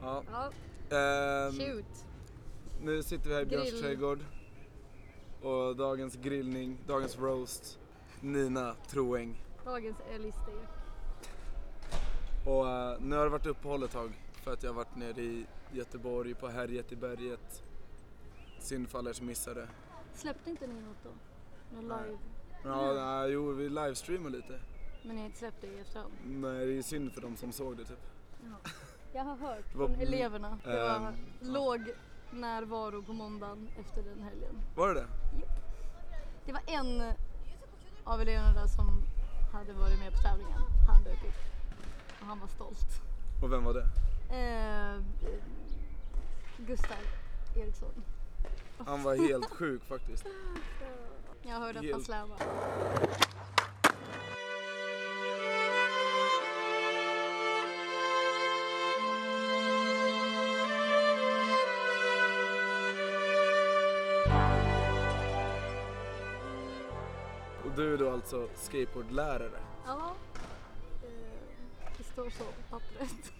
Ja. 0.00 0.22
Ehm, 0.90 1.52
shoot. 1.52 2.04
nu 2.80 3.02
sitter 3.02 3.28
vi 3.28 3.34
här 3.34 3.42
i 3.42 3.46
Björns 3.46 3.70
Grill. 3.70 3.82
trädgård. 3.82 4.18
Och 5.42 5.76
dagens 5.76 6.16
grillning, 6.16 6.78
dagens 6.86 7.18
roast. 7.18 7.78
Nina 8.20 8.74
Troeng. 8.88 9.42
Dagens 9.64 9.96
älgstek. 10.14 10.68
Och 12.46 12.68
eh, 12.68 13.00
nu 13.00 13.16
har 13.16 13.24
det 13.24 13.30
varit 13.30 13.46
uppehåll 13.46 13.82
ett 13.82 13.90
tag 13.90 14.10
för 14.42 14.52
att 14.52 14.62
jag 14.62 14.70
har 14.70 14.74
varit 14.76 14.96
nere 14.96 15.20
i 15.22 15.46
Göteborg 15.72 16.34
på 16.34 16.48
Härjet 16.48 16.92
i 16.92 16.96
berget. 16.96 17.62
Synd 18.60 18.88
för 18.88 18.98
alla 18.98 19.10
er 19.10 19.14
som 19.14 19.26
missade. 19.26 19.68
Släppte 20.14 20.50
inte 20.50 20.66
ni 20.66 20.74
något 20.80 20.96
då? 21.04 21.10
Någon 21.76 21.88
Nej. 21.88 21.98
live? 22.06 22.18
Ja, 22.64 22.92
nej, 22.94 23.30
jo 23.30 23.52
vi 23.52 23.68
livestreamade 23.68 24.36
lite. 24.36 24.60
Men 25.02 25.14
ni 25.16 25.20
har 25.20 25.26
inte 25.26 25.38
släppt 25.38 25.60
det 25.60 25.66
i 25.66 25.78
efterhand? 25.80 26.12
Nej, 26.26 26.66
det 26.66 26.78
är 26.78 26.82
synd 26.82 27.12
för 27.12 27.20
de 27.20 27.36
som 27.36 27.52
såg 27.52 27.76
det 27.76 27.84
typ. 27.84 28.00
Ja. 28.42 28.70
Jag 29.12 29.24
har 29.24 29.36
hört 29.36 29.74
var- 29.74 29.86
från 29.88 30.00
eleverna. 30.00 30.58
Det 30.64 30.70
var 30.76 30.84
ja. 30.86 31.12
låg 31.40 31.80
närvaro 32.30 33.02
på 33.02 33.12
måndagen 33.12 33.68
efter 33.80 34.02
den 34.02 34.22
helgen. 34.22 34.60
Var 34.74 34.88
det 34.88 34.94
det? 34.94 35.06
Det 36.46 36.52
var 36.52 36.62
en 36.66 37.12
av 38.04 38.20
eleverna 38.20 38.52
där 38.52 38.66
som 38.66 39.02
hade 39.52 39.72
varit 39.72 39.98
med 39.98 40.12
på 40.12 40.18
tävlingen. 40.18 40.60
Han 40.88 41.02
dök 41.04 41.24
upp. 41.24 41.34
Och 42.20 42.26
han 42.26 42.40
var 42.40 42.46
stolt. 42.48 43.02
Och 43.42 43.52
vem 43.52 43.64
var 43.64 43.74
det? 43.74 43.86
Eh, 44.36 45.00
Gustav 46.66 46.96
Eriksson. 47.56 48.02
Han 48.78 49.02
var 49.02 49.16
helt 49.16 49.50
sjuk 49.50 49.84
faktiskt. 49.84 50.26
Jag 51.42 51.54
hörde 51.54 51.68
att 51.78 51.84
han 51.84 51.84
Helt- 51.84 52.04
slävade. 52.04 52.44
Du 67.78 67.94
är 67.94 67.98
då 67.98 68.10
alltså 68.10 68.48
skateboardlärare. 68.54 69.60
Ja, 69.86 70.14
eh, 71.02 71.88
det 71.98 72.04
står 72.04 72.30
så 72.30 72.44
på 72.44 72.62
pappret. 72.70 73.32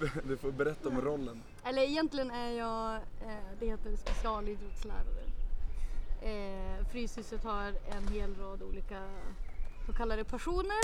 Du 0.24 0.36
får 0.36 0.52
berätta 0.52 0.88
om 0.88 1.00
rollen. 1.00 1.42
Eller 1.64 1.82
egentligen 1.82 2.30
är 2.30 2.50
jag, 2.50 2.94
eh, 2.94 3.58
det 3.60 3.66
heter 3.66 3.96
specialidrottslärare. 3.96 5.24
Eh, 6.22 6.86
Fryshuset 6.92 7.44
har 7.44 7.66
en 7.66 8.08
hel 8.08 8.34
rad 8.34 8.62
olika 8.62 9.02
så 9.86 9.92
kallade 9.92 10.24
passioner. 10.24 10.80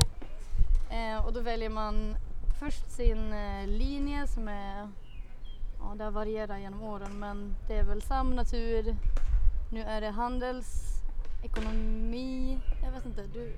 Eh, 0.91 1.27
och 1.27 1.33
då 1.33 1.41
väljer 1.41 1.71
man 1.71 2.17
först 2.61 2.91
sin 2.91 3.35
linje 3.67 4.27
som 4.27 4.49
är, 4.49 4.89
ja 5.79 5.95
det 5.97 6.05
har 6.05 6.11
varierat 6.11 6.61
genom 6.61 6.83
åren 6.83 7.19
men 7.19 7.55
det 7.69 7.75
är 7.75 7.85
väl 7.85 8.03
sam, 8.03 8.31
natur, 8.31 8.97
nu 9.73 9.83
är 9.83 10.01
det 10.01 10.11
handels, 10.11 10.96
ekonomi, 11.47 12.59
jag 12.83 12.93
vet 12.93 13.07
inte, 13.07 13.27
du, 13.27 13.57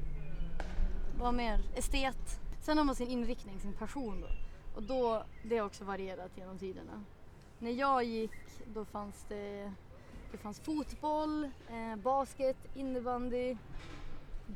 vad 1.18 1.34
mer, 1.34 1.60
estet. 1.74 2.40
Sen 2.60 2.78
har 2.78 2.84
man 2.84 2.94
sin 2.94 3.08
inriktning, 3.08 3.60
sin 3.60 3.72
passion 3.72 4.20
då. 4.20 4.28
Och 4.74 4.82
då, 4.82 5.24
det 5.42 5.58
har 5.58 5.66
också 5.66 5.84
varierat 5.84 6.30
genom 6.36 6.58
tiderna. 6.58 7.04
När 7.58 7.70
jag 7.70 8.04
gick 8.04 8.30
då 8.74 8.84
fanns 8.84 9.24
det, 9.28 9.72
det 10.32 10.38
fanns 10.38 10.60
fotboll, 10.60 11.44
eh, 11.44 11.96
basket, 11.96 12.56
innebandy, 12.74 13.56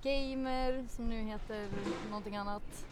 gamer 0.02 0.86
som 0.88 1.08
nu 1.08 1.22
heter 1.22 1.68
någonting 2.08 2.36
annat. 2.36 2.86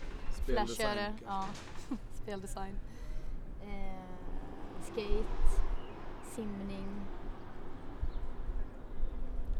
Flashare, 0.47 1.15
ja. 1.27 1.45
Speldesign. 2.15 2.79
Eh, 3.63 4.05
skate, 4.83 5.63
simning. 6.35 7.20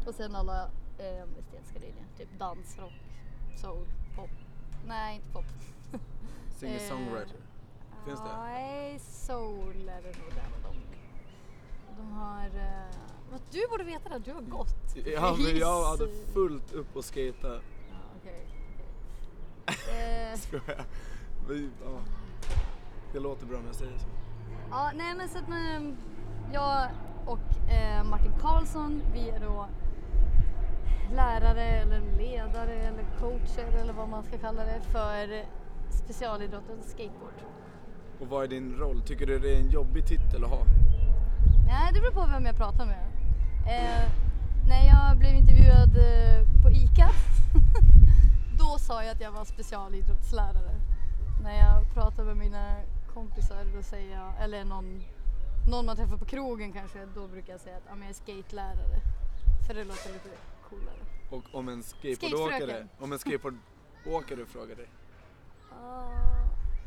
Och 0.05 0.15
sen 0.15 0.35
alla 0.35 0.63
eh, 0.97 1.39
estetiska 1.39 1.79
linjer. 1.79 2.05
Typ 2.17 2.39
dans, 2.39 2.77
rock, 2.77 2.93
soul, 3.55 3.87
pop. 4.15 4.29
Nej, 4.87 5.15
inte 5.15 5.29
pop. 5.29 5.45
Singer-songwriter. 6.57 7.37
Finns 8.05 8.19
det? 8.19 8.37
Nej, 8.37 8.99
soul 8.99 9.89
är 9.89 10.01
det 10.01 10.19
nog 10.19 10.29
den 10.35 10.51
de. 10.63 10.75
De 11.97 12.11
har... 12.11 12.45
Eh, 12.45 12.95
vad 13.31 13.41
du 13.51 13.67
borde 13.69 13.83
veta 13.83 14.09
det, 14.09 14.19
du 14.19 14.33
har 14.33 14.41
gått. 14.41 14.95
Ja 15.05 15.35
men 15.37 15.57
jag 15.57 15.85
hade 15.85 16.07
fullt 16.33 16.73
upp 16.73 16.95
och 16.95 17.05
skata. 17.05 17.53
Ja, 17.89 17.97
okej. 18.19 18.47
Eh, 19.65 20.37
Skojar. 20.39 20.85
Men, 21.47 21.71
ja. 21.83 21.99
Det 23.13 23.19
låter 23.19 23.45
bra 23.45 23.59
när 23.59 23.65
jag 23.65 23.75
säger 23.75 23.97
så. 23.97 24.07
Ja, 24.71 24.91
nej 24.95 25.15
men 25.15 25.29
så 25.29 25.37
att 25.37 25.47
men, 25.47 25.97
jag 26.53 26.89
och 27.25 27.71
eh, 27.71 28.03
Martin 28.03 28.33
Karlsson, 28.41 29.01
vi 29.13 29.29
är 29.29 29.39
då 29.39 29.67
lärare 31.15 31.63
eller 31.63 32.01
ledare 32.17 32.73
eller 32.73 33.05
coacher 33.19 33.77
eller 33.81 33.93
vad 33.93 34.09
man 34.09 34.23
ska 34.23 34.37
kalla 34.37 34.63
det 34.65 34.81
för 34.91 35.45
specialidrotten 35.89 36.83
skateboard. 36.83 37.33
Och 38.19 38.27
vad 38.27 38.43
är 38.43 38.47
din 38.47 38.75
roll? 38.75 39.01
Tycker 39.01 39.25
du 39.25 39.39
det 39.39 39.55
är 39.55 39.59
en 39.59 39.69
jobbig 39.69 40.05
titel 40.05 40.43
att 40.43 40.49
ha? 40.49 40.63
Nej, 41.67 41.93
det 41.93 41.99
beror 41.99 42.11
på 42.11 42.27
vem 42.31 42.45
jag 42.45 42.55
pratar 42.55 42.85
med. 42.85 43.05
Eh, 43.67 44.09
när 44.67 44.87
jag 44.87 45.17
blev 45.17 45.33
intervjuad 45.35 45.97
eh, 45.97 46.61
på 46.63 46.69
ICA, 46.71 47.09
då 48.59 48.77
sa 48.77 49.03
jag 49.03 49.11
att 49.11 49.21
jag 49.21 49.31
var 49.31 49.45
specialidrottslärare. 49.45 50.75
När 51.43 51.57
jag 51.59 51.93
pratar 51.93 52.23
med 52.23 52.37
mina 52.37 52.77
kompisar, 53.13 53.65
då 53.75 53.83
säger 53.83 54.17
jag, 54.17 54.43
eller 54.43 54.65
någon, 54.65 55.03
någon 55.69 55.85
man 55.85 55.95
träffar 55.95 56.17
på 56.17 56.25
krogen 56.25 56.73
kanske, 56.73 56.99
då 57.15 57.27
brukar 57.27 57.53
jag 57.53 57.61
säga 57.61 57.77
att 57.77 57.99
jag 57.99 58.09
är 58.09 58.13
skatelärare. 58.13 59.01
För 59.67 59.73
det 59.73 59.83
låter 59.83 60.13
lite 60.13 60.29
coolare. 60.71 61.01
Och 61.29 61.43
om 61.59 61.69
en 61.69 61.83
skateboardåkare, 61.83 62.87
om 62.99 63.11
en 63.11 63.19
skateboardåkare 63.19 64.45
frågar 64.45 64.75
dig. 64.75 64.89
Ah, 65.71 66.41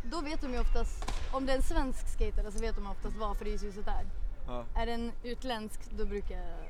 då 0.04 0.20
vet 0.20 0.40
de 0.40 0.52
ju 0.52 0.60
oftast, 0.60 1.04
om 1.32 1.46
det 1.46 1.52
är 1.52 1.56
en 1.56 1.62
svensk 1.62 2.08
skatare 2.08 2.52
så 2.52 2.60
vet 2.60 2.76
de 2.76 2.86
oftast 2.86 3.16
vad 3.16 3.36
Fryshuset 3.36 3.88
är. 3.88 4.06
Ja. 4.46 4.64
Är 4.74 4.86
det 4.86 4.92
en 4.92 5.12
utländsk 5.22 5.90
då 5.90 6.06
brukar 6.06 6.36
jag... 6.36 6.68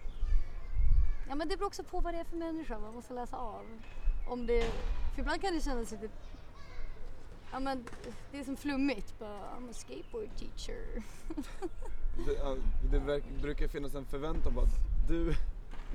Ja 1.29 1.35
men 1.35 1.49
det 1.49 1.57
beror 1.57 1.67
också 1.67 1.85
på 1.85 2.01
vad 2.01 2.15
det 2.15 2.21
är 2.21 2.25
för 2.25 2.37
människa 2.37 2.79
man 2.79 2.95
måste 2.95 3.15
läsa 3.15 3.37
av. 3.37 3.65
Om 4.29 4.47
det... 4.47 4.63
För 5.15 5.21
ibland 5.21 5.41
kan 5.41 5.55
det 5.55 5.61
kännas 5.61 5.91
lite... 5.91 6.09
Ja 7.53 7.61
men 7.61 7.85
det 8.33 8.39
är 8.39 8.45
som 8.45 8.57
flummigt. 8.57 9.19
Bara, 9.19 9.39
I'm 9.39 9.71
a 9.71 9.73
skateboard 9.73 10.29
teacher. 10.37 11.03
Det, 12.27 12.99
det 12.99 13.23
brukar 13.43 13.69
finnas 13.69 13.95
en 13.95 14.05
förväntan 14.05 14.55
på 14.55 14.61
att 14.61 15.09
du, 15.09 15.35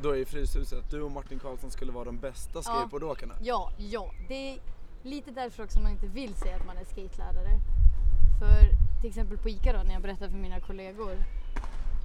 då 0.01 0.15
i 0.15 0.25
Fryshuset, 0.25 0.79
att 0.79 0.89
du 0.89 1.01
och 1.01 1.11
Martin 1.11 1.39
Karlsson 1.39 1.71
skulle 1.71 1.91
vara 1.91 2.05
de 2.05 2.17
bästa 2.17 2.61
skateboardåkarna. 2.61 3.33
Ja, 3.41 3.71
ja. 3.77 4.11
Det 4.27 4.53
är 4.53 4.59
lite 5.03 5.31
därför 5.31 5.63
också 5.63 5.79
man 5.79 5.91
inte 5.91 6.07
vill 6.07 6.35
säga 6.35 6.55
att 6.55 6.65
man 6.65 6.77
är 6.77 6.85
skatelärare. 6.85 7.59
För 8.39 8.69
till 9.01 9.09
exempel 9.09 9.37
på 9.37 9.49
ICA 9.49 9.73
då 9.73 9.83
när 9.83 9.93
jag 9.93 10.01
berättar 10.01 10.29
för 10.29 10.37
mina 10.37 10.59
kollegor. 10.59 11.17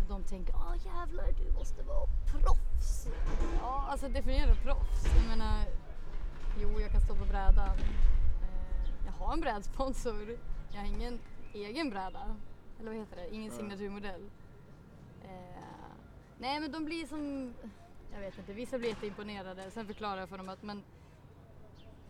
De 0.09 0.25
tänker, 0.25 0.55
ah 0.55 0.75
jävlar 0.85 1.33
du 1.33 1.53
måste 1.53 1.83
vara 1.83 2.07
proffs. 2.33 3.07
Ja, 3.61 3.87
alltså 3.91 4.09
definiera 4.09 4.55
proffs. 4.55 5.05
Jag 5.17 5.39
menar, 5.39 5.65
jo 6.61 6.81
jag 6.81 6.91
kan 6.91 7.01
stå 7.01 7.15
på 7.15 7.25
brädan. 7.25 7.79
Eh, 8.43 8.91
jag 9.07 9.13
har 9.13 9.33
en 9.33 9.41
brädsponsor. 9.41 10.39
Jag 10.73 10.81
har 10.81 10.87
ingen 10.87 11.19
egen 11.55 11.91
bräda. 11.91 12.37
Eller 12.81 12.91
vad 12.91 13.01
heter 13.01 13.17
det? 13.17 13.35
Ingen 13.35 13.53
signaturmodell. 13.53 14.31
Eh, 15.25 15.31
nej 16.39 16.61
men 16.61 16.73
de 16.73 16.85
blir 16.85 17.07
som, 17.07 17.55
jag 18.15 18.21
vet 18.21 18.39
inte, 18.39 18.53
vissa 18.53 18.79
blir 18.79 18.89
jätteimponerade. 18.89 19.71
Sen 19.71 19.87
förklarar 19.87 20.21
jag 20.21 20.29
för 20.29 20.39
dem 20.39 20.49
att 20.49 20.63
men 20.63 20.83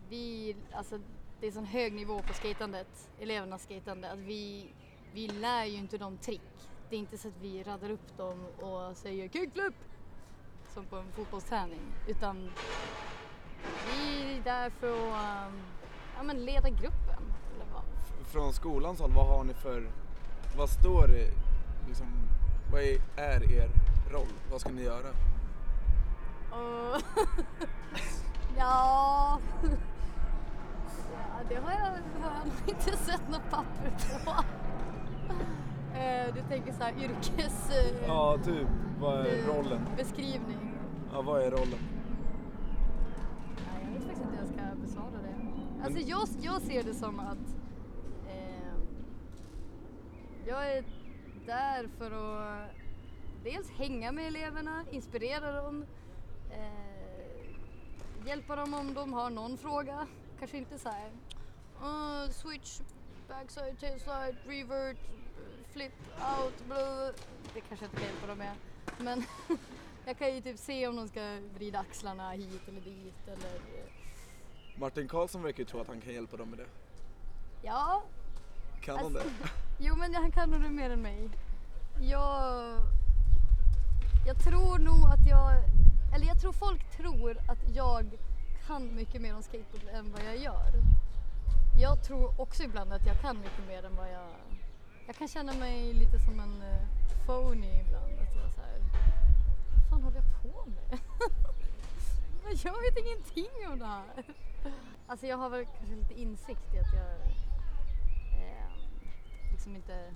vi, 0.09 0.55
alltså 0.71 0.99
det 1.39 1.47
är 1.47 1.51
sån 1.51 1.65
hög 1.65 1.93
nivå 1.93 2.19
på 2.19 2.33
skatandet, 2.33 3.09
elevernas 3.19 3.63
skatande, 3.63 4.11
att 4.11 4.19
vi, 4.19 4.67
vi 5.13 5.27
lär 5.27 5.65
ju 5.65 5.77
inte 5.77 5.97
dem 5.97 6.17
trick. 6.17 6.41
Det 6.89 6.95
är 6.95 6.99
inte 6.99 7.17
så 7.17 7.27
att 7.27 7.37
vi 7.41 7.63
raddar 7.63 7.89
upp 7.89 8.17
dem 8.17 8.45
och 8.45 8.97
säger 8.97 9.29
kickflip 9.29 9.73
som 10.73 10.85
på 10.85 10.95
en 10.95 11.11
fotbollsträning, 11.11 11.81
utan 12.07 12.51
vi 13.87 14.33
är 14.37 14.43
där 14.43 14.69
för 14.69 14.87
att 14.87 15.47
um, 15.47 15.61
ja, 16.17 16.23
men 16.23 16.45
leda 16.45 16.69
gruppen. 16.69 17.33
Eller 17.55 17.65
vad. 17.73 17.83
Från 18.27 18.53
skolans 18.53 18.99
håll, 18.99 19.11
vad 19.15 19.27
har 19.27 19.43
ni 19.43 19.53
för, 19.53 19.89
vad 20.57 20.69
står 20.69 21.07
det, 21.07 21.31
liksom, 21.87 22.07
vad 22.71 22.81
är, 22.81 23.01
är 23.17 23.51
er 23.51 23.69
roll? 24.11 24.27
Vad 24.51 24.61
ska 24.61 24.69
ni 24.69 24.83
göra? 24.83 25.07
Och 26.55 27.01
ja. 28.57 29.39
ja, 31.13 31.39
det 31.49 31.55
har 31.55 31.71
jag, 31.71 31.79
har 32.21 32.31
jag 32.35 32.69
inte 32.75 32.97
sett 32.97 33.29
något 33.29 33.49
papper 33.49 33.91
på. 34.25 34.31
Eh, 35.97 36.33
Du 36.35 36.41
tänker 36.49 36.73
så 36.73 36.83
här 36.83 36.93
yrkes... 36.93 37.69
eh, 37.69 38.07
Ja, 38.07 38.37
typ, 38.45 38.67
vad 38.99 39.19
är 39.19 39.37
eh, 39.37 39.45
rollen? 39.55 39.81
Beskrivning. 39.97 40.73
Ja, 41.13 41.21
vad 41.21 41.41
är 41.41 41.51
rollen? 41.51 41.79
Nej, 43.73 43.83
jag 43.83 43.91
vet 43.91 44.03
faktiskt 44.03 44.21
inte 44.21 44.37
hur 44.37 44.45
jag 44.45 44.47
ska 44.47 44.81
besvara 44.81 45.21
det. 45.23 45.83
Alltså 45.83 45.99
jag, 45.99 46.27
jag 46.41 46.61
ser 46.61 46.83
det 46.83 46.93
som 46.93 47.19
att 47.19 47.55
eh, 48.27 48.73
Jag 50.47 50.71
är 50.77 50.83
där 51.45 51.89
för 51.97 52.11
att 52.11 52.69
dels 53.43 53.69
hänga 53.71 54.11
med 54.11 54.27
eleverna, 54.27 54.83
inspirera 54.91 55.51
dem, 55.61 55.85
eh, 56.51 58.27
hjälpa 58.27 58.55
dem 58.55 58.73
om 58.73 58.93
de 58.93 59.13
har 59.13 59.29
någon 59.29 59.57
fråga. 59.57 60.07
Kanske 60.39 60.57
inte 60.57 60.79
så 60.79 60.89
här 60.89 61.09
uh, 61.81 62.31
switch, 62.31 62.79
backside, 63.27 63.79
tailslide, 63.79 64.35
revert, 64.45 64.97
flip 65.73 65.93
out, 66.39 66.65
blah. 66.67 67.09
Det 67.53 67.61
kanske 67.61 67.85
jag 67.85 67.91
inte 67.91 67.97
kan 67.97 68.05
hjälpa 68.07 68.27
dem 68.27 68.37
med. 68.37 68.55
Men 68.99 69.23
jag 70.05 70.17
kan 70.17 70.35
ju 70.35 70.41
typ 70.41 70.59
se 70.59 70.87
om 70.87 70.95
de 70.95 71.07
ska 71.07 71.37
vrida 71.55 71.79
axlarna 71.79 72.31
hit 72.31 72.61
eller 72.67 72.81
dit 72.81 73.27
eller 73.27 73.59
Martin 74.77 75.07
Karlsson 75.07 75.43
verkar 75.43 75.59
ju 75.59 75.65
tro 75.65 75.79
att 75.81 75.87
han 75.87 76.01
kan 76.01 76.13
hjälpa 76.13 76.37
dem 76.37 76.49
med 76.49 76.59
det. 76.59 76.65
ja, 77.61 78.03
Kan 78.81 78.95
han 78.95 79.05
Alltså, 79.05 79.19
det? 79.23 79.49
Jo 79.79 79.95
men 79.95 80.15
han 80.15 80.31
kan 80.31 80.49
nog 80.51 80.61
det 80.61 80.69
mer 80.69 80.89
än 80.89 81.01
mig. 81.01 81.29
Jag, 82.01 82.77
jag 84.27 84.39
tror 84.43 84.79
nog 84.79 85.05
att 85.13 85.27
jag, 85.29 85.63
eller 86.15 86.25
jag 86.25 86.39
tror 86.41 86.51
folk 86.51 86.97
tror 86.97 87.37
att 87.47 87.75
jag 87.75 88.17
kan 88.67 88.95
mycket 88.95 89.21
mer 89.21 89.35
om 89.35 89.43
skateboard 89.43 89.87
än 89.93 90.11
vad 90.11 90.21
jag 90.25 90.37
gör. 90.37 90.71
Jag 91.79 92.03
tror 92.03 92.41
också 92.41 92.63
ibland 92.63 92.93
att 92.93 93.05
jag 93.05 93.21
kan 93.21 93.39
mycket 93.39 93.67
mer 93.67 93.85
än 93.85 93.95
vad 93.95 94.11
jag... 94.11 94.29
Jag 95.07 95.15
kan 95.15 95.27
känna 95.27 95.53
mig 95.53 95.93
lite 95.93 96.19
som 96.19 96.39
en 96.39 96.61
uh, 96.61 97.25
phony 97.25 97.67
ibland. 97.67 98.13
Att 98.13 98.35
jag 98.35 98.53
så 98.53 98.61
här, 98.61 98.79
vad 98.79 99.89
fan 99.89 100.03
håller 100.03 100.17
jag 100.17 100.41
på 100.41 100.65
med? 100.69 100.99
jag 102.63 102.81
vet 102.81 102.97
ingenting 103.05 103.71
om 103.71 103.79
det 103.79 103.85
här. 103.85 104.23
Alltså 105.07 105.27
jag 105.27 105.37
har 105.37 105.49
väl 105.49 105.65
kanske 105.65 105.95
lite 105.95 106.13
insikt 106.13 106.73
i 106.73 106.79
att 106.79 106.93
jag 106.93 107.11
eh, 108.41 108.69
liksom 109.51 109.75
inte... 109.75 110.13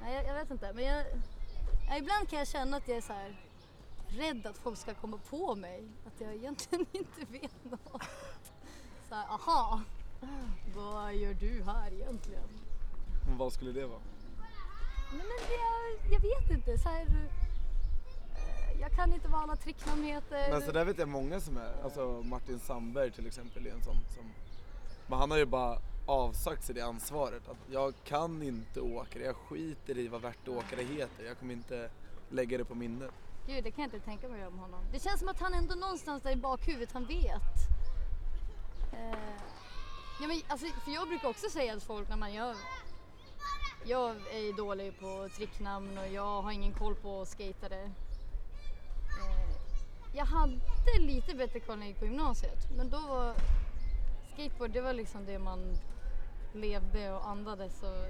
Nej, 0.00 0.14
jag, 0.14 0.26
jag 0.26 0.34
vet 0.34 0.50
inte. 0.50 0.72
Men 0.72 0.84
jag, 0.84 1.04
ja, 1.88 1.96
ibland 1.96 2.28
kan 2.28 2.38
jag 2.38 2.48
känna 2.48 2.76
att 2.76 2.88
jag 2.88 2.96
är 2.96 3.00
så 3.00 3.12
här 3.12 3.36
rädd 4.08 4.46
att 4.46 4.58
folk 4.58 4.78
ska 4.78 4.94
komma 4.94 5.18
på 5.30 5.54
mig. 5.54 5.84
Att 6.06 6.20
jag 6.20 6.34
egentligen 6.34 6.86
inte 6.92 7.32
vet 7.32 7.64
något. 7.64 8.02
Så 9.08 9.14
här, 9.14 9.26
aha, 9.28 9.80
vad 10.76 11.14
gör 11.14 11.34
du 11.34 11.62
här 11.64 11.92
egentligen? 11.92 12.48
Men 13.28 13.38
vad 13.38 13.52
skulle 13.52 13.72
det 13.72 13.86
vara? 13.86 14.00
Nej, 15.12 15.22
men 15.22 15.48
det, 15.48 15.54
jag, 15.54 16.12
jag 16.12 16.20
vet 16.20 16.50
inte. 16.50 16.78
Så 16.78 16.88
här, 16.88 17.00
eh, 17.00 18.80
jag 18.80 18.92
kan 18.92 19.12
inte 19.12 19.28
vad 19.28 19.42
alla 19.42 19.56
tricknamn 19.56 20.04
heter. 20.04 20.50
Men 20.50 20.62
så 20.62 20.72
där 20.72 20.84
vet 20.84 20.98
jag 20.98 21.08
många 21.08 21.40
som 21.40 21.56
är, 21.56 21.82
alltså 21.84 22.22
Martin 22.24 22.60
Sandberg 22.60 23.10
till 23.10 23.26
exempel 23.26 23.66
är 23.66 23.70
en 23.70 23.82
sån 23.82 23.96
som, 24.14 24.32
men 25.06 25.18
han 25.18 25.30
har 25.30 25.38
ju 25.38 25.46
bara 25.46 25.78
avsagt 26.06 26.64
sig 26.64 26.74
det 26.74 26.80
ansvaret 26.80 27.48
att 27.48 27.56
jag 27.72 27.94
kan 28.04 28.42
inte 28.42 28.80
åka 28.80 29.18
det, 29.18 29.24
jag 29.24 29.36
skiter 29.36 29.98
i 29.98 30.08
vad 30.08 30.20
värt 30.20 30.48
åkare 30.48 30.82
heter, 30.82 31.24
jag 31.24 31.38
kommer 31.38 31.52
inte 31.52 31.90
lägga 32.28 32.58
det 32.58 32.64
på 32.64 32.74
minnet. 32.74 33.10
Gud, 33.46 33.64
det 33.64 33.70
kan 33.70 33.82
jag 33.82 33.94
inte 33.94 34.04
tänka 34.04 34.28
mig 34.28 34.46
om 34.46 34.58
honom. 34.58 34.80
Det 34.92 35.02
känns 35.02 35.18
som 35.18 35.28
att 35.28 35.40
han 35.40 35.54
ändå 35.54 35.74
någonstans 35.74 36.22
där 36.22 36.30
i 36.30 36.36
bakhuvudet, 36.36 36.92
han 36.92 37.06
vet. 37.06 37.42
Eh, 38.92 39.18
ja, 40.20 40.28
men, 40.28 40.40
alltså, 40.48 40.66
för 40.66 40.90
jag 40.90 41.08
brukar 41.08 41.28
också 41.28 41.50
säga 41.50 41.72
till 41.72 41.82
folk 41.82 42.08
när 42.08 42.16
man 42.16 42.34
gör... 42.34 42.54
Jag 43.86 44.10
är 44.10 44.56
dålig 44.56 45.00
på 45.00 45.28
tricknamn 45.36 45.98
och 45.98 46.08
jag 46.08 46.42
har 46.42 46.52
ingen 46.52 46.72
koll 46.72 46.94
på 46.94 47.26
skatare. 47.26 47.82
Eh, 47.82 47.90
jag 50.14 50.24
hade 50.24 50.60
lite 50.98 51.34
bättre 51.34 51.60
koll 51.60 51.78
när 51.78 51.86
jag 51.86 51.88
gick 51.88 51.98
på 51.98 52.04
gymnasiet, 52.04 52.58
men 52.76 52.90
då 52.90 53.00
var 53.00 53.34
skateboard, 54.32 54.70
det 54.70 54.80
var 54.80 54.92
liksom 54.92 55.24
det 55.26 55.38
man 55.38 55.78
levde 56.54 57.12
och 57.12 57.28
andades 57.28 57.82
och 57.82 58.06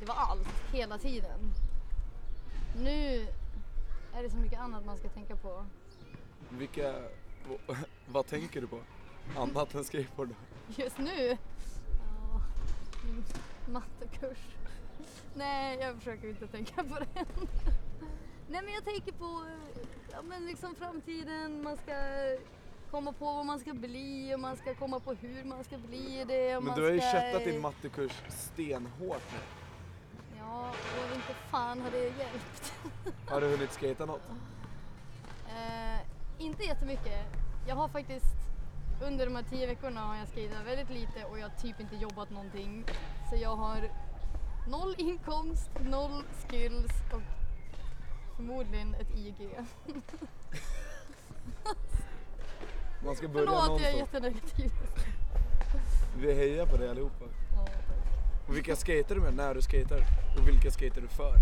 det 0.00 0.06
var 0.06 0.14
allt, 0.14 0.48
hela 0.72 0.98
tiden. 0.98 1.40
Nu 2.76 3.26
är 4.14 4.22
det 4.22 4.30
så 4.30 4.36
mycket 4.36 4.60
annat 4.60 4.86
man 4.86 4.98
ska 4.98 5.08
tänka 5.08 5.36
på. 5.36 5.66
Vilka, 6.48 6.94
vad 8.06 8.26
tänker 8.26 8.60
du 8.60 8.66
på? 8.66 8.80
Annat 9.36 9.74
än 9.74 9.84
skateboard? 9.84 10.34
Just 10.76 10.98
nu? 10.98 11.38
Ja, 11.98 12.40
min 13.04 13.24
mattekurs. 13.72 14.38
Nej, 15.34 15.78
jag 15.80 15.96
försöker 15.96 16.28
inte 16.28 16.46
tänka 16.46 16.84
på 16.84 16.98
det. 16.98 17.26
Nej, 18.48 18.62
men 18.62 18.74
jag 18.74 18.84
tänker 18.84 19.12
på 19.12 19.42
ja, 20.12 20.22
men 20.22 20.46
liksom 20.46 20.74
framtiden. 20.74 21.62
Man 21.62 21.76
ska 21.76 21.94
komma 22.94 23.12
på 23.12 23.24
vad 23.24 23.46
man 23.46 23.58
ska 23.58 23.74
bli 23.74 24.34
och 24.34 24.40
man 24.40 24.56
ska 24.56 24.74
komma 24.74 25.00
på 25.00 25.12
hur 25.12 25.44
man 25.44 25.64
ska 25.64 25.78
bli 25.78 26.24
det. 26.28 26.56
Och 26.56 26.64
Men 26.64 26.74
du 26.74 26.82
har 26.82 26.90
ju 26.90 27.00
ska... 27.00 27.10
köttat 27.10 27.44
din 27.44 27.60
mattekurs 27.60 28.22
stenhårt 28.28 29.22
nu. 29.32 29.38
Ja, 30.38 30.68
och 30.68 31.16
inte 31.16 31.34
fan 31.50 31.80
har 31.80 31.90
det 31.90 32.04
hjälpt. 32.04 32.74
Har 33.28 33.40
du 33.40 33.46
hunnit 33.46 33.72
skata 33.72 34.06
något? 34.06 34.30
Eh, 35.48 36.00
inte 36.38 36.62
jättemycket. 36.62 37.26
Jag 37.68 37.74
har 37.76 37.88
faktiskt 37.88 38.36
under 39.02 39.26
de 39.26 39.36
här 39.36 39.42
tio 39.42 39.66
veckorna 39.66 40.00
har 40.00 40.16
jag 40.16 40.28
skatat 40.28 40.66
väldigt 40.66 40.90
lite 40.90 41.24
och 41.24 41.38
jag 41.38 41.48
har 41.48 41.56
typ 41.56 41.80
inte 41.80 41.96
jobbat 41.96 42.30
någonting. 42.30 42.84
Så 43.30 43.36
jag 43.36 43.56
har 43.56 43.90
noll 44.68 44.94
inkomst, 44.98 45.70
noll 45.80 46.24
skills 46.48 46.92
och 47.12 47.22
förmodligen 48.36 48.94
ett 48.94 49.10
IG. 49.16 49.48
Man 53.04 53.16
ska 53.16 53.28
börja 53.28 53.46
Förlåt, 53.50 53.80
jag 53.80 53.90
är 53.90 53.96
jättenegativ. 53.96 54.72
Vi 56.18 56.34
hejar 56.34 56.66
på 56.66 56.76
dig 56.76 56.90
allihopa. 56.90 57.24
Ja. 57.56 57.66
Och 58.48 58.56
vilka 58.56 58.76
skater 58.76 59.14
du 59.14 59.20
med 59.20 59.34
när 59.34 59.54
du 59.54 59.62
skater? 59.62 60.04
Och 60.38 60.48
vilka 60.48 60.70
skater 60.70 61.00
du 61.00 61.08
för? 61.08 61.34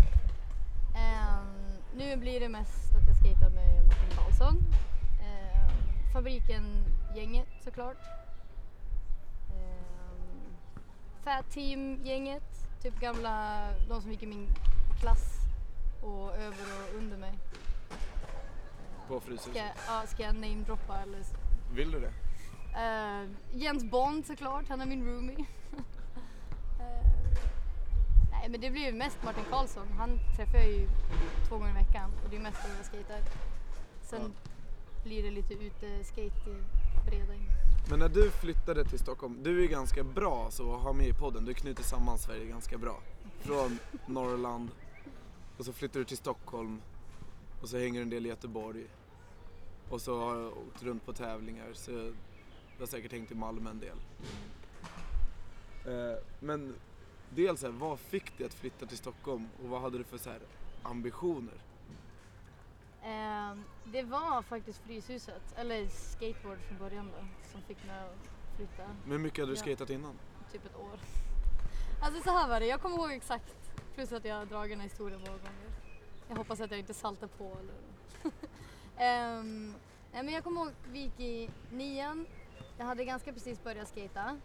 Ehm, 0.95 1.77
nu 1.95 2.17
blir 2.17 2.39
det 2.39 2.49
mest 2.49 2.95
att 2.95 3.07
jag 3.07 3.17
skater 3.17 3.49
med 3.55 3.85
Martin 3.85 4.17
Karlsson. 4.17 4.57
Ehm, 5.21 6.13
fabriken-gänget 6.13 7.47
såklart. 7.63 7.97
Um, 9.49 10.55
Fat 11.23 11.51
Team-gänget, 11.51 12.43
typ 12.81 12.99
gamla, 12.99 13.67
de 13.89 14.01
som 14.01 14.11
gick 14.11 14.23
i 14.23 14.27
min 14.27 14.47
klass 15.01 15.37
och 16.03 16.35
över 16.35 16.65
och 16.89 16.97
under 16.97 17.17
mig. 17.17 17.33
På 19.07 19.19
Ska, 19.19 19.27
Fryshuset? 19.27 19.55
jag- 19.55 19.65
ja, 19.87 20.03
ska 20.07 20.23
jag 20.23 20.35
namedroppa 20.35 20.97
eller? 21.01 21.21
Vill 21.73 21.91
du 21.91 21.99
det? 21.99 22.13
Eh, 22.75 23.29
Jens 23.51 23.83
Bond 23.83 24.25
såklart, 24.25 24.65
han 24.69 24.81
är 24.81 24.85
min 24.85 25.05
roomie. 25.05 25.45
Eh, 26.79 27.29
nej 28.31 28.49
men 28.49 28.61
det 28.61 28.69
blir 28.69 28.85
ju 28.85 28.91
mest 28.91 29.17
Martin 29.23 29.43
Karlsson, 29.49 29.87
han 29.97 30.19
träffar 30.35 30.57
jag 30.57 30.67
ju 30.67 30.89
två 31.47 31.57
gånger 31.57 31.71
i 31.71 31.73
veckan 31.73 32.11
och 32.23 32.29
det 32.29 32.35
är 32.35 32.39
mest 32.41 32.57
när 32.67 32.75
jag 32.75 32.85
skejtar. 32.85 33.31
Sen 34.01 34.33
blir 35.03 35.23
det 35.23 35.31
lite 35.31 35.53
ute 35.53 36.03
skate 36.03 36.49
i 36.49 36.63
Bredäng. 37.09 37.47
Men 37.89 37.99
när 37.99 38.09
du 38.09 38.31
flyttade 38.31 38.85
till 38.85 38.99
Stockholm, 38.99 39.43
du 39.43 39.63
är 39.63 39.67
ganska 39.67 40.03
bra 40.03 40.47
så 40.51 40.75
att 40.75 40.81
ha 40.81 40.93
med 40.93 41.07
i 41.07 41.13
podden. 41.13 41.45
Du 41.45 41.53
knyter 41.53 41.83
samman 41.83 42.17
Sverige 42.17 42.45
ganska 42.45 42.77
bra. 42.77 42.99
Från 43.39 43.79
Norrland 44.05 44.69
och 45.57 45.65
så 45.65 45.73
flyttar 45.73 45.99
du 45.99 46.05
till 46.05 46.17
Stockholm 46.17 46.81
och 47.61 47.69
så 47.69 47.77
hänger 47.77 47.99
du 47.99 48.01
en 48.01 48.09
del 48.09 48.25
i 48.25 48.29
Göteborg. 48.29 48.83
Och 49.89 50.01
så 50.01 50.19
har 50.19 50.35
jag 50.39 50.57
åkt 50.57 50.83
runt 50.83 51.05
på 51.05 51.13
tävlingar 51.13 51.73
så 51.73 51.91
du 51.91 52.15
har 52.79 52.85
säkert 52.87 53.11
hängt 53.11 53.31
i 53.31 53.35
Malmö 53.35 53.69
en 53.69 53.79
del. 53.79 53.97
Eh, 55.85 56.17
Men 56.39 56.75
dels 57.29 57.59
så 57.59 57.65
här, 57.65 57.73
vad 57.73 57.99
fick 57.99 58.37
dig 58.37 58.47
att 58.47 58.53
flytta 58.53 58.85
till 58.85 58.97
Stockholm 58.97 59.47
och 59.63 59.69
vad 59.69 59.81
hade 59.81 59.97
du 59.97 60.03
för 60.03 60.17
så 60.17 60.29
här 60.29 60.39
ambitioner? 60.83 61.53
Eh, 63.03 63.57
det 63.85 64.03
var 64.03 64.41
faktiskt 64.41 64.79
Fryshuset, 64.83 65.41
eller 65.55 65.87
skateboard 65.87 66.57
från 66.59 66.77
början 66.77 67.11
då, 67.17 67.25
som 67.51 67.61
fick 67.61 67.85
mig 67.85 67.99
att 67.99 68.29
flytta. 68.57 68.83
Men 69.03 69.11
hur 69.11 69.19
mycket 69.19 69.39
hade 69.39 69.51
du 69.51 69.55
Ja. 69.57 69.61
skatat 69.61 69.89
innan? 69.89 70.19
typ 70.51 70.65
ett 70.65 70.75
år. 70.75 70.99
Alltså 72.01 72.21
så 72.23 72.29
här 72.31 72.47
var 72.49 72.59
det, 72.59 72.65
jag 72.65 72.81
kommer 72.81 72.97
ihåg 72.97 73.11
exakt. 73.11 73.55
Plus 73.95 74.11
att 74.11 74.25
jag 74.25 74.35
har 74.35 74.45
dragit 74.45 74.71
den 74.71 74.79
här 74.79 74.87
historien 74.89 75.19
många 75.19 75.31
gånger. 75.37 75.69
Jag 76.27 76.35
hoppas 76.35 76.61
att 76.61 76.71
jag 76.71 76.79
inte 76.79 76.93
saltar 76.93 77.27
på 77.27 77.43
eller... 77.59 77.75
Um, 78.97 79.75
nej 80.13 80.23
men 80.23 80.33
jag 80.33 80.43
kommer 80.43 80.61
ihåg, 80.61 80.71
vi 80.91 80.99
gick 80.99 81.19
i 81.19 81.49
nian. 81.71 82.25
Jag 82.77 82.85
hade 82.85 83.05
ganska 83.05 83.33
precis 83.33 83.63
börjat 83.63 83.87
skata. 83.87 84.39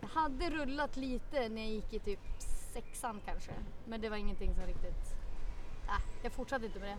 Jag 0.00 0.08
hade 0.08 0.50
rullat 0.50 0.96
lite 0.96 1.48
när 1.48 1.62
jag 1.62 1.70
gick 1.70 1.92
i 1.92 1.98
typ 1.98 2.20
sexan 2.72 3.20
kanske. 3.26 3.52
Men 3.86 4.00
det 4.00 4.08
var 4.08 4.16
ingenting 4.16 4.54
som 4.54 4.66
riktigt... 4.66 5.14
Äh, 5.86 6.02
jag 6.22 6.32
fortsatte 6.32 6.66
inte 6.66 6.78
med 6.78 6.88
det. 6.88 6.96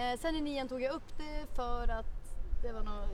Eh, 0.00 0.18
sen 0.18 0.36
i 0.36 0.40
nian 0.40 0.68
tog 0.68 0.82
jag 0.82 0.92
upp 0.94 1.18
det 1.18 1.46
för 1.56 1.88
att 1.88 2.36
det 2.62 2.72
var 2.72 2.82
några 2.82 3.06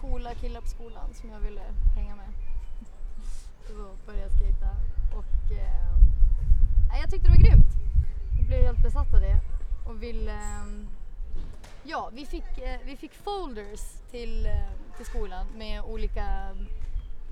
coola 0.00 0.34
killar 0.34 0.60
på 0.60 0.66
skolan 0.66 1.14
som 1.14 1.30
jag 1.30 1.40
ville 1.40 1.62
hänga 1.96 2.16
med. 2.16 2.28
Då 3.68 3.96
började 4.06 4.22
jag 4.22 4.40
skejta 4.40 4.70
och 5.16 5.52
eh, 5.52 7.00
jag 7.00 7.10
tyckte 7.10 7.28
det 7.28 7.34
var 7.36 7.44
grymt. 7.44 7.74
Jag 8.38 8.46
blev 8.46 8.62
helt 8.62 8.82
besatt 8.82 9.14
av 9.14 9.20
det 9.20 9.40
och 9.86 10.02
ville 10.02 10.32
eh, 10.32 11.03
Ja, 11.86 12.10
vi 12.12 12.26
fick, 12.26 12.58
eh, 12.58 12.80
vi 12.84 12.96
fick 12.96 13.14
folders 13.14 13.80
till, 14.10 14.46
eh, 14.46 14.96
till 14.96 15.06
skolan 15.06 15.46
med 15.46 15.82
olika, 15.82 16.50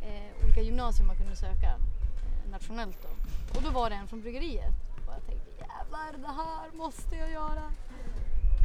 eh, 0.02 0.44
olika 0.44 0.60
gymnasier 0.60 1.06
man 1.06 1.16
kunde 1.16 1.36
söka. 1.36 1.66
Eh, 1.66 2.50
nationellt 2.50 2.98
då. 3.02 3.08
Och 3.56 3.62
då 3.62 3.70
var 3.70 3.90
det 3.90 3.96
en 3.96 4.08
från 4.08 4.20
bryggeriet. 4.20 4.74
Och 5.06 5.12
jag 5.12 5.26
tänkte 5.26 5.50
jävlar 5.50 6.12
det 6.18 6.42
här 6.42 6.70
måste 6.72 7.16
jag 7.16 7.30
göra. 7.30 7.72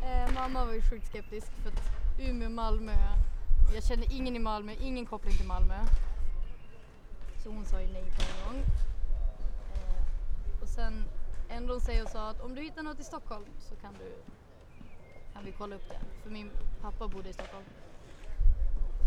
Eh, 0.03 0.33
mamma 0.33 0.65
var 0.65 0.73
ju 0.73 0.81
sjukt 0.81 1.07
skeptisk 1.07 1.47
för 1.47 1.69
att 1.69 1.81
Umeå, 2.19 2.49
Malmö. 2.49 2.93
Jag 3.73 3.83
kände 3.83 4.05
ingen 4.13 4.35
i 4.35 4.39
Malmö, 4.39 4.73
ingen 4.81 5.05
koppling 5.05 5.37
till 5.37 5.47
Malmö. 5.47 5.79
Så 7.43 7.49
hon 7.49 7.65
sa 7.65 7.81
ju 7.81 7.87
nej 7.87 8.03
på 8.03 8.21
en 8.21 8.45
gång. 8.45 8.63
Eh, 9.75 10.61
och 10.61 10.69
sen 10.69 11.03
ändrade 11.49 11.73
hon 11.73 11.81
sig 11.81 12.03
och 12.03 12.09
sa 12.09 12.29
att 12.29 12.41
om 12.41 12.55
du 12.55 12.61
hittar 12.61 12.83
något 12.83 12.99
i 12.99 13.03
Stockholm 13.03 13.45
så 13.59 13.75
kan 13.75 13.93
du 13.93 14.15
kan 15.37 15.45
vi 15.45 15.51
kolla 15.51 15.75
upp 15.75 15.89
det. 15.89 15.99
För 16.23 16.29
min 16.29 16.51
pappa 16.81 17.07
bodde 17.07 17.29
i 17.29 17.33
Stockholm. 17.33 17.65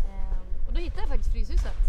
Ehm, 0.09 0.67
och 0.67 0.73
då 0.73 0.79
hittade 0.79 1.01
jag 1.01 1.09
faktiskt 1.09 1.31
Fryshuset. 1.31 1.81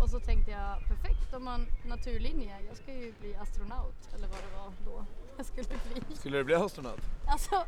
Och 0.00 0.10
så 0.10 0.20
tänkte 0.20 0.50
jag 0.50 0.78
perfekt 0.88 1.34
om 1.34 1.44
man 1.44 1.66
naturlinje, 1.84 2.56
jag 2.68 2.76
ska 2.76 2.92
ju 2.92 3.12
bli 3.20 3.34
astronaut 3.34 4.14
eller 4.14 4.28
vad 4.28 4.38
det 4.38 4.56
var 4.56 4.72
då 4.84 5.04
jag 5.36 5.46
skulle 5.46 5.64
bli. 5.66 6.16
Skulle 6.16 6.38
du 6.38 6.44
bli 6.44 6.54
astronaut? 6.54 7.00
Alltså, 7.26 7.54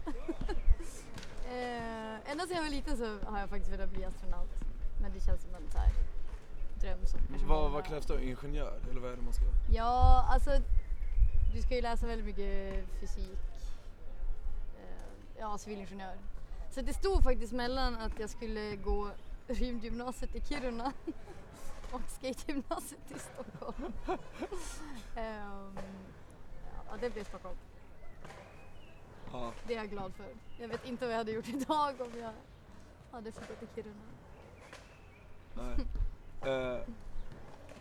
eh, 1.52 2.31
ända 2.31 2.47
sedan 2.47 2.57
jag 2.57 2.62
var 2.62 2.71
liten 2.71 2.97
så 2.97 3.19
har 3.25 3.38
jag 3.38 3.49
faktiskt 3.49 3.73
velat 3.73 3.90
bli 3.90 4.05
astronaut. 4.05 4.50
Men 5.02 5.12
det 5.12 5.21
känns 5.21 5.43
som 5.43 5.55
en 5.55 5.71
så 5.73 5.78
här, 5.78 5.93
dröm 6.81 7.07
som 7.07 7.21
kanske 7.28 7.47
Vad, 7.47 7.71
vad 7.71 7.85
krävs 7.85 8.07
då? 8.07 8.21
Ingenjör? 8.21 8.81
Eller 8.90 9.00
vad 9.00 9.12
är 9.12 9.17
det 9.17 9.23
man 9.23 9.33
ska? 9.33 9.45
Ja, 9.73 10.26
alltså 10.28 10.50
du 11.55 11.62
ska 11.62 11.75
ju 11.75 11.83
läsa 11.83 12.07
väldigt 12.07 12.26
mycket 12.26 12.85
fysik. 13.00 13.38
Ja, 15.40 15.59
civilingenjör. 15.59 16.18
Så 16.71 16.80
det 16.80 16.95
stod 16.95 17.23
faktiskt 17.23 17.52
mellan 17.52 17.97
att 17.97 18.18
jag 18.18 18.30
skulle 18.30 18.76
gå 18.76 19.11
rymdgymnasiet 19.47 20.35
i 20.35 20.40
Kiruna 20.40 20.92
och 21.92 22.00
skategymnasiet 22.09 23.11
i 23.11 23.18
Stockholm. 23.18 23.92
Ehm, 25.16 25.78
ja, 26.88 26.97
det 27.00 27.11
blev 27.11 27.25
Stockholm. 27.25 27.57
Ja. 29.33 29.52
Det 29.66 29.75
är 29.75 29.78
jag 29.78 29.90
glad 29.90 30.14
för. 30.14 30.26
Jag 30.59 30.68
vet 30.68 30.87
inte 30.87 31.04
vad 31.04 31.12
jag 31.12 31.18
hade 31.18 31.33
gjort 31.33 31.49
idag 31.49 32.00
om 32.00 32.21
jag 32.21 32.33
hade 33.11 33.33
flyttat 33.33 33.59
till 33.59 33.68
Kiruna. 33.75 34.00
Nej. 35.54 35.76
Uh, 36.47 36.80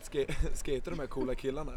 ska, 0.02 0.26
de 0.92 1.00
här 1.00 1.08
coola 1.08 1.36
killarna 1.36 1.72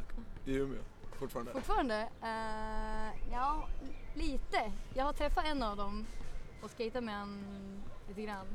i 0.45 0.55
Umeå 0.55 0.83
fortfarande? 1.21 1.53
Fortfarande? 1.53 2.09
Eh, 2.23 3.33
ja, 3.33 3.69
lite. 4.21 4.73
Jag 4.95 5.05
har 5.05 5.13
träffat 5.13 5.45
en 5.47 5.63
av 5.63 5.77
dem 5.77 6.07
och 6.63 6.71
skejtat 6.71 7.05
med 7.05 7.15
han 7.15 7.43
lite 8.09 8.23
grann. 8.23 8.47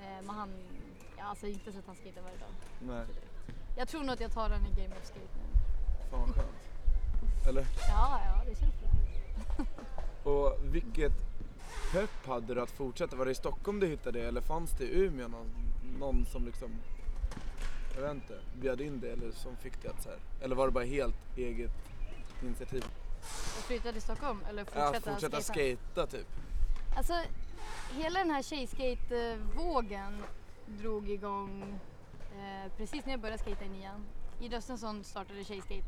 Eh, 0.00 0.24
men 0.26 0.28
han, 0.34 0.50
ja, 1.18 1.24
alltså 1.24 1.46
inte 1.46 1.72
så 1.72 1.78
att 1.78 1.86
han 1.86 1.96
skejtar 1.96 2.22
varje 2.22 2.36
dag. 2.36 2.48
Nej, 2.80 3.06
Jag 3.76 3.88
tror 3.88 4.00
nog 4.00 4.10
att 4.10 4.20
jag 4.20 4.32
tar 4.32 4.48
den 4.48 4.66
i 4.66 4.70
Game 4.82 4.94
of 5.00 5.06
Skate 5.06 5.20
nu. 5.20 5.60
fan 6.10 6.20
vad 6.20 6.34
skönt. 6.34 7.46
Eller? 7.48 7.66
Ja, 7.88 8.20
ja, 8.24 8.42
det 8.46 8.54
känns 8.60 8.74
bra. 8.80 8.90
Och 10.32 10.58
vilket 10.74 11.12
pepp 11.92 12.26
hade 12.26 12.54
du 12.54 12.60
att 12.60 12.70
fortsätta? 12.70 13.16
Var 13.16 13.24
det 13.24 13.30
i 13.30 13.34
Stockholm 13.34 13.80
du 13.80 13.86
hittade 13.86 14.18
det 14.20 14.28
eller 14.28 14.40
fanns 14.40 14.70
det 14.78 14.84
i 14.84 15.04
Umeå 15.04 15.28
någon, 15.28 15.46
någon 15.98 16.26
som 16.26 16.46
liksom, 16.46 16.70
jag 17.94 18.02
vet 18.02 18.14
inte, 18.14 18.38
bjöd 18.60 18.80
in 18.80 19.00
det 19.00 19.10
eller 19.10 19.30
som 19.32 19.56
fick 19.56 19.82
det 19.82 19.88
att 19.88 20.02
så 20.02 20.08
här? 20.08 20.18
Eller 20.40 20.56
var 20.56 20.66
det 20.66 20.72
bara 20.72 20.84
helt 20.84 21.38
eget 21.38 21.70
initiativ? 22.42 22.84
Och 23.58 23.64
flytta 23.64 23.92
till 23.92 24.02
Stockholm 24.02 24.40
eller 24.48 24.66
Ja, 24.74 24.86
fortsätta, 24.86 25.12
fortsätta 25.12 25.40
skata? 25.42 25.76
skata 25.92 26.06
typ. 26.06 26.26
Alltså, 26.96 27.14
hela 27.92 28.18
den 28.18 28.30
här 28.30 28.42
tjejskate-vågen 28.42 30.22
drog 30.66 31.10
igång 31.10 31.80
eh, 32.38 32.72
precis 32.76 33.04
när 33.04 33.12
jag 33.12 33.20
började 33.20 33.42
skata 33.42 33.64
i 33.64 33.68
nian. 33.68 34.04
Ida 34.40 34.56
Östensson 34.56 35.04
startade 35.04 35.44
tjejskate 35.44 35.84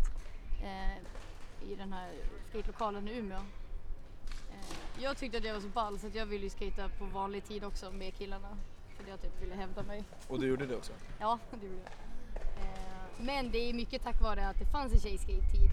eh, 0.62 1.70
i 1.70 1.74
den 1.74 1.92
här 1.92 2.12
skatelokalen 2.50 3.08
i 3.08 3.18
Umeå. 3.18 3.38
Eh, 3.38 5.02
jag 5.02 5.16
tyckte 5.16 5.38
att 5.38 5.44
jag 5.44 5.54
var 5.54 5.60
så 5.60 5.68
ball 5.68 5.98
så 5.98 6.06
att 6.06 6.14
jag 6.14 6.26
ville 6.26 6.44
ju 6.44 6.50
skata 6.50 6.88
på 6.98 7.04
vanlig 7.04 7.44
tid 7.44 7.64
också 7.64 7.90
med 7.92 8.14
killarna. 8.14 8.58
För 8.96 9.10
jag 9.10 9.22
typ 9.22 9.42
ville 9.42 9.54
hävda 9.54 9.82
mig. 9.82 10.04
Och 10.28 10.40
du 10.40 10.46
gjorde 10.48 10.66
det 10.66 10.76
också? 10.76 10.92
Ja, 11.20 11.38
det 11.50 11.66
gjorde 11.66 11.78
jag. 11.78 11.92
Eh, 12.64 13.24
men 13.26 13.50
det 13.50 13.58
är 13.58 13.74
mycket 13.74 14.02
tack 14.02 14.20
vare 14.20 14.48
att 14.48 14.58
det 14.58 14.66
fanns 14.66 14.92
en 14.92 15.00
tjejskate-tid. 15.00 15.70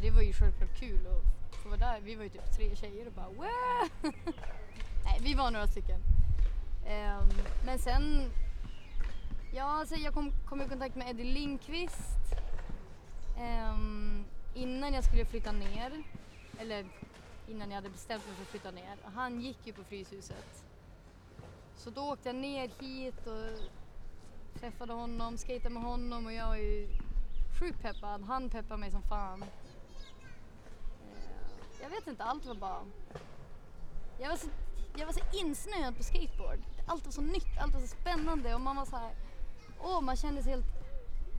Alltså, 0.00 0.12
det 0.12 0.16
var 0.16 0.22
ju 0.22 0.32
självklart 0.32 0.78
kul 0.78 1.06
att 1.06 1.56
få 1.56 1.68
vara 1.68 1.78
där. 1.78 2.00
Vi 2.00 2.14
var 2.14 2.24
ju 2.24 2.28
typ 2.28 2.56
tre 2.56 2.76
tjejer 2.76 3.06
och 3.06 3.12
bara 3.12 3.28
wow! 3.28 3.88
Nej, 5.04 5.20
vi 5.20 5.34
var 5.34 5.50
några 5.50 5.66
stycken. 5.66 6.00
Um, 6.86 7.30
men 7.66 7.78
sen, 7.78 8.30
ja 9.54 9.64
alltså 9.64 9.94
jag 9.94 10.14
kom, 10.14 10.32
kom 10.48 10.62
i 10.62 10.68
kontakt 10.68 10.96
med 10.96 11.10
Eddie 11.10 11.24
Lindqvist 11.24 12.34
um, 13.38 14.24
innan 14.54 14.94
jag 14.94 15.04
skulle 15.04 15.24
flytta 15.24 15.52
ner. 15.52 16.02
Eller 16.58 16.86
innan 17.48 17.70
jag 17.70 17.76
hade 17.76 17.90
bestämt 17.90 18.26
mig 18.26 18.34
för 18.34 18.42
att 18.42 18.48
flytta 18.48 18.70
ner. 18.70 18.96
Och 19.04 19.12
han 19.12 19.40
gick 19.40 19.66
ju 19.66 19.72
på 19.72 19.84
Fryshuset. 19.84 20.64
Så 21.76 21.90
då 21.90 22.02
åkte 22.02 22.28
jag 22.28 22.36
ner 22.36 22.70
hit 22.78 23.26
och 23.26 23.62
träffade 24.60 24.92
honom, 24.92 25.36
skejtade 25.36 25.74
med 25.74 25.82
honom 25.82 26.26
och 26.26 26.32
jag 26.32 26.46
var 26.46 26.56
ju 26.56 26.88
sjukt 27.60 27.82
peppad. 27.82 28.22
Han 28.22 28.50
peppade 28.50 28.80
mig 28.80 28.90
som 28.90 29.02
fan. 29.02 29.44
Jag 31.82 31.90
vet 31.90 32.06
inte, 32.06 32.24
allt 32.24 32.46
var 32.46 32.54
bara... 32.54 32.84
Jag 34.18 34.28
var 34.28 34.36
så, 34.36 34.48
jag 34.96 35.06
var 35.06 35.12
så 35.12 35.20
insnöad 35.32 35.96
på 35.96 36.02
skateboard. 36.02 36.58
Allt 36.86 37.04
var 37.04 37.12
så 37.12 37.20
nytt, 37.20 37.58
allt 37.60 37.74
var 37.74 37.80
så 37.80 37.86
spännande 37.86 38.54
och 38.54 38.60
man 38.60 38.76
var 38.76 38.84
så 38.84 38.96
här... 38.96 39.14
Åh, 39.80 40.00
man 40.00 40.16
kände 40.16 40.42
sig 40.42 40.52
helt 40.52 40.66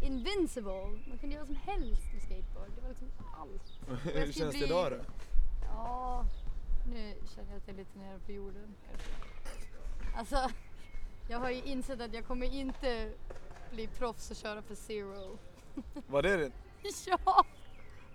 invincible. 0.01 0.87
Man 1.07 1.17
kunde 1.17 1.35
göra 1.35 1.45
vad 1.45 1.55
som 1.55 1.73
helst 1.73 2.13
med 2.13 2.21
skateboard. 2.21 2.69
Det 2.75 2.81
var 2.81 2.89
liksom 2.89 3.11
allt. 3.39 4.01
Hur 4.03 4.31
känns 4.31 4.53
det 4.55 4.65
idag 4.65 4.91
då? 4.91 4.97
Ja, 5.67 6.25
nu 6.87 7.15
känner 7.35 7.49
jag 7.51 7.57
att 7.57 7.67
jag 7.67 7.73
är 7.73 7.77
lite 7.77 7.99
nere 7.99 8.19
på 8.19 8.31
jorden 8.31 8.75
kanske. 8.89 9.11
Alltså, 10.17 10.51
jag 11.29 11.39
har 11.39 11.49
ju 11.49 11.61
insett 11.61 12.01
att 12.01 12.13
jag 12.13 12.25
kommer 12.25 12.45
inte 12.45 13.11
bli 13.71 13.87
proffs 13.87 14.31
och 14.31 14.37
köra 14.37 14.61
för 14.61 14.75
zero. 14.75 15.37
Var 16.07 16.21
det 16.21 16.37
det? 16.37 16.51
Ja! 17.05 17.45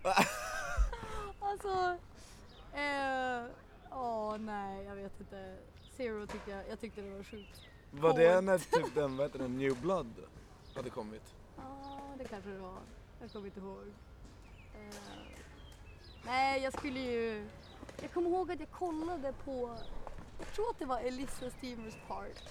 alltså, 1.40 1.98
eh, 2.76 3.44
åh 3.92 4.36
nej, 4.38 4.84
jag 4.84 4.94
vet 4.96 5.20
inte. 5.20 5.56
Zero 5.96 6.26
tyckte 6.26 6.50
jag, 6.50 6.68
jag 6.68 6.80
tyckte 6.80 7.00
det 7.00 7.10
var 7.16 7.22
sjukt. 7.24 7.60
Var 7.90 8.18
det 8.18 8.40
när 8.40 8.58
typ 8.58 8.94
den, 8.94 9.16
vad 9.16 9.26
heter 9.26 9.38
den, 9.38 9.58
New 9.58 9.80
Blood 9.80 10.12
hade 10.74 10.90
kommit? 10.90 11.34
Ja, 11.56 12.00
det 12.18 12.24
kanske 12.24 12.50
det 12.50 12.58
var. 12.58 12.78
Jag 13.20 13.32
kommer 13.32 13.46
inte 13.46 13.60
ihåg. 13.60 13.86
Eh, 14.74 14.94
nej, 16.26 16.62
jag 16.62 16.72
skulle 16.72 17.00
ju... 17.00 17.48
Jag 18.02 18.12
kommer 18.12 18.30
ihåg 18.30 18.50
att 18.52 18.60
jag 18.60 18.70
kollade 18.70 19.32
på... 19.44 19.76
Jag 20.38 20.52
tror 20.54 20.70
att 20.70 20.78
det 20.78 20.84
var 20.84 21.00
Elissa 21.00 21.50
Steamers 21.50 21.94
part. 22.08 22.42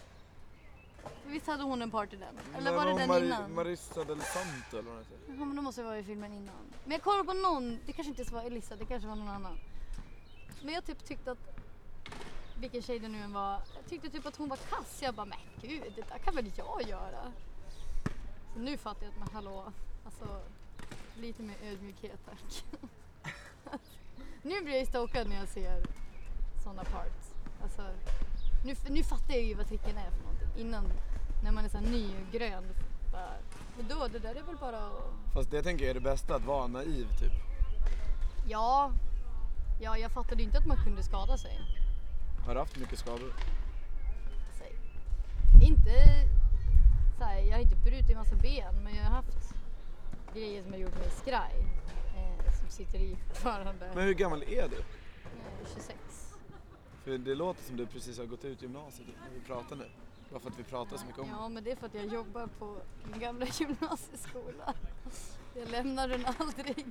Visst 1.26 1.48
hade 1.48 1.64
hon 1.64 1.82
en 1.82 1.92
part 1.92 2.14
i 2.14 2.16
den? 2.16 2.36
Eller 2.58 2.72
Men 2.72 2.76
var 2.76 2.86
det 2.86 3.00
den 3.00 3.10
Mari- 3.10 3.26
innan? 3.26 3.54
Marissa 3.54 4.04
del 4.04 4.22
Santo 4.22 4.78
eller 4.78 4.90
vad 4.90 4.94
hon 4.94 5.04
heter? 5.04 5.18
Ja, 5.28 5.46
men 5.46 5.56
då 5.56 5.62
måste 5.62 5.82
det 5.82 5.86
vara 5.86 6.00
i 6.00 6.04
filmen 6.04 6.34
innan. 6.34 6.56
Men 6.84 6.92
jag 6.92 7.02
kollade 7.02 7.24
på 7.24 7.34
någon, 7.34 7.80
det 7.86 7.94
kanske 7.94 8.10
inte 8.22 8.34
var 8.34 8.44
Elissa, 8.44 8.76
det 8.76 8.86
kanske 8.86 9.08
var 9.10 9.16
någon 9.16 9.28
annan. 9.28 9.58
Men 10.66 10.74
jag 10.74 10.86
typ 10.86 11.06
tyckte 11.06 11.32
att, 11.32 11.38
vilken 12.60 12.82
tjej 12.82 13.00
det 13.00 13.08
nu 13.08 13.20
än 13.20 13.34
var, 13.34 13.52
jag 13.52 13.86
tyckte 13.90 14.10
typ 14.10 14.26
att 14.26 14.36
hon 14.36 14.50
var 14.50 14.58
kass. 14.58 15.00
Jag 15.02 15.14
bara, 15.14 15.26
men 15.26 15.38
gud, 15.62 15.84
det 15.96 16.02
där 16.02 16.18
kan 16.18 16.36
väl 16.36 16.52
jag 16.56 16.82
göra? 16.90 17.32
Så 18.54 18.60
nu 18.60 18.78
fattar 18.78 19.06
jag 19.06 19.12
att, 19.12 19.20
men 19.20 19.28
hallå, 19.34 19.74
alltså 20.06 20.42
lite 21.16 21.44
mer 21.44 21.56
ödmjukhet 21.64 22.20
tack. 22.26 22.66
nu 24.42 24.62
blir 24.62 24.78
jag 24.78 24.88
stokad 24.88 25.30
när 25.30 25.36
jag 25.36 25.48
ser 25.48 25.86
sådana 26.64 26.84
parts. 26.84 27.34
Alltså, 27.64 27.82
nu, 28.66 28.76
nu 28.90 29.04
fattar 29.04 29.34
jag 29.34 29.44
ju 29.44 29.54
vad 29.54 29.68
tricken 29.68 29.98
är 29.98 30.12
för 30.12 30.24
någonting. 30.24 30.50
Innan, 30.58 30.86
när 31.44 31.52
man 31.52 31.66
är 31.66 31.70
så 31.70 31.80
ny 31.80 32.06
och 32.06 32.32
grön, 32.32 32.64
bara, 33.12 33.34
men 33.78 33.88
då, 33.88 34.08
det 34.08 34.20
där 34.20 34.36
är 34.36 34.44
väl 34.44 34.58
bara 34.58 34.78
att 34.78 35.34
Fast 35.34 35.52
det 35.52 35.64
tänker 35.64 35.86
jag 35.86 35.90
är 35.90 35.94
det 35.94 36.10
bästa, 36.10 36.36
att 36.36 36.46
vara 36.46 36.68
naiv 36.68 37.08
typ. 37.20 37.34
Ja, 38.48 38.92
ja 39.80 39.98
jag 39.98 40.12
fattade 40.12 40.44
inte 40.44 40.58
att 40.58 40.66
man 40.66 40.78
kunde 40.84 41.04
skada 41.04 41.38
sig. 41.38 41.60
Har 42.46 42.54
du 42.54 42.60
haft 42.60 42.78
mycket 42.80 43.00
skador? 43.00 43.34
Säg. 44.60 44.76
Inte 45.68 45.92
så 47.18 47.24
här, 47.24 47.40
jag 47.40 47.54
har 47.56 47.62
inte 47.62 47.76
brutit 47.76 48.10
en 48.10 48.18
massa 48.18 48.36
ben 48.36 48.84
men 48.84 48.96
jag 48.96 49.04
har 49.04 49.12
haft 49.12 49.56
grejer 50.34 50.64
som 50.64 50.72
har 50.72 50.80
gjort 50.80 50.96
mig 50.96 51.10
skraj. 51.10 51.66
Eh, 52.18 52.54
som 52.60 52.70
sitter 52.70 53.00
i 53.00 53.16
fortfarande. 53.28 53.92
Men 53.96 54.04
hur 54.04 54.14
gammal 54.14 54.44
är 54.44 54.70
du? 54.70 54.78
Eh, 54.78 55.68
26. 55.74 55.98
För 57.04 57.18
det 57.18 57.36
låter 57.36 57.64
som 57.64 57.78
du 57.78 57.86
precis 57.86 58.18
har 58.18 58.26
gått 58.26 58.46
ut 58.46 58.62
gymnasiet 58.62 59.08
när 59.08 59.40
vi 59.40 59.46
pratar 59.46 59.76
nu. 59.76 59.90
Bara 60.32 60.40
för 60.40 60.50
att 60.50 60.60
vi 60.60 60.64
pratar 60.64 60.98
så 60.98 61.06
mycket 61.06 61.22
om 61.22 61.30
Ja 61.30 61.50
men 61.50 61.64
det 61.64 61.72
är 61.72 61.76
för 61.76 61.86
att 61.86 61.94
jag 61.94 62.06
jobbar 62.06 62.48
på 62.60 62.78
min 63.12 63.20
gamla 63.20 63.46
gymnasieskola. 63.60 64.74
Jag 65.56 65.70
lämnar 65.70 66.08
den 66.08 66.26
aldrig. 66.40 66.86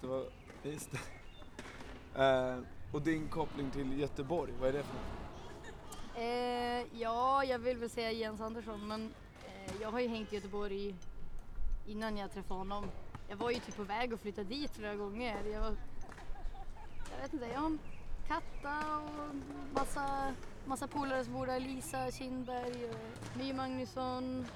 det. 0.00 0.06
Var, 0.06 0.24
just 0.62 0.90
det. 0.92 0.98
Eh, 2.16 2.58
och 2.92 3.02
din 3.02 3.28
koppling 3.28 3.70
till 3.70 4.00
Göteborg, 4.00 4.52
vad 4.60 4.68
är 4.68 4.72
det 4.72 4.82
för 4.82 4.94
något? 4.94 5.28
Eh, 6.16 7.00
ja, 7.00 7.44
jag 7.44 7.58
vill 7.58 7.76
väl 7.76 7.90
säga 7.90 8.12
Jens 8.12 8.40
Andersson 8.40 8.88
men 8.88 9.12
eh, 9.46 9.72
jag 9.80 9.90
har 9.90 10.00
ju 10.00 10.08
hängt 10.08 10.32
i 10.32 10.36
Göteborg 10.36 10.94
innan 11.86 12.16
jag 12.16 12.32
träffade 12.32 12.60
honom. 12.60 12.84
Jag 13.28 13.36
var 13.36 13.50
ju 13.50 13.56
typ 13.56 13.76
på 13.76 13.82
väg 13.82 14.14
att 14.14 14.20
flytta 14.20 14.42
dit 14.42 14.70
flera 14.70 14.94
gånger. 14.94 15.44
Jag, 15.52 15.60
var, 15.60 15.76
jag 17.14 17.22
vet 17.22 17.32
inte, 17.32 17.46
jag 17.46 17.60
har 17.60 17.78
Katta 18.28 18.98
och 18.98 19.34
massa, 19.74 20.34
massa 20.66 20.86
polare 20.86 21.24
som 21.24 21.32
bor 21.32 21.46
där. 21.46 21.60
Lisa 21.60 22.10
Kindberg, 22.10 22.90
och 22.90 23.36
My 23.36 23.52
Magnusson, 23.52 24.46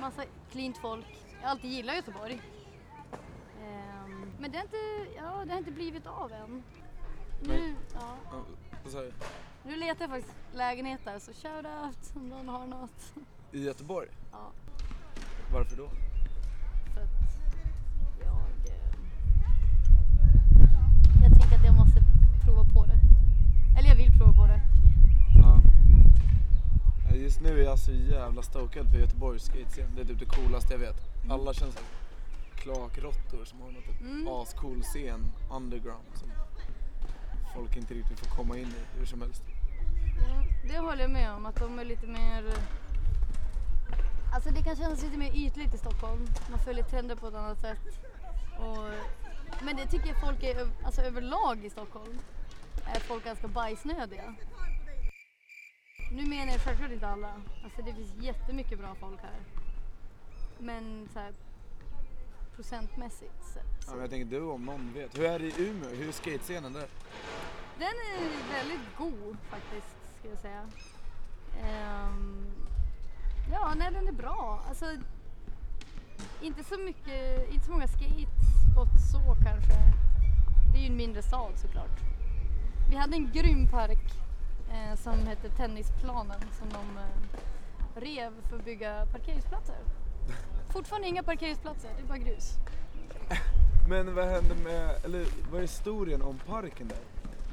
massa 0.00 0.22
cleant 0.50 0.78
folk. 0.78 1.06
Jag 1.40 1.42
har 1.42 1.50
alltid 1.50 1.70
gillat 1.70 1.96
Göteborg. 1.96 2.42
Ehm, 3.62 4.32
men 4.38 4.50
det 4.50 4.58
har, 4.58 4.64
inte, 4.64 5.12
ja, 5.16 5.44
det 5.44 5.52
har 5.52 5.58
inte 5.58 5.70
blivit 5.70 6.06
av 6.06 6.32
än. 6.32 6.62
Nu, 7.40 7.74
ja, 7.94 8.00
Ja, 8.30 8.44
vad 8.84 8.92
sa 8.92 9.00
du? 9.00 9.12
nu 9.64 9.76
letar 9.76 10.00
jag 10.04 10.10
faktiskt 10.10 10.36
lägenheter 10.54 11.18
så 11.18 11.32
shout 11.32 11.66
out 11.84 12.12
om 12.16 12.28
någon 12.28 12.48
har 12.48 12.66
något. 12.66 13.12
I 13.52 13.64
Göteborg? 13.64 14.08
Ja, 14.32 14.50
Varför 15.52 15.76
då? 15.76 15.88
för 16.94 17.00
att 17.00 17.08
jag... 18.20 18.72
Eh, 18.72 18.94
jag 21.22 21.40
tänker 21.40 21.56
att 21.56 21.64
jag 21.64 21.74
måste 21.74 22.02
prova 22.44 22.64
på 22.74 22.86
det. 22.86 22.98
Eller 23.78 23.88
jag 23.88 23.96
vill 23.96 24.18
prova 24.18 24.32
på 24.32 24.46
det. 24.46 24.60
Ja. 25.42 25.60
Ja, 27.10 27.16
Just 27.16 27.40
nu 27.40 27.48
är 27.60 27.64
jag 27.64 27.78
så 27.78 27.92
jävla 27.92 28.42
stokad 28.42 28.90
på 28.92 28.98
Göteborgs 28.98 29.44
skatescen. 29.44 29.94
Det 29.94 30.00
är 30.00 30.04
typ 30.06 30.18
det 30.18 30.24
coolaste 30.26 30.72
jag 30.72 30.78
vet. 30.80 30.96
Alla 31.30 31.52
känns 31.54 31.74
som 31.74 31.84
klakråttor 32.54 33.44
som 33.44 33.60
har 33.60 33.70
något 33.70 33.84
typ 33.84 34.00
Mm. 34.00 34.28
ascool 34.28 34.82
scen 34.82 35.32
underground 35.50 36.06
som 36.14 36.28
folk 37.54 37.76
inte 37.76 37.94
riktigt 37.94 38.20
får 38.20 38.36
komma 38.36 38.58
in 38.58 38.66
i 38.66 38.98
hur 38.98 39.06
som 39.06 39.20
helst. 39.20 39.42
Ja, 40.16 40.44
det 40.68 40.78
håller 40.78 41.02
jag 41.02 41.10
med 41.10 41.32
om, 41.32 41.46
att 41.46 41.56
de 41.56 41.78
är 41.78 41.84
lite 41.84 42.06
mer... 42.06 42.46
Eh, 42.46 42.62
alltså 44.34 44.50
det 44.50 44.62
kan 44.62 44.76
kännas 44.76 45.02
lite 45.02 45.18
mer 45.18 45.32
ytligt 45.34 45.74
i 45.74 45.78
Stockholm. 45.78 46.26
Man 46.50 46.58
följer 46.58 46.84
trender 46.84 47.16
på 47.16 47.28
ett 47.28 47.34
annat 47.34 47.60
sätt. 47.60 47.78
Och, 48.58 48.88
men 49.64 49.76
det 49.76 49.86
tycker 49.86 50.08
jag 50.08 50.20
folk 50.20 50.42
är 50.42 50.68
alltså 50.84 51.02
överlag 51.02 51.64
i 51.64 51.70
Stockholm. 51.70 52.18
Är 52.86 53.00
folk 53.00 53.24
ganska 53.24 53.48
bajsnödiga. 53.48 54.34
Nu 56.12 56.26
menar 56.26 56.52
jag 56.52 56.60
självklart 56.60 56.90
inte 56.90 57.08
alla. 57.08 57.32
Alltså 57.64 57.82
det 57.82 57.94
finns 57.94 58.14
jättemycket 58.14 58.78
bra 58.78 58.94
folk 58.94 59.20
här. 59.20 59.40
Men 60.58 61.08
så 61.12 61.18
här, 61.18 61.32
procentmässigt 62.60 63.44
sett. 63.54 63.64
Ja, 63.78 63.82
Så. 63.86 63.90
men 63.90 64.00
jag 64.00 64.10
tänker 64.10 64.26
du 64.38 64.42
om 64.42 64.64
någon 64.64 64.92
vet. 64.92 65.18
Hur 65.18 65.24
är 65.24 65.38
det 65.38 65.44
i 65.46 65.68
Umeå? 65.68 65.88
Hur 65.90 66.08
är 66.08 66.12
skatescenen 66.12 66.72
där? 66.72 66.88
Den 67.78 67.88
är 67.88 68.52
väldigt 68.54 68.96
god 68.98 69.36
faktiskt, 69.50 69.96
ska 70.18 70.28
jag 70.28 70.38
säga. 70.38 70.62
Ehm, 71.62 72.46
ja, 73.52 73.74
nej 73.76 73.90
den 73.92 74.08
är 74.08 74.12
bra. 74.12 74.62
Alltså, 74.68 74.86
inte 76.40 76.64
så 76.64 76.78
mycket, 76.78 77.50
inte 77.52 77.64
så 77.66 77.72
många 77.72 77.88
skatespots 77.88 79.12
så 79.12 79.34
kanske. 79.44 79.74
Det 80.72 80.78
är 80.78 80.82
ju 80.82 80.86
en 80.86 80.96
mindre 80.96 81.22
stad 81.22 81.52
såklart. 81.56 81.98
Vi 82.90 82.96
hade 82.96 83.16
en 83.16 83.30
grym 83.32 83.68
park 83.70 84.12
eh, 84.72 84.96
som 84.96 85.26
hette 85.26 85.48
Tennisplanen 85.48 86.40
som 86.58 86.68
de 86.68 86.98
eh, 86.98 88.00
rev 88.00 88.32
för 88.48 88.56
att 88.56 88.64
bygga 88.64 89.06
parkeringsplatser. 89.06 89.76
Fortfarande 90.72 91.08
inga 91.08 91.22
parkeringsplatser, 91.22 91.90
det 91.96 92.02
är 92.02 92.06
bara 92.06 92.18
grus. 92.18 92.58
Men 93.88 94.14
vad 94.14 94.24
hände 94.24 94.54
med, 94.54 95.04
eller 95.04 95.26
vad 95.50 95.58
är 95.58 95.62
historien 95.62 96.22
om 96.22 96.38
parken 96.38 96.88
där? 96.88 96.98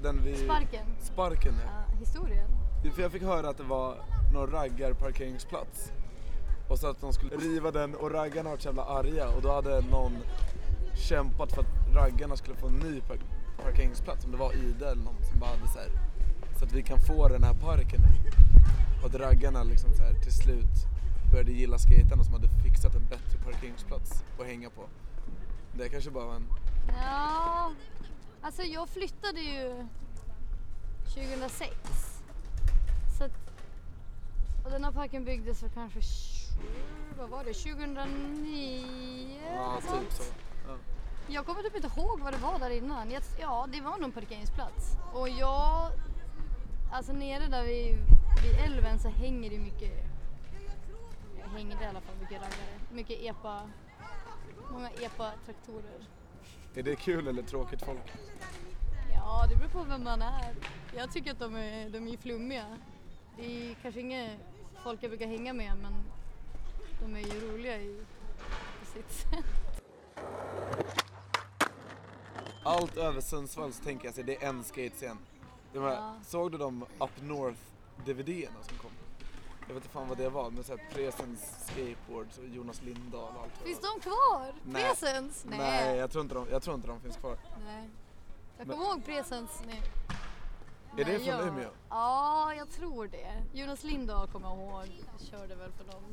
Den 0.04 0.22
vi... 0.26 0.36
Sparken, 0.36 0.86
Sparken 1.00 1.54
ja. 1.66 1.72
ja, 1.92 2.00
historien. 2.00 2.48
För 2.96 3.02
jag 3.02 3.12
fick 3.12 3.24
höra 3.24 3.50
att 3.50 3.58
det 3.58 3.64
var 3.64 3.96
någon 4.34 4.52
raggarparkeringsplats. 4.52 5.92
Och 6.70 6.80
så 6.80 6.88
att 6.88 7.02
de 7.02 7.14
skulle 7.14 7.36
riva 7.36 7.72
den 7.72 7.96
och 7.96 8.12
raggarna 8.12 8.50
var 8.50 8.58
så 8.58 8.68
jävla 8.68 8.84
arga 8.84 9.30
och 9.30 9.42
då 9.42 9.54
hade 9.54 9.82
någon 9.82 10.18
kämpat 10.96 11.52
för 11.54 11.62
att 11.62 11.96
raggarna 11.96 12.38
skulle 12.38 12.56
få 12.56 12.68
en 12.68 12.74
ny 12.74 13.02
par- 13.02 13.64
parkeringsplats. 13.64 14.26
Om 14.26 14.32
det 14.32 14.38
var 14.38 14.54
Ida 14.54 14.92
eller 14.92 15.04
någon 15.04 15.26
som 15.32 15.40
bara 15.40 15.50
hade 15.50 15.68
så 15.68 15.80
här. 15.80 15.90
Så 16.60 16.66
att 16.66 16.72
vi 16.72 16.84
kan 16.84 17.00
få 17.00 17.28
den 17.28 17.44
här 17.44 17.54
parken 17.54 18.02
nu. 18.02 18.32
Och 19.02 19.06
att 19.06 19.16
raggarna 19.16 19.64
liksom 19.64 19.94
så 19.94 20.04
här 20.04 20.14
till 20.14 20.34
slut 20.34 20.97
började 21.32 21.52
gilla 21.52 21.78
skaterna 21.78 22.24
som 22.24 22.34
hade 22.34 22.50
fixat 22.64 22.96
en 22.96 23.06
bättre 23.06 23.40
parkeringsplats 23.46 24.24
att 24.40 24.46
hänga 24.46 24.70
på. 24.70 24.86
Det 25.74 25.90
kanske 25.90 26.12
bara 26.12 26.26
var 26.26 26.36
en... 26.36 26.48
Ja, 26.88 27.72
alltså 28.42 28.64
jag 28.64 28.90
flyttade 28.90 29.42
ju 29.42 29.88
2006. 31.08 31.74
Så 33.18 33.24
att, 33.24 33.32
och 34.66 34.72
den 34.72 34.84
här 34.84 34.92
parken 34.92 35.26
byggdes 35.26 35.60
för 35.60 35.70
kanske, 35.70 36.00
vad 37.18 37.30
var 37.30 37.44
det, 37.44 37.54
2009? 37.54 39.40
Ja, 39.56 39.82
typ 39.82 40.14
så. 40.14 40.24
Ja. 40.68 40.76
Jag 41.28 41.46
kommer 41.46 41.62
typ 41.62 41.76
inte 41.76 41.90
ihåg 41.98 42.20
vad 42.20 42.34
det 42.34 42.38
var 42.38 42.60
där 42.60 42.70
innan. 42.70 43.12
Jag, 43.12 43.24
ja, 43.40 43.68
det 43.72 43.82
var 43.82 43.92
nog 43.92 44.04
en 44.04 44.12
parkeringsplats. 44.12 44.98
Och 45.14 45.30
jag, 45.30 45.92
alltså 46.92 47.14
nere 47.14 47.48
där 47.48 47.64
vid, 47.64 47.96
vid 48.44 48.56
älven 48.66 49.00
så 49.00 49.10
hänger 49.10 49.50
det 49.50 49.60
mycket, 49.60 50.07
det 51.54 51.84
i 51.84 51.88
alla 51.88 52.02
fall 52.02 52.16
mycket 52.20 52.42
raggare. 52.42 52.80
Mycket 52.92 53.20
epa, 53.22 53.70
många 54.72 54.90
epa-traktorer. 54.90 56.06
Är 56.76 56.84
det 56.84 56.96
kul 56.96 57.28
eller 57.28 57.44
tråkigt 57.44 57.82
folk? 57.82 58.12
Ja, 59.14 59.48
det 59.50 59.56
beror 59.56 59.70
på 59.70 59.84
vem 59.84 60.04
man 60.04 60.22
är. 60.22 60.56
Jag 60.96 61.12
tycker 61.12 61.32
att 61.32 61.40
de 61.40 61.56
är, 61.56 61.90
de 61.90 62.08
är 62.08 62.18
flummiga. 62.18 62.66
Det 63.38 63.46
är 63.72 63.76
kanske 63.82 64.02
inga 64.02 64.30
folk 64.84 65.04
jag 65.04 65.12
brukar 65.12 65.28
hänga 65.28 65.54
med 65.54 65.78
men 65.82 65.94
de 67.02 67.16
är 67.16 67.34
ju 67.34 67.52
roliga 67.52 67.78
i, 67.78 68.02
på 68.80 68.86
sitt 68.86 69.12
sätt. 69.12 69.46
Allt 72.64 72.98
över 72.98 73.22
Sundsvall 73.22 73.74
så 73.74 73.84
tänker 73.84 74.06
jag 74.06 74.16
sig 74.16 74.24
det 74.24 74.44
är 74.44 74.50
en 74.50 74.64
skatescen. 74.64 75.18
De 75.74 75.80
här, 75.80 75.94
Ja. 75.94 76.16
Såg 76.24 76.52
du 76.52 76.58
de 76.58 76.84
Up 77.00 77.22
North 77.22 77.60
DVD-erna 78.06 78.64
som 78.64 78.78
kom? 78.78 78.87
Jag 79.68 79.74
vet 79.74 79.84
inte 79.84 79.90
fan 79.94 80.08
vad 80.08 80.18
det 80.18 80.30
var, 80.30 80.50
men 80.52 80.64
såhär 80.64 80.82
Presens 80.94 81.66
Skateboards 81.68 82.38
och 82.38 82.46
Jonas 82.48 82.82
Lindahl 82.82 83.36
och 83.36 83.42
allt 83.44 83.52
det 83.60 83.66
Finns 83.66 83.82
var. 83.82 83.90
de 83.96 84.00
kvar? 84.02 84.54
Nej. 84.64 84.84
Presens? 84.84 85.46
Nej, 85.50 85.98
jag 85.98 86.12
tror, 86.12 86.22
inte 86.24 86.36
de, 86.36 86.48
jag 86.52 86.62
tror 86.64 86.76
inte 86.76 86.88
de 86.88 87.00
finns 87.00 87.18
kvar. 87.18 87.38
Nej. 87.66 87.90
Jag 88.58 88.68
Men- 88.68 88.78
kommer 88.78 88.90
ihåg 88.92 89.06
Presens. 89.06 89.62
Nej. 89.68 89.82
Är 90.98 91.06
det 91.06 91.12
Nej, 91.12 91.16
från 91.20 91.28
jag- 91.38 91.48
Umeå? 91.48 91.70
Ja, 91.90 92.54
jag 92.54 92.70
tror 92.72 93.08
det. 93.08 93.44
Jonas 93.54 93.84
Lindahl 93.84 94.28
kommer 94.28 94.48
jag 94.50 94.58
ihåg. 94.58 95.04
Jag 95.20 95.28
körde 95.28 95.56
väl 95.56 95.72
för 95.72 95.84
dem. 95.92 96.04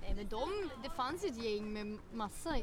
Nej 0.00 0.14
men 0.16 0.28
de, 0.28 0.70
det 0.82 0.90
fanns 0.90 1.24
ju 1.24 1.28
ett 1.28 1.44
gäng 1.44 1.72
med 1.72 1.98
massa 2.12 2.54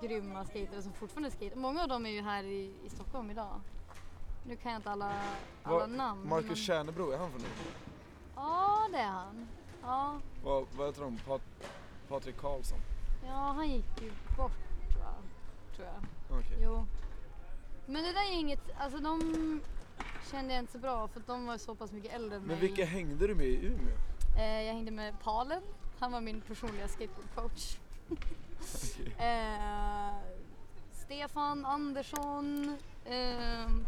grymma 0.00 0.44
skatare 0.44 0.82
som 0.82 0.92
fortfarande 0.92 1.30
skater. 1.30 1.56
Många 1.56 1.82
av 1.82 1.88
dem 1.88 2.06
är 2.06 2.10
ju 2.10 2.22
här 2.22 2.44
i, 2.44 2.74
i 2.84 2.88
Stockholm 2.90 3.30
idag. 3.30 3.60
Nu 4.46 4.56
kan 4.56 4.72
jag 4.72 4.78
inte 4.78 4.90
alla, 4.90 5.12
alla 5.62 5.78
Vad- 5.78 5.90
namn. 5.90 6.28
Marcus 6.28 6.46
men- 6.48 6.56
Tjärnebro, 6.56 7.10
är 7.10 7.18
han 7.18 7.30
från 7.30 7.40
Umeå? 7.40 7.50
Ja, 8.80 8.88
det 8.92 8.98
är 8.98 9.06
han. 9.06 9.48
Ja, 9.82 10.20
Vad, 10.44 10.66
vad 10.76 10.86
heter 10.86 11.02
de? 11.02 11.18
Pat, 11.18 11.40
Patrik 12.08 12.36
Karlsson? 12.36 12.78
ja, 13.26 13.52
han 13.56 13.70
gick 13.70 14.02
ju 14.02 14.10
bort 14.36 14.52
va? 14.98 15.14
Tror 15.76 15.86
jag. 15.88 16.38
Okej. 16.38 16.58
Jo. 16.62 16.86
Men 17.86 18.02
det 18.02 18.12
där 18.12 18.28
är 18.32 18.32
inget, 18.40 18.60
alltså 18.78 18.98
de 18.98 19.60
kände 20.30 20.54
jag 20.54 20.62
inte 20.62 20.72
så 20.72 20.78
bra 20.78 21.08
för 21.08 21.20
att 21.20 21.26
de 21.26 21.46
var 21.46 21.58
så 21.58 21.74
pass 21.74 21.92
mycket 21.92 22.12
äldre 22.12 22.36
än 22.36 22.42
Men 22.42 22.58
mig. 22.58 22.68
vilka 22.68 22.84
hängde 22.84 23.26
du 23.26 23.34
med 23.34 23.46
i 23.46 23.66
Umeå? 23.66 23.94
Eh, 24.38 24.62
jag 24.62 24.72
hängde 24.74 24.90
med 24.90 25.14
Palen, 25.22 25.62
han 25.98 26.12
var 26.12 26.20
min 26.20 26.40
personliga 26.40 26.88
skateboardcoach. 26.88 27.76
eh, 29.18 30.14
Stefan 30.92 31.66
Andersson, 31.66 32.78
ehm, 33.04 33.86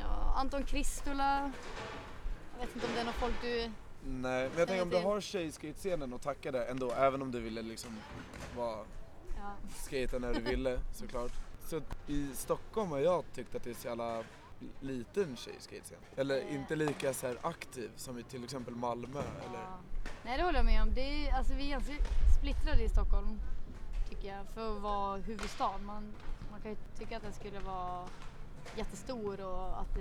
ja, 0.00 0.32
Anton 0.36 0.64
Kristula. 0.64 1.52
Jag 2.58 2.66
vet 2.66 2.74
inte 2.74 2.86
om 2.86 2.92
det 2.94 3.00
är 3.00 3.04
någon 3.04 3.14
folk 3.14 3.34
du... 3.42 3.70
Nej, 4.04 4.48
men 4.50 4.58
jag 4.58 4.68
tänker 4.68 4.82
om 4.82 4.90
du 4.90 4.96
har 5.02 5.20
tjejskatescenen 5.20 6.14
att 6.14 6.22
tacka 6.22 6.52
där 6.52 6.66
ändå, 6.66 6.90
även 6.92 7.22
om 7.22 7.30
du 7.32 7.40
ville 7.40 7.62
liksom 7.62 7.90
vara 8.56 8.78
Ja. 9.36 9.52
skata 9.76 10.18
när 10.18 10.34
du 10.34 10.40
ville 10.50 10.80
såklart. 10.92 11.32
Så 11.66 11.80
i 12.06 12.28
Stockholm 12.34 12.90
har 12.90 12.98
jag 12.98 13.24
tyckt 13.34 13.54
att 13.54 13.64
det 13.64 13.70
är 13.70 13.74
så 13.74 13.88
jävla 13.88 14.22
liten 14.80 15.36
tjejskatescen. 15.36 15.98
Eller 16.16 16.36
Eh. 16.40 16.54
inte 16.54 16.76
lika 16.76 17.12
så 17.14 17.34
aktiv 17.42 17.90
som 17.96 18.18
i 18.18 18.22
till 18.22 18.44
exempel 18.44 18.74
Malmö 18.74 19.18
eller... 19.48 19.58
Ja. 19.62 19.78
Nej 20.24 20.38
det 20.38 20.44
håller 20.44 20.58
jag 20.58 20.66
med 20.66 20.82
om. 20.82 20.94
Det 20.94 21.00
är, 21.28 21.34
alltså, 21.34 21.54
vi 21.54 21.66
är 21.66 21.70
ganska 21.70 21.92
splittrade 22.38 22.82
i 22.82 22.88
Stockholm 22.88 23.40
tycker 24.08 24.28
jag 24.28 24.46
för 24.54 24.76
att 24.76 24.82
vara 24.82 25.16
huvudstad. 25.16 25.78
Man, 25.78 26.12
man 26.50 26.60
kan 26.60 26.70
ju 26.70 26.76
tycka 26.98 27.16
att 27.16 27.22
den 27.22 27.32
skulle 27.32 27.60
vara 27.60 28.08
jättestor 28.76 29.40
och 29.40 29.80
att 29.80 29.94
det... 29.94 30.00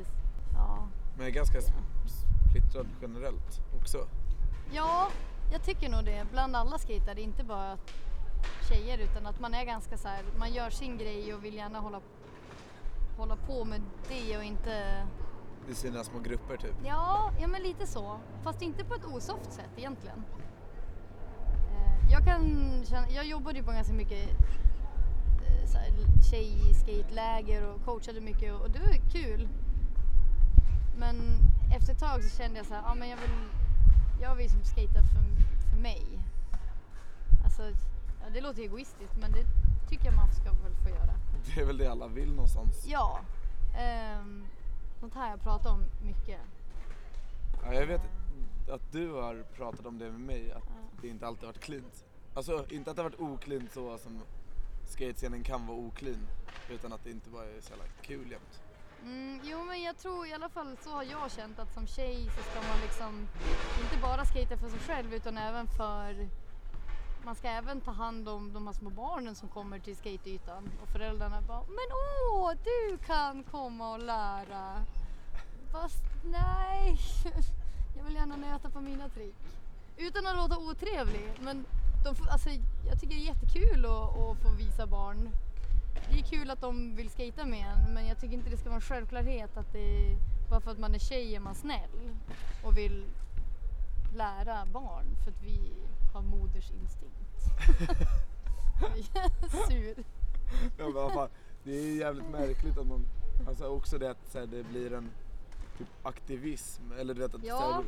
Ja, 0.54 0.88
Men 1.18 1.34
ganska 1.34 1.60
sp- 1.60 1.72
splittrad 2.58 2.88
generellt 3.02 3.62
också. 3.76 4.08
ja 4.72 5.08
jag 5.52 5.64
tycker 5.64 5.90
nog 5.90 6.06
det. 6.06 6.26
Bland 6.32 6.56
alla 6.56 6.80
skejtare, 6.80 7.22
inte 7.22 7.44
bara 7.44 7.78
tjejer 8.70 8.98
utan 8.98 9.26
att 9.26 9.40
man 9.40 9.54
är 9.54 9.66
ganska 9.66 9.98
så 9.98 10.08
här, 10.08 10.24
man 10.40 10.54
gör 10.54 10.70
sin 10.70 10.98
grej 10.98 11.34
och 11.34 11.46
vill 11.46 11.54
gärna 11.54 11.80
hålla, 11.80 12.02
hålla 13.18 13.36
på 13.36 13.66
med 13.66 13.82
det 14.10 14.38
och 14.38 14.44
inte... 14.44 15.04
I 15.70 15.76
sina 15.76 16.04
små 16.04 16.20
grupper 16.20 16.58
typ. 16.58 16.76
Ja, 16.86 17.32
ja 17.40 17.48
men 17.48 17.62
lite 17.62 17.88
så. 17.88 18.20
Fast 18.44 18.62
inte 18.62 18.84
på 18.84 18.94
ett 18.94 19.06
osoft 19.06 19.54
sätt 19.54 19.70
egentligen. 19.78 20.24
Eh, 21.72 22.12
jag 22.12 22.24
kan 22.24 22.72
känna, 22.86 23.10
jag 23.10 23.26
jobbade 23.26 23.58
ju 23.58 23.64
på 23.64 23.72
ganska 23.72 23.94
mycket 23.94 24.30
eh, 25.48 25.66
så 25.66 25.78
här, 25.78 25.92
tjejskateläger 26.32 27.74
och 27.74 27.86
coachade 27.86 28.22
mycket 28.22 28.54
och, 28.54 28.62
och 28.62 28.72
det 28.72 28.80
var 28.80 29.12
kul. 29.12 29.50
Men 30.98 31.40
efter 31.76 31.94
ett 31.94 32.00
tag 32.00 32.24
så 32.24 32.38
kände 32.38 32.58
jag 32.58 32.66
så 32.66 32.74
här, 32.74 32.82
ja 32.82 32.96
men 32.96 33.10
jag 33.10 33.18
vill, 33.18 33.36
jag 34.22 34.36
vill 34.36 34.50
som 34.50 34.64
skata 34.64 35.02
för, 35.04 35.24
för 35.70 35.78
mig. 35.82 36.02
Alltså, 37.44 37.62
ja, 38.22 38.30
det 38.34 38.42
låter 38.42 38.62
egoistiskt 38.62 39.16
men 39.20 39.32
det 39.32 39.44
tycker 39.90 40.06
jag 40.06 40.16
man 40.16 40.32
ska 40.32 40.52
väl 40.52 40.76
få 40.84 40.90
göra. 40.90 41.14
Det 41.56 41.62
är 41.62 41.66
väl 41.66 41.78
det 41.78 41.88
alla 41.92 42.08
vill 42.08 42.30
någonstans. 42.34 42.86
Ja, 42.88 43.20
ehm, 43.78 44.46
sånt 45.00 45.14
här 45.16 45.30
jag 45.30 45.42
pratar 45.42 45.70
om 45.72 45.84
mycket. 46.06 46.40
Ja, 47.64 47.74
jag 47.74 47.88
vet 47.88 48.02
att 48.72 48.92
du 48.92 49.12
har 49.12 49.44
pratat 49.56 49.86
om 49.86 49.98
det 50.00 50.12
med 50.12 50.20
mig, 50.22 50.52
att 50.52 50.64
Ja. 50.68 51.00
det 51.02 51.08
inte 51.08 51.28
alltid 51.28 51.46
varit 51.48 51.60
cleant. 51.60 52.06
Alltså 52.34 52.66
inte 52.70 52.90
att 52.90 52.96
det 52.98 53.04
har 53.04 53.10
varit 53.10 53.20
ocleant 53.20 53.72
så 53.74 53.98
som 53.98 54.22
skatescenen 54.86 55.44
kan 55.44 55.68
vara 55.68 55.78
oclean, 55.78 56.28
utan 56.70 56.94
att 56.94 57.04
det 57.04 57.12
inte 57.12 57.30
bara 57.30 57.46
är 57.46 57.62
så 57.62 57.70
jävla 57.70 57.86
kul 58.02 58.32
jämt. 58.32 58.62
Mm, 59.04 59.40
jo 59.44 59.64
men 59.64 59.82
jag 59.82 59.98
tror 59.98 60.28
i 60.28 60.34
alla 60.34 60.50
fall 60.50 60.78
så 60.84 60.90
har 60.90 61.04
jag 61.04 61.32
känt 61.32 61.60
att 61.60 61.74
som 61.74 61.88
tjej 61.88 62.30
så 62.36 62.44
ska 62.44 62.68
man 62.70 62.82
liksom 62.82 63.28
inte 63.84 63.98
bara 64.02 64.26
skata 64.26 64.58
för 64.58 64.70
sig 64.70 64.80
själv 64.80 65.14
utan 65.14 65.38
även 65.38 65.68
för 65.68 66.28
man 67.26 67.36
ska 67.36 67.48
även 67.48 67.82
ta 67.82 67.92
hand 67.92 68.30
om 68.30 68.54
de 68.54 68.68
här 68.68 68.74
små 68.74 68.90
barnen 68.90 69.36
som 69.36 69.50
kommer 69.50 69.80
till 69.80 69.96
skateytan 69.96 70.70
och 70.82 70.90
föräldrarna 70.90 71.42
bara 71.42 71.62
Men 71.62 71.90
åh, 71.92 72.52
du 72.64 72.98
kan 72.98 73.44
komma 73.44 73.92
och 73.92 74.00
lära! 74.00 74.86
Fast 75.72 76.04
nej, 76.24 76.98
jag 77.98 78.04
vill 78.04 78.16
gärna 78.16 78.36
nöta 78.36 78.70
på 78.70 78.82
mina 78.82 79.10
trick. 79.10 79.36
Utan 79.98 80.28
att 80.28 80.36
låta 80.36 80.58
otrevlig 80.58 81.32
men 81.40 81.66
de 82.04 82.16
alltså, 82.30 82.50
jag 82.86 83.00
tycker 83.00 83.16
det 83.16 83.22
är 83.22 83.34
jättekul 83.34 83.86
att, 83.86 84.18
att 84.18 84.42
få 84.42 84.50
visa 84.58 84.88
barn 84.88 85.30
det 86.12 86.20
är 86.20 86.24
kul 86.24 86.52
att 86.52 86.62
de 86.62 86.96
vill 86.96 87.10
skata 87.10 87.46
med 87.46 87.66
en 87.66 87.94
men 87.94 88.08
jag 88.08 88.20
tycker 88.20 88.34
inte 88.34 88.50
det 88.50 88.58
ska 88.58 88.70
vara 88.70 88.76
en 88.76 88.82
självklarhet 88.82 89.58
att 89.58 89.74
det 89.74 89.80
är, 89.80 90.18
bara 90.50 90.62
för 90.62 90.72
att 90.72 90.80
man 90.80 90.96
är 90.96 91.00
tjej 91.00 91.36
är 91.36 91.40
man 91.40 91.56
snäll 91.56 92.16
och 92.64 92.78
vill 92.78 93.06
lära 94.16 94.66
barn 94.66 95.06
för 95.24 95.32
att 95.32 95.44
vi 95.44 95.74
har 96.14 96.22
modersinstinkt. 96.22 97.18
Är 98.96 99.68
Sur. 99.68 100.04
Ja, 100.78 100.90
men 100.90 101.10
fan, 101.14 101.30
det 101.64 101.72
är 101.72 101.96
jävligt 101.96 102.30
märkligt 102.30 102.78
att 102.78 102.88
man, 102.88 103.06
alltså 103.48 103.68
också 103.68 103.98
det 103.98 104.12
att 104.12 104.32
så 104.32 104.40
här, 104.40 104.46
det 104.48 104.64
blir 104.64 104.94
en 104.94 105.12
typ 105.78 105.88
aktivism 106.04 106.92
eller 107.00 107.14
du 107.14 107.22
vet 107.22 107.36
att 107.36 107.44
Ja. 107.44 107.58
så 107.58 107.72
här, 107.74 107.84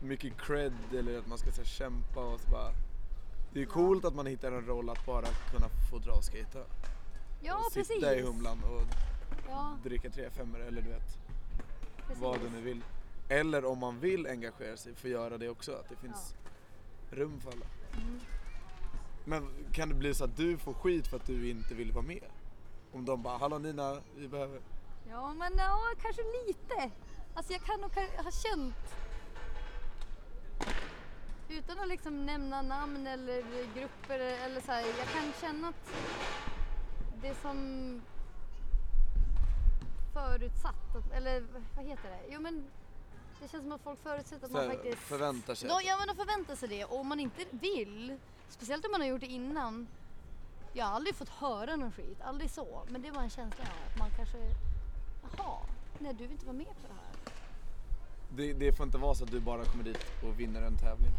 mycket 0.00 0.40
cred 0.40 0.72
eller 0.98 1.18
att 1.18 1.26
man 1.26 1.38
ska 1.38 1.50
så 1.50 1.56
här, 1.56 1.68
kämpa 1.68 2.20
och 2.20 2.40
så 2.40 2.50
bara 2.50 2.72
det 3.52 3.62
är 3.62 3.66
coolt 3.66 4.04
att 4.04 4.14
man 4.14 4.26
hittar 4.26 4.52
en 4.52 4.66
roll 4.66 4.90
att 4.90 5.06
bara 5.06 5.26
kunna 5.50 5.68
få 5.90 5.98
dra 5.98 6.12
och 6.12 6.24
skata. 6.24 6.58
Ja 7.40 7.56
och 7.66 7.74
precis. 7.74 7.94
sitta 7.94 8.14
i 8.16 8.22
humlan 8.22 8.62
och 8.64 8.82
Ja, 9.48 9.76
dricka 9.84 10.10
tre 10.10 10.30
femmor 10.30 10.60
eller 10.60 10.82
du 10.82 10.88
vet 10.88 11.18
precis. 12.06 12.22
vad 12.22 12.40
du 12.40 12.50
nu 12.50 12.60
vill. 12.60 12.84
Eller 13.28 13.64
om 13.64 13.78
man 13.78 14.00
vill 14.00 14.26
engagera 14.26 14.76
sig 14.76 14.94
för 14.94 15.08
att 15.08 15.12
göra 15.12 15.38
det 15.38 15.48
också, 15.48 15.72
att 15.72 15.88
det 15.88 15.96
finns 15.96 16.34
rum 17.10 17.40
för 17.40 17.50
alla. 17.50 17.66
Mm. 18.02 18.20
Men 19.24 19.48
kan 19.72 19.88
det 19.88 19.94
bli 19.94 20.14
så 20.14 20.24
att 20.24 20.36
du 20.36 20.58
får 20.58 20.74
skit 20.74 21.06
för 21.06 21.16
att 21.16 21.26
du 21.26 21.48
inte 21.50 21.74
vill 21.74 21.92
vara 21.92 22.04
med? 22.04 22.24
Om 22.92 23.04
de 23.04 23.22
bara, 23.22 23.38
hallå 23.38 23.58
Nina, 23.58 24.00
vi 24.16 24.28
behöver... 24.28 24.60
Ja 25.10 25.34
men 25.34 25.52
ja, 25.58 25.78
kanske 26.02 26.22
lite. 26.46 26.90
Alltså 27.34 27.52
jag 27.52 27.62
kan 27.62 27.80
nog 27.80 27.90
ha 28.24 28.30
känt 28.30 28.94
utan 31.48 31.78
att 31.78 31.88
liksom 31.88 32.26
nämna 32.26 32.62
namn 32.62 33.06
eller 33.06 33.42
grupper 33.74 34.18
eller 34.18 34.60
så 34.60 34.72
här, 34.72 34.80
jag 34.80 35.08
kan 35.08 35.32
känna 35.40 35.68
att 35.68 35.90
det 37.22 37.34
som 37.42 38.00
förutsatt, 40.12 40.96
att- 40.96 41.12
eller 41.12 41.44
vad 41.76 41.84
heter 41.84 42.08
det? 42.10 42.20
Jo 42.34 42.40
men 42.40 42.64
det 43.40 43.48
känns 43.48 43.62
som 43.62 43.72
att 43.72 43.80
folk 43.80 44.02
förutsätter 44.02 44.44
att 44.46 44.50
Så 44.52 44.56
man 44.58 44.66
faktiskt 44.70 44.98
förväntar 44.98 45.54
sig. 45.54 45.68
Ja, 45.68 45.80
ja 45.84 45.96
men 45.98 46.06
de 46.08 46.16
förväntar 46.16 46.56
sig 46.56 46.68
det 46.68 46.84
och 46.84 47.00
om 47.00 47.08
man 47.08 47.20
inte 47.20 47.44
vill, 47.50 48.18
speciellt 48.48 48.84
om 48.84 48.92
man 48.92 49.00
har 49.00 49.08
gjort 49.08 49.20
det 49.20 49.26
innan. 49.26 49.86
Jag 50.72 50.84
har 50.86 50.92
aldrig 50.94 51.14
fått 51.14 51.28
höra 51.28 51.76
någon 51.76 51.92
skit, 51.92 52.20
aldrig 52.20 52.50
så. 52.50 52.82
Men 52.88 53.02
det 53.02 53.10
var 53.10 53.22
en 53.22 53.30
känsla 53.30 53.64
av 53.64 53.92
att 53.92 53.98
man 53.98 54.10
kanske, 54.16 54.38
jaha, 55.38 55.58
nej 55.98 56.12
du 56.14 56.22
vill 56.24 56.32
inte 56.32 56.46
vara 56.46 56.56
med 56.56 56.66
på 56.66 56.88
det 56.88 56.94
här. 56.94 57.32
Det, 58.36 58.52
det 58.52 58.72
får 58.76 58.86
inte 58.86 58.98
vara 58.98 59.14
så 59.14 59.24
att 59.24 59.30
du 59.30 59.40
bara 59.40 59.64
kommer 59.64 59.84
dit 59.84 59.98
och 60.24 60.40
vinner 60.40 60.62
en 60.62 60.76
tävling. 60.78 61.10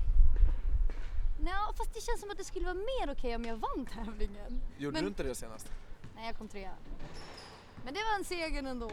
Nej, 1.42 1.54
fast 1.78 1.94
det 1.94 2.02
känns 2.02 2.20
som 2.22 2.30
att 2.32 2.38
det 2.38 2.44
skulle 2.44 2.66
vara 2.66 2.74
mer 2.76 3.12
okej 3.14 3.36
om 3.36 3.46
jag 3.46 3.56
vann 3.58 3.86
tävlingen. 3.86 4.62
Gjorde 4.78 4.94
Men- 4.94 5.04
du 5.04 5.08
inte 5.10 5.24
det 5.24 5.36
senast? 5.36 5.72
Nej, 6.19 6.27
jag 6.27 6.38
kom 6.38 6.47
trea. 6.47 6.71
Men 7.84 7.93
det 7.93 7.99
var 8.03 8.15
en 8.15 8.25
seger 8.25 8.63
ändå. 8.63 8.91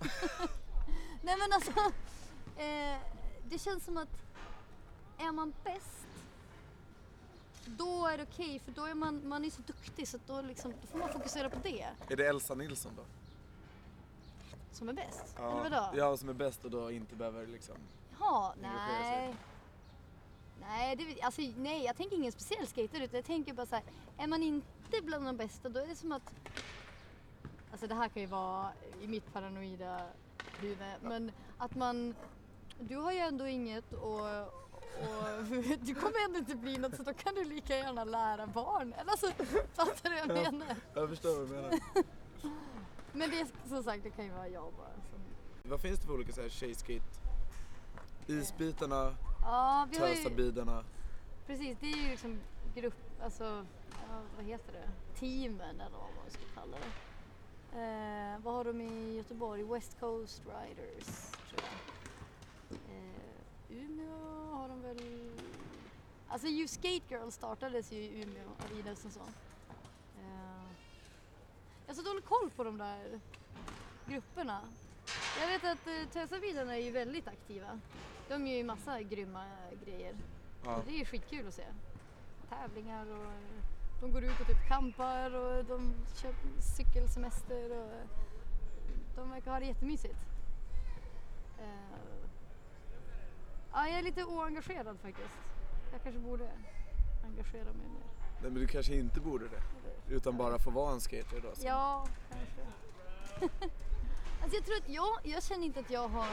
Nej 1.22 1.36
men 1.38 1.52
alltså, 1.52 1.70
eh, 2.56 3.00
det 3.48 3.58
känns 3.58 3.84
som 3.84 3.96
att 3.96 4.08
är 5.18 5.32
man 5.32 5.54
bäst 5.64 6.06
då 7.66 8.06
är 8.06 8.18
det 8.18 8.22
okej 8.32 8.58
för 8.58 8.72
då 8.72 8.84
är 8.84 8.94
man, 8.94 9.28
man 9.28 9.44
är 9.44 9.50
så 9.50 9.62
duktig 9.62 10.08
så 10.08 10.18
då, 10.26 10.40
liksom, 10.40 10.72
då 10.80 10.86
får 10.86 10.98
man 10.98 11.08
fokusera 11.08 11.50
på 11.50 11.58
det 11.62 11.86
Är 12.08 12.16
det 12.16 12.26
Elsa 12.26 12.54
Nilsson 12.54 12.92
då? 12.96 13.02
som 14.72 14.88
är 14.88 14.92
bäst. 14.92 15.36
Eller 15.38 15.70
vadå? 15.70 15.90
ja, 15.96 16.16
som 16.16 16.28
är 16.28 16.34
bäst 16.34 16.64
och 16.64 16.70
då 16.70 16.90
inte 16.90 17.16
behöver 17.16 17.46
liksom... 17.46 17.76
Jaha, 18.18 18.52
Engagera 18.52 19.02
sig. 19.02 19.34
Nej. 20.60 20.96
Det, 20.96 21.22
alltså, 21.22 21.42
nej, 21.56 21.84
jag 21.84 21.96
tänker 21.96 22.16
ingen 22.16 22.32
speciell 22.32 22.66
skater 22.66 23.00
utan 23.00 23.16
jag 23.16 23.24
tänker 23.24 23.52
bara 23.54 23.66
så 23.66 23.74
här, 23.74 23.84
är 24.18 24.26
man 24.26 24.42
inte 24.42 25.02
bland 25.02 25.26
de 25.26 25.36
bästa 25.36 25.68
då 25.68 25.80
är 25.80 25.86
det 25.86 25.96
som 25.96 26.12
att 26.12 26.34
Alltså 27.70 27.86
det 27.86 27.94
här 27.94 28.08
kan 28.08 28.22
ju 28.22 28.28
vara 28.28 28.72
i 29.02 29.06
mitt 29.06 29.32
paranoida 29.32 30.00
huvud 30.60 30.78
men 31.02 31.32
att 31.58 31.74
man 31.74 32.14
Du 32.80 32.96
har 32.96 33.12
ju 33.12 33.18
ändå 33.18 33.46
inget 33.46 33.92
och, 33.92 34.20
och 34.20 35.44
du 35.80 35.94
kommer 35.94 36.24
ändå 36.24 36.38
inte 36.38 36.56
bli 36.56 36.78
något 36.78 36.96
så 36.96 37.02
då 37.02 37.14
kan 37.14 37.34
du 37.34 37.44
lika 37.44 37.76
gärna 37.76 38.04
lära 38.04 38.46
barn. 38.46 38.92
Eller 38.92 39.10
Alltså, 39.10 39.26
fattar 39.74 40.10
du 40.10 40.26
vad 40.26 40.44
jag 40.44 40.52
menar? 40.52 40.76
Jag 40.94 41.08
förstår 41.08 41.38
vad 41.38 41.48
du 41.48 41.54
menar. 41.54 41.70
Men 43.12 43.30
det 43.30 43.46
som 43.68 43.82
sagt, 43.84 44.02
det 44.02 44.10
kan 44.10 44.24
ju 44.24 44.30
vara 44.30 44.48
jag 44.48 44.72
bara. 44.72 44.92
Som, 45.10 45.20
Vad 45.70 45.80
finns 45.80 46.00
det 46.00 46.06
för 46.06 46.14
olika 46.14 46.32
så 46.32 46.40
här 46.42 46.48
tjejskate? 46.48 47.04
Isbitarna, 48.26 49.14
ja, 49.46 49.88
vi 49.90 49.98
har 49.98 50.08
ju, 50.08 50.14
Tösabidarna. 50.14 50.84
Precis, 51.46 51.78
det 51.80 51.86
är 51.92 51.96
ju 51.96 52.10
liksom 52.10 52.40
grupp, 52.74 53.22
alltså 53.22 53.66
ja, 53.90 54.20
vad 54.36 54.44
heter 54.44 54.72
det? 54.72 55.18
Teamen 55.20 55.80
eller 55.80 55.98
vad 55.98 56.14
man 56.16 56.30
ska 56.30 56.42
kalla 56.54 56.76
det. 56.76 56.92
Eh, 57.78 58.38
vad 58.42 58.54
har 58.54 58.64
de 58.64 58.80
i 58.80 59.16
Göteborg? 59.16 59.62
West 59.62 60.00
Coast 60.00 60.42
Riders 60.46 61.30
tror 61.48 61.60
jag. 61.62 62.78
Eh, 62.94 63.82
Umeå 63.82 64.54
har 64.54 64.68
de 64.68 64.82
väl... 64.82 65.30
Alltså 66.28 66.48
ju 66.48 66.68
Skate 66.68 67.02
Girl 67.08 67.30
startades 67.30 67.92
ju 67.92 67.96
i 67.96 68.22
Umeå 68.22 68.48
av 68.48 68.78
Ida 68.78 68.90
Östensson. 68.90 69.28
Eh, 70.18 70.70
jag 71.86 71.94
har 71.94 71.94
så 71.94 72.02
dålig 72.02 72.24
koll 72.24 72.50
på 72.56 72.64
de 72.64 72.78
där 72.78 73.20
grupperna. 74.06 74.60
Jag 75.40 75.48
vet 75.48 75.64
att 75.64 75.86
eh, 75.86 76.08
Tösabidarna 76.12 76.76
är 76.76 76.80
ju 76.80 76.90
väldigt 76.90 77.28
aktiva. 77.28 77.80
De 78.28 78.46
gör 78.46 78.56
ju 78.56 78.64
massa 78.64 79.02
grymma 79.02 79.44
grejer. 79.84 80.14
Ja. 80.64 80.82
Det 80.88 81.00
är 81.00 81.04
skitkul 81.04 81.48
att 81.48 81.54
se. 81.54 81.64
Tävlingar 82.48 83.06
och 83.12 83.32
de 84.00 84.12
går 84.12 84.24
ut 84.24 84.40
och 84.40 84.46
typ 84.46 84.68
campar 84.68 85.34
och 85.34 85.64
de 85.64 85.94
kör 86.16 86.34
cykelsemester 86.76 87.70
och 87.82 87.90
de 89.16 89.30
verkar 89.30 89.50
ha 89.50 89.60
det 89.60 89.66
jättemysigt. 89.66 90.14
Eh, 91.58 91.66
Ja, 93.72 93.86
jag 93.88 93.98
är 93.98 94.02
lite 94.02 94.24
oengagerad 94.24 94.98
faktiskt. 95.00 95.34
Jag 95.92 96.02
kanske 96.02 96.20
borde 96.20 96.48
engagera 97.24 97.64
mig 97.64 97.88
mer. 97.88 98.06
Nej, 98.42 98.50
men 98.50 98.54
du 98.54 98.66
kanske 98.66 98.94
inte 98.94 99.20
borde 99.20 99.48
det. 99.48 99.62
Utan 100.14 100.36
bara 100.36 100.58
få 100.58 100.70
vara 100.70 100.92
en 100.92 101.00
skater 101.00 101.40
då. 101.40 101.54
som- 101.54 101.66
Ja, 101.66 102.06
kanske. 102.30 103.68
alltså 104.46 104.56
jag 104.56 104.64
tror 104.64 104.76
att 104.76 104.88
jag, 104.88 105.34
jag 105.34 105.42
känner 105.42 105.66
inte 105.66 105.80
att 105.80 105.90
jag 105.90 106.08
har 106.08 106.28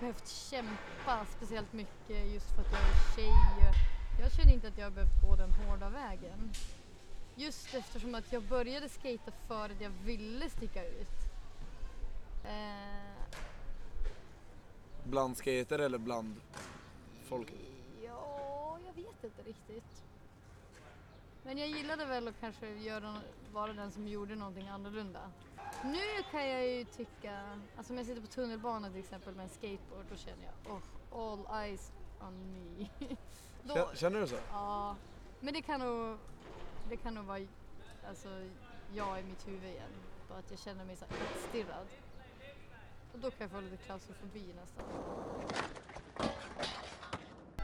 behövt 0.00 0.28
kämpa 0.28 1.26
speciellt 1.36 1.72
mycket 1.72 2.32
just 2.32 2.46
för 2.54 2.60
att 2.60 2.72
jag 2.72 2.80
är 2.80 3.16
tjej. 3.16 3.72
Jag 4.20 4.32
känner 4.32 4.52
inte 4.52 4.68
att 4.68 4.78
jag 4.78 4.86
har 4.86 4.90
behövt 4.90 5.22
gå 5.28 5.36
den 5.36 5.50
hårda 5.50 5.88
vägen. 5.88 6.52
Just 7.34 7.74
eftersom 7.74 8.14
att 8.14 8.32
jag 8.32 8.42
började 8.42 8.88
skata 8.88 9.32
för 9.48 9.64
att 9.64 9.80
jag 9.80 9.90
ville 9.90 10.50
sticka 10.50 10.86
ut. 10.86 11.08
Eh, 12.44 13.36
Bland 15.04 15.36
skater 15.36 15.78
eller 15.78 15.98
bland 15.98 16.40
folk? 17.28 17.52
Ja, 18.04 18.78
jag 18.86 18.92
vet 18.92 19.24
inte 19.24 19.42
riktigt. 19.42 20.09
Men 21.42 21.58
jag 21.58 21.68
gillade 21.68 22.04
väl 22.04 22.28
att 22.28 22.40
kanske 22.40 22.68
göra, 22.68 23.16
vara 23.52 23.72
den 23.72 23.92
som 23.92 24.08
gjorde 24.08 24.34
någonting 24.36 24.68
annorlunda. 24.68 25.20
Nu 25.84 26.22
kan 26.30 26.48
jag 26.48 26.66
ju 26.68 26.84
tycka, 26.84 27.60
alltså 27.76 27.92
om 27.92 27.96
jag 27.96 28.06
sitter 28.06 28.20
på 28.20 28.26
tunnelbanan 28.26 28.90
till 28.92 29.00
exempel 29.00 29.34
med 29.34 29.42
en 29.42 29.48
skateboard 29.48 30.06
då 30.10 30.16
känner 30.16 30.44
jag 30.44 30.76
oh, 30.76 30.82
all 31.12 31.62
eyes 31.62 31.92
on 32.20 32.52
me. 32.54 32.88
då, 33.62 33.74
Kä- 33.74 33.94
Känner 33.94 34.20
du 34.20 34.26
så? 34.26 34.36
ja, 34.50 34.96
Men 35.40 35.54
det 35.54 35.62
kan 35.62 35.80
nog, 35.80 36.18
det 36.88 36.96
kan 36.96 37.14
nog 37.14 37.24
vara 37.24 37.46
alltså, 38.08 38.28
jag 38.94 39.20
i 39.20 39.22
mitt 39.22 39.48
huvud 39.48 39.64
igen. 39.70 39.90
Bara 40.28 40.38
att 40.38 40.50
jag 40.50 40.58
känner 40.58 40.84
mig 40.84 40.96
så 40.96 41.04
här 41.04 41.16
utstirrad. 41.34 41.86
Och 43.12 43.18
då 43.18 43.30
kan 43.30 43.40
jag 43.40 43.50
få 43.50 43.60
lite 43.60 43.76
klaustrofobi 43.76 44.54
nästan. 44.60 44.84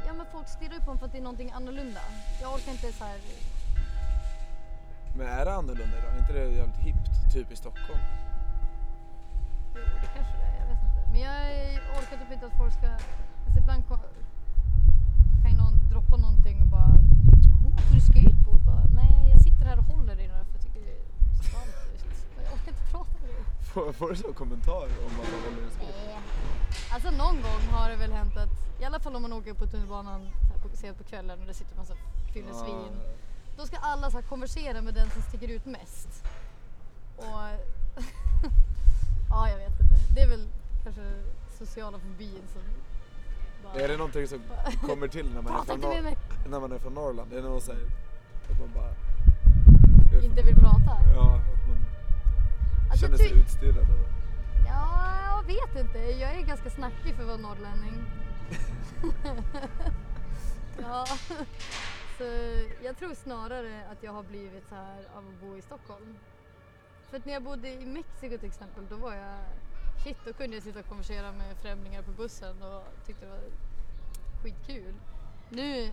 Ja 0.06 0.12
men 0.14 0.26
folk 0.32 0.48
stirrar 0.48 0.74
ju 0.74 0.80
på 0.80 0.90
en 0.90 0.98
för 0.98 1.06
att 1.06 1.12
det 1.12 1.18
är 1.18 1.22
någonting 1.22 1.50
annorlunda. 1.50 2.00
Jag 2.42 2.54
orkar 2.54 2.72
inte 2.72 2.92
så 2.92 3.04
här. 3.04 3.20
Men 5.18 5.26
är 5.26 5.44
det 5.44 5.55
annorlunda 5.55 5.98
idag? 5.98 6.14
Är 6.14 6.18
inte 6.18 6.33
det 6.33 6.46
jävligt 6.61 6.76
hippt, 6.76 7.33
typ 7.33 7.52
i 7.52 7.57
Stockholm? 7.57 8.00
Jo 9.74 9.81
det 10.02 10.09
kanske 10.16 10.35
det 10.40 10.46
är, 10.50 10.57
jag 10.61 10.66
vet 10.66 10.83
inte. 10.88 11.00
Men 11.12 11.20
jag 11.20 11.37
orkar 11.98 12.16
typ 12.16 12.33
inte 12.33 12.46
att 12.46 12.59
folk 12.59 12.72
ska, 12.72 12.87
alltså 13.44 13.59
ibland 13.62 13.83
kan 15.42 15.50
ju 15.50 15.57
någon 15.57 15.90
droppa 15.90 16.16
någonting 16.16 16.61
och 16.62 16.66
bara 16.66 16.92
Åh, 17.64 17.72
åker 17.72 17.94
du 17.94 18.00
skateboard? 18.00 18.61
Bara, 18.70 18.85
Nej 19.00 19.31
jag 19.33 19.40
sitter 19.40 19.64
här 19.64 19.79
och 19.79 19.85
håller 19.85 20.20
i 20.20 20.26
här 20.29 20.44
för 20.44 20.52
jag 20.57 20.62
tycker 20.62 20.81
det 20.81 20.92
är 20.92 21.05
så 21.50 21.59
ut. 21.94 22.07
Jag 22.44 22.52
orkar 22.55 22.70
inte 22.72 22.87
prata 22.92 23.14
med 23.20 23.29
dig. 23.31 23.42
Får, 23.72 23.92
får 23.92 24.09
du 24.11 24.16
så 24.16 24.33
kommentarer 24.33 24.96
om 25.07 25.12
man 25.18 25.26
håller 25.33 25.62
en 25.66 25.70
skate? 25.70 26.00
Nej. 26.07 26.20
Alltså 26.94 27.11
någon 27.11 27.37
gång 27.46 27.62
har 27.74 27.90
det 27.90 27.96
väl 27.96 28.12
hänt 28.12 28.37
att, 28.37 28.55
i 28.81 28.85
alla 28.85 29.00
fall 29.00 29.16
om 29.16 29.22
man 29.22 29.33
åker 29.33 29.55
på 29.55 29.66
tunnelbanan 29.66 30.20
sent 30.76 30.98
på 30.98 31.05
kvällen 31.05 31.40
och 31.40 31.46
det 31.46 31.55
sitter 31.55 31.76
massa 31.76 31.94
fyllesvin. 32.33 32.94
Då 33.56 33.66
ska 33.66 33.76
alla 33.76 34.10
så 34.10 34.16
här 34.16 34.22
konversera 34.28 34.82
med 34.82 34.94
den 34.94 35.10
som 35.10 35.22
sticker 35.22 35.48
ut 35.48 35.66
mest. 35.66 36.24
Och 37.16 37.24
ja, 39.30 39.48
jag 39.50 39.56
vet 39.56 39.80
inte. 39.80 39.94
Det 40.14 40.20
är 40.20 40.28
väl 40.28 40.48
kanske 40.84 41.02
sociala 41.58 41.98
fobin 41.98 42.42
som 42.52 42.62
bara... 43.64 43.82
Är 43.84 43.88
det 43.88 43.96
någonting 43.96 44.28
som 44.28 44.40
kommer 44.86 45.08
till 45.08 45.34
när 45.34 45.42
man, 45.42 45.52
är 45.60 45.64
från, 45.64 45.80
Nor- 45.80 46.16
när 46.48 46.60
man 46.60 46.72
är 46.72 46.78
från 46.78 46.94
Norrland? 46.94 47.32
Är 47.32 47.36
det 47.36 47.48
något 47.48 47.62
såhär 47.62 47.80
att 48.50 48.60
man 48.60 48.70
bara... 48.74 48.94
Inte 50.24 50.42
vill 50.42 50.54
prata? 50.56 50.98
Ja, 51.14 51.34
att 51.36 51.68
man 51.68 51.84
Alltså, 52.90 53.06
känner 53.06 53.16
sig 53.18 53.28
ty- 53.28 53.34
utstirrad. 53.40 53.78
Och... 53.90 54.08
Ja, 54.66 55.14
jag 55.24 55.42
vet 55.46 55.84
inte. 55.86 55.98
Jag 55.98 56.30
är 56.32 56.40
ganska 56.40 56.70
snackig 56.70 57.14
för 57.14 57.22
att 57.22 57.28
vara 57.28 57.36
norrlänning. 57.36 58.04
ja. 60.82 61.06
Så 62.18 62.24
jag 62.85 62.96
tror 62.96 63.14
snarare 63.14 63.88
att 63.92 64.02
jag 64.02 64.12
har 64.12 64.22
blivit 64.22 64.68
så 64.68 64.74
här 64.74 65.09
av 65.16 65.29
att 65.29 65.40
bo 65.40 65.57
i 65.57 65.62
Stockholm. 65.62 66.18
För 67.11 67.16
att 67.16 67.24
när 67.24 67.33
jag 67.33 67.42
bodde 67.42 67.68
i 67.68 67.87
Mexiko 67.87 68.38
till 68.38 68.48
exempel, 68.48 68.87
då 68.90 68.96
var 68.96 69.14
jag... 69.14 69.38
Shit, 70.05 70.16
då 70.24 70.33
kunde 70.33 70.57
jag 70.57 70.62
sitta 70.62 70.81
och 70.81 70.88
konversera 70.88 71.33
med 71.33 71.57
främlingar 71.57 72.02
på 72.02 72.11
bussen 72.11 72.62
och 72.62 72.83
tyckte 73.07 73.24
det 73.24 73.31
var 73.31 73.40
skitkul. 74.42 74.94
Nu... 75.50 75.90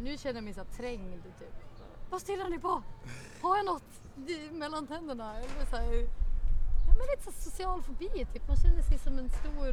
Nu 0.00 0.18
känner 0.18 0.34
jag 0.34 0.44
mig 0.44 0.54
så 0.54 0.60
här 0.60 0.68
trängd 0.76 1.22
typ. 1.38 1.54
Vad 2.10 2.20
stirrar 2.20 2.48
ni 2.48 2.58
på? 2.58 2.82
Har 3.42 3.56
jag 3.56 3.66
något 3.66 4.00
mellan 4.52 4.86
tänderna? 4.86 5.38
Eller 5.38 5.66
så 5.70 5.76
här, 5.76 6.08
Ja, 6.86 6.94
men 6.98 7.06
lite 7.06 7.32
så 7.32 7.50
social 7.50 7.82
fobi 7.82 8.08
typ. 8.08 8.48
Man 8.48 8.56
känner 8.56 8.82
sig 8.82 8.98
som 8.98 9.18
en 9.18 9.28
stor, 9.28 9.72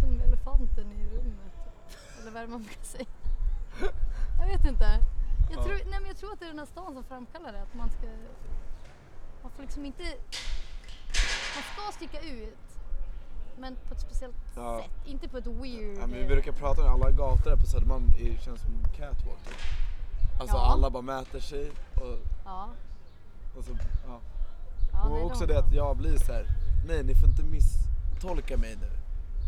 som 0.00 0.20
elefanten 0.20 0.92
i 0.92 1.06
rummet. 1.06 1.54
Eller 2.20 2.30
vad 2.30 2.42
är 2.42 2.46
det 2.46 2.52
man 2.52 2.62
brukar 2.62 2.84
säga? 2.84 3.06
Jag 4.40 4.46
vet 4.46 4.64
inte. 4.64 4.84
Jag, 5.50 5.58
Ja. 5.60 5.64
tror, 5.64 5.74
nej, 5.74 6.00
men 6.00 6.06
jag 6.06 6.16
tror 6.16 6.32
att 6.32 6.38
det 6.40 6.44
är 6.44 6.48
den 6.50 6.58
här 6.58 6.66
stan 6.66 6.94
som 6.94 7.04
framkallar 7.04 7.52
det. 7.52 7.62
Att 7.62 7.74
man 7.74 7.90
ska, 7.90 8.06
man 9.42 9.52
får 9.52 9.62
liksom 9.62 9.84
inte, 9.86 10.02
man 11.54 11.62
ska 11.72 11.92
sticka 11.96 12.20
ut. 12.20 12.58
Men 13.58 13.76
på 13.88 13.94
ett 13.94 14.00
speciellt 14.00 14.36
Ja. 14.56 14.80
sätt. 14.82 14.90
Inte 15.06 15.28
på 15.28 15.36
ett 15.38 15.46
weird... 15.46 15.98
Ja, 16.00 16.06
men 16.06 16.18
vi 16.18 16.26
brukar 16.26 16.52
prata 16.52 16.82
om 16.82 16.88
alla 17.02 17.10
gator 17.10 17.50
här 17.50 17.56
på 17.56 17.66
Södermalm 17.66 18.12
känns 18.40 18.60
som 18.60 18.84
catwalk. 18.96 19.38
Alltså 20.40 20.56
Ja. 20.56 20.72
alla 20.72 20.90
bara 20.90 21.02
mäter 21.02 21.40
sig 21.40 21.70
och, 21.94 22.18
Ja. 22.44 22.68
och 23.58 23.64
så, 23.64 23.70
ja. 24.06 24.20
och 25.04 25.10
nej, 25.10 25.22
också 25.22 25.46
de- 25.46 25.52
det 25.52 25.58
att 25.58 25.72
jag 25.72 25.96
blir 25.96 26.16
så 26.18 26.32
här. 26.32 26.46
nej 26.86 27.04
ni 27.04 27.14
får 27.14 27.28
inte 27.28 27.42
misstolka 27.42 28.56
mig 28.56 28.76
nu. 28.80 28.90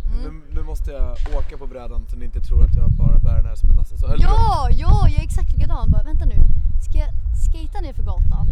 Mm. 0.06 0.42
nu. 0.48 0.54
Nu 0.54 0.62
måste 0.62 0.90
jag 0.90 1.16
åka 1.38 1.58
på 1.58 1.66
brädan 1.66 2.06
så 2.08 2.16
ni 2.16 2.24
inte 2.24 2.40
tror 2.40 2.64
att 2.64 2.74
jag 2.76 2.90
bara 2.90 3.18
bär 3.18 3.36
den 3.36 3.46
här 3.46 3.54
som 3.54 3.70
en 3.70 3.76
nasse. 3.76 3.98
Så, 3.98 4.06
Ja, 4.18 4.68
ja, 4.70 5.08
jag 5.08 5.20
är 5.20 5.24
exakt 5.24 5.52
likadan. 5.52 5.90
Bara, 5.90 6.02
vänta 6.02 6.24
nu, 6.24 6.38
ska 6.86 6.98
jag 6.98 7.10
skata 7.46 7.80
ner 7.80 7.92
för 7.92 8.02
gatan? 8.02 8.46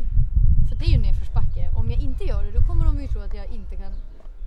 För 0.68 0.76
det 0.76 0.84
är 0.84 0.92
ju 0.96 0.98
nedförsbacke. 0.98 1.70
Om 1.76 1.90
jag 1.90 2.00
inte 2.00 2.24
gör 2.24 2.42
det 2.44 2.50
då 2.50 2.62
kommer 2.68 2.84
de 2.84 3.00
ju 3.02 3.08
tro 3.08 3.20
att 3.20 3.34
jag 3.34 3.46
inte 3.46 3.76
kan, 3.76 3.92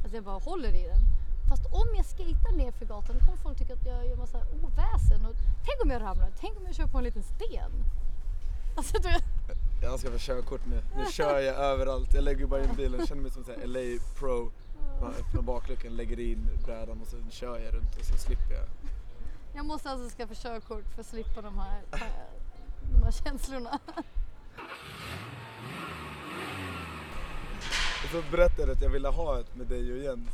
att 0.06 0.14
jag 0.14 0.24
bara 0.24 0.40
håller 0.40 0.70
i 0.70 0.84
den. 0.94 1.02
Fast 1.50 1.66
om 1.66 1.88
jag 1.96 2.06
skatar 2.06 2.52
ner 2.58 2.72
för 2.72 2.86
gatan 2.86 3.16
då 3.20 3.26
kommer 3.26 3.38
folk 3.38 3.58
tycka 3.58 3.74
att 3.74 3.86
jag 3.86 4.08
gör 4.08 4.16
massa 4.16 4.38
oväsen. 4.38 5.26
Och 5.26 5.36
tänk 5.66 5.78
om 5.84 5.90
jag 5.92 6.02
ramlar? 6.02 6.30
Tänk 6.40 6.58
om 6.58 6.64
jag 6.66 6.76
kör 6.76 6.88
på 6.88 6.98
en 6.98 7.04
liten 7.04 7.24
sten? 7.24 7.72
Alltså 8.78 8.98
du, 8.98 9.10
Jag 9.82 10.00
ska 10.00 10.12
få 10.12 10.18
körkort 10.18 10.62
nu. 10.66 10.82
Nu 10.98 11.12
kör 11.12 11.40
jag 11.40 11.56
överallt. 11.56 12.14
Jag 12.14 12.24
lägger 12.24 12.46
bara 12.46 12.64
in 12.64 12.76
bilen, 12.78 13.08
känner 13.08 13.22
mig 13.22 13.32
som 13.32 13.44
här 13.48 13.68
LA 13.68 14.02
pro. 14.20 14.52
Man 15.02 15.14
öppnar 15.14 15.42
bakluckan, 15.42 15.96
lägger 15.96 16.20
in 16.20 16.50
brädan 16.66 17.02
och 17.02 17.08
så 17.08 17.18
kör 17.30 17.60
jag 17.60 17.74
runt 17.74 17.96
och 18.00 18.06
så 18.06 18.18
slipper 18.18 18.54
jag. 18.54 18.66
jag 19.54 19.66
måste 19.66 19.90
alltså 19.90 20.18
skaffa 20.18 20.34
körkort 20.36 20.86
för 20.94 21.02
att 21.02 21.08
slippa 21.08 21.42
de 21.42 21.58
här, 21.58 21.82
de 22.92 23.04
här 23.04 23.12
känslorna. 23.12 23.80
Och 28.04 28.12
så 28.12 28.24
berättade 28.32 28.62
jag 28.62 28.72
att 28.72 28.82
jag 28.82 28.90
ville 28.90 29.08
ha 29.08 29.40
ett 29.40 29.56
med 29.56 29.68
dig 29.68 29.92
och 29.94 29.98
Jens. 29.98 30.30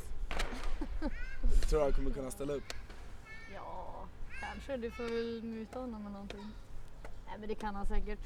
Jag 1.62 1.70
tror 1.70 1.82
han 1.82 1.94
kommer 1.94 2.12
kunna 2.12 2.32
ställa 2.32 2.54
upp. 2.54 2.74
Ja, 3.54 4.06
kanske. 4.40 4.78
Du 4.78 4.92
får 4.92 5.04
väl 5.04 5.44
muta 5.44 5.80
honom 5.80 6.04
med 6.04 6.12
någonting. 6.12 6.48
Nej 7.28 7.36
men 7.40 7.50
det 7.50 7.56
kan 7.56 7.76
han 7.76 7.86
säkert. 7.86 8.20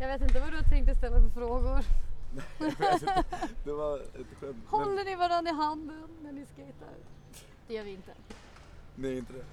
Jag 0.00 0.08
vet 0.08 0.22
inte 0.22 0.40
vad 0.40 0.52
du 0.52 0.62
tänkte 0.62 0.94
ställa 0.94 1.20
för 1.20 1.28
frågor. 1.28 1.84
Det 3.64 3.72
var 3.72 3.98
ett 3.98 4.38
skämt. 4.40 4.56
Håller 4.68 5.04
ni 5.04 5.14
varandra 5.16 5.50
i 5.50 5.54
handen 5.54 6.08
när 6.22 6.32
ni 6.32 6.46
skejtar? 6.56 6.88
Det 7.68 7.74
gör 7.74 7.84
vi 7.84 7.90
inte. 7.90 8.12
nej, 8.94 9.18
inte 9.18 9.32
det. 9.32 9.44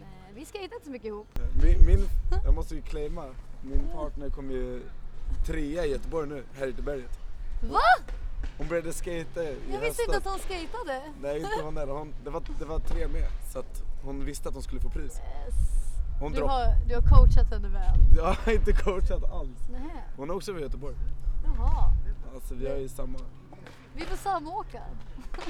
Nej, 0.00 0.32
vi 0.34 0.44
skejtar 0.44 0.74
inte 0.76 0.84
så 0.84 0.90
mycket 0.90 1.06
ihop. 1.08 1.38
Min, 1.62 1.86
min, 1.86 2.06
jag 2.44 2.54
måste 2.54 2.74
ju 2.74 2.82
claima, 2.82 3.24
min 3.62 3.88
partner 3.88 4.30
kom 4.30 4.50
ju 4.50 4.82
trea 5.46 5.84
i 5.86 5.90
Göteborg 5.90 6.28
nu, 6.28 6.44
här 6.54 6.66
i 6.66 6.72
berget. 6.72 7.18
Va? 7.72 7.80
Hon 8.58 8.68
började 8.68 8.92
skata 8.92 9.42
i 9.44 9.56
Jag 9.72 9.80
visste 9.80 10.02
inte 10.02 10.14
höstas. 10.14 10.16
att 10.16 10.24
hon 10.24 10.38
skejtade. 10.38 11.02
Nej, 11.22 11.36
inte 11.36 11.62
hon 11.62 11.74
där. 11.74 11.86
Hon, 11.86 12.14
det, 12.24 12.30
var, 12.30 12.42
det 12.58 12.64
var 12.64 12.78
tre 12.78 13.08
med, 13.08 13.28
så 13.52 13.58
att 13.58 13.82
hon 14.04 14.24
visste 14.24 14.48
att 14.48 14.54
hon 14.54 14.62
skulle 14.62 14.80
få 14.80 14.90
pris. 14.90 15.12
Yes. 15.20 15.54
Hon 16.20 16.32
Du 16.32 16.38
dropp... 16.38 16.50
har, 16.50 16.66
du 16.88 16.94
har 16.94 17.02
coachat 17.02 17.50
henne 17.50 17.68
väl? 17.68 17.98
Jag 18.16 18.24
har 18.34 18.52
inte 18.52 18.72
coachat 18.72 19.24
alls. 19.32 19.58
Nej. 19.70 20.04
Hon 20.16 20.30
är 20.30 20.34
också 20.34 20.52
från 20.52 20.62
Göteborg. 20.62 20.94
Jaha. 21.44 21.92
Alltså 22.34 22.54
vi 22.54 22.68
har 22.68 22.76
ju 22.76 22.88
samma... 22.88 23.18
Vi 23.94 24.04
får 24.04 24.16
samåka. 24.16 24.82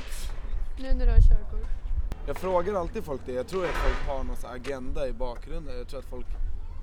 nu 0.79 0.95
när 0.95 1.07
du 1.07 1.13
har 1.13 1.21
körkort. 1.21 1.69
Jag 2.27 2.37
frågar 2.37 2.75
alltid 2.75 3.05
folk 3.05 3.21
det. 3.27 3.33
Jag 3.33 3.49
tror 3.49 3.65
att 3.65 3.71
folk 3.71 4.09
har 4.09 4.25
någon 4.25 4.37
agenda 4.45 5.09
i 5.09 5.13
bakgrunden. 5.13 5.79
Jag 5.79 5.89
tror 5.89 6.01
att 6.01 6.07
folk 6.07 6.27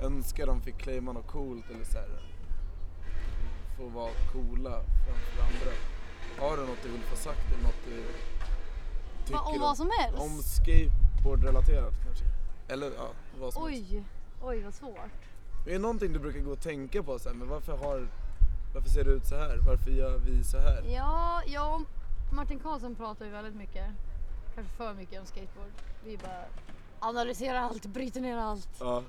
önskar 0.02 0.48
de 0.48 0.62
fick 0.62 0.78
claima 0.78 1.12
något 1.12 1.28
coolt 1.28 1.69
eller 1.69 1.86
så 1.86 1.98
här. 1.98 2.10
Få 3.78 3.88
vara 3.88 4.12
coola 4.32 4.82
framför 5.06 5.41
andra. 5.41 5.72
Har 6.39 6.58
du 6.58 6.63
något 6.63 6.84
du 6.84 6.89
vill 6.89 7.02
få 7.02 7.15
sagt 7.15 7.54
eller 7.54 7.63
något 7.63 7.86
du 7.86 8.04
tycker 9.26 9.39
Va, 9.39 9.45
om 9.45 9.60
vad 9.60 9.78
som 9.78 9.91
helst? 10.00 10.22
Om 10.22 10.41
skateboardrelaterat 10.43 11.93
kanske? 12.06 12.26
Eller 12.67 12.91
ja, 12.98 13.10
vad 13.39 13.54
som 13.54 13.63
helst. 13.63 13.91
Oj, 13.91 14.04
oj 14.41 14.63
vad 14.63 14.74
svårt. 14.74 14.98
Är 15.67 15.72
det 15.72 15.80
någonting 15.80 16.13
du 16.13 16.19
brukar 16.19 16.39
gå 16.39 16.52
och 16.52 16.62
tänka 16.62 17.04
på 17.04 17.19
så 17.19 17.30
här, 17.30 17.36
men 17.36 17.48
varför 17.48 17.78
har 17.78 18.08
varför 18.74 18.90
ser 18.90 19.04
det 19.04 19.12
ut 19.12 19.26
så 19.26 19.36
här? 19.36 19.58
Varför 19.58 19.92
gör 19.92 20.18
vi 20.18 20.44
så 20.44 20.58
här? 20.58 20.84
Ja, 20.84 21.42
jag 21.46 21.76
och 21.76 21.82
Martin 22.34 22.60
Karlsson 22.60 22.96
pratar 22.96 23.26
ju 23.26 23.32
väldigt 23.32 23.56
mycket, 23.56 23.86
kanske 24.56 24.74
för 24.74 24.94
mycket 24.94 25.20
om 25.20 25.26
skateboard. 25.26 25.72
Vi 26.06 26.18
bara 26.18 26.46
analyserar 27.00 27.60
allt, 27.60 27.86
bryter 27.86 28.22
ner 28.22 28.38
allt. 28.38 28.70
Ja. 28.80 29.04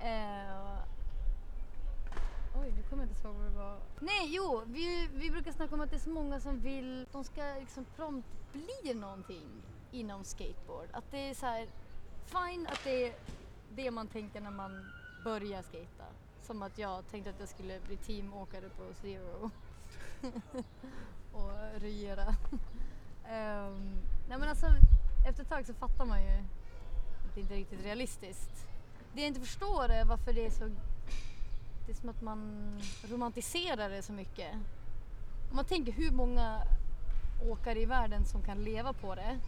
Eh, 0.00 0.78
oj, 2.60 2.72
nu 2.76 2.82
kommer 2.82 3.02
jag 3.02 3.10
inte 3.10 3.28
ihåg 3.28 3.36
vad 3.36 3.44
det 3.44 3.58
var. 3.58 3.76
Nej, 4.00 4.26
jo, 4.28 4.62
vi, 4.66 5.08
vi 5.14 5.30
brukar 5.30 5.52
snacka 5.52 5.74
om 5.74 5.80
att 5.80 5.90
det 5.90 5.96
är 5.96 6.00
så 6.00 6.10
många 6.10 6.40
som 6.40 6.60
vill, 6.60 7.06
de 7.12 7.24
ska 7.24 7.42
liksom 7.60 7.84
prompt 7.96 8.28
bli 8.52 8.94
någonting 8.94 9.62
inom 9.90 10.24
skateboard. 10.24 10.88
Att 10.92 11.10
det 11.10 11.30
är 11.30 11.34
så 11.34 11.46
här, 11.46 11.66
fine 12.24 12.66
att 12.66 12.84
det 12.84 13.08
är 13.08 13.14
det 13.70 13.90
man 13.90 14.06
tänker 14.06 14.40
när 14.40 14.50
man 14.50 14.90
börjar 15.24 15.62
skata. 15.62 16.04
Som 16.50 16.62
att 16.62 16.78
jag 16.78 17.08
tänkte 17.10 17.30
att 17.30 17.40
jag 17.40 17.48
skulle 17.48 17.80
bli 17.86 17.96
teamåkare 17.96 18.68
på 18.68 18.94
Zero. 18.94 19.50
och 21.32 21.80
regera. 21.80 22.26
um, 22.28 24.00
nej 24.28 24.38
men 24.38 24.48
alltså, 24.48 24.66
efter 25.28 25.42
ett 25.42 25.48
tag 25.48 25.66
så 25.66 25.74
fattar 25.74 26.04
man 26.04 26.22
ju 26.22 26.36
att 27.24 27.34
det 27.34 27.40
inte 27.40 27.54
är 27.54 27.58
riktigt 27.58 27.84
realistiskt. 27.84 28.68
Det 29.12 29.20
jag 29.20 29.28
inte 29.28 29.40
förstår 29.40 29.88
är 29.88 30.04
varför 30.04 30.32
det 30.32 30.46
är 30.46 30.50
så... 30.50 30.64
Det 31.86 31.92
är 31.92 31.94
som 31.94 32.08
att 32.08 32.22
man 32.22 32.72
romantiserar 33.02 33.90
det 33.90 34.02
så 34.02 34.12
mycket. 34.12 34.54
Om 35.50 35.56
man 35.56 35.64
tänker 35.64 35.92
hur 35.92 36.10
många 36.10 36.62
åkare 37.50 37.80
i 37.80 37.84
världen 37.84 38.24
som 38.24 38.42
kan 38.42 38.64
leva 38.64 38.92
på 38.92 39.14
det 39.14 39.38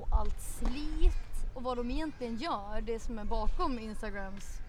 och 0.00 0.08
allt 0.10 0.40
slit 0.40 1.54
och 1.54 1.62
vad 1.62 1.76
de 1.76 1.90
egentligen 1.90 2.36
gör, 2.36 2.80
det 2.80 3.00
som 3.00 3.18
är 3.18 3.24
bakom 3.24 3.78
Instagrams 3.78 4.60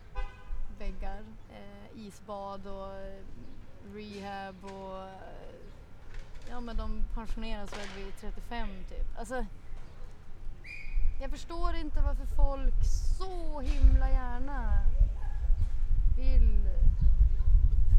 väggar. 0.79 1.21
Eh, 1.49 2.05
isbad 2.07 2.67
och 2.67 2.95
eh, 2.95 3.23
rehab 3.93 4.55
och 4.63 5.03
eh, 5.03 5.49
ja 6.49 6.59
men 6.59 6.77
de 6.77 7.03
pensioneras 7.13 7.73
väl 7.73 8.03
vid 8.03 8.13
35 8.21 8.67
typ. 8.89 9.19
Alltså, 9.19 9.45
jag 11.21 11.31
förstår 11.31 11.75
inte 11.75 12.01
varför 12.01 12.25
folk 12.25 12.85
så 13.17 13.59
himla 13.59 14.09
gärna 14.09 14.83
vill, 16.17 16.69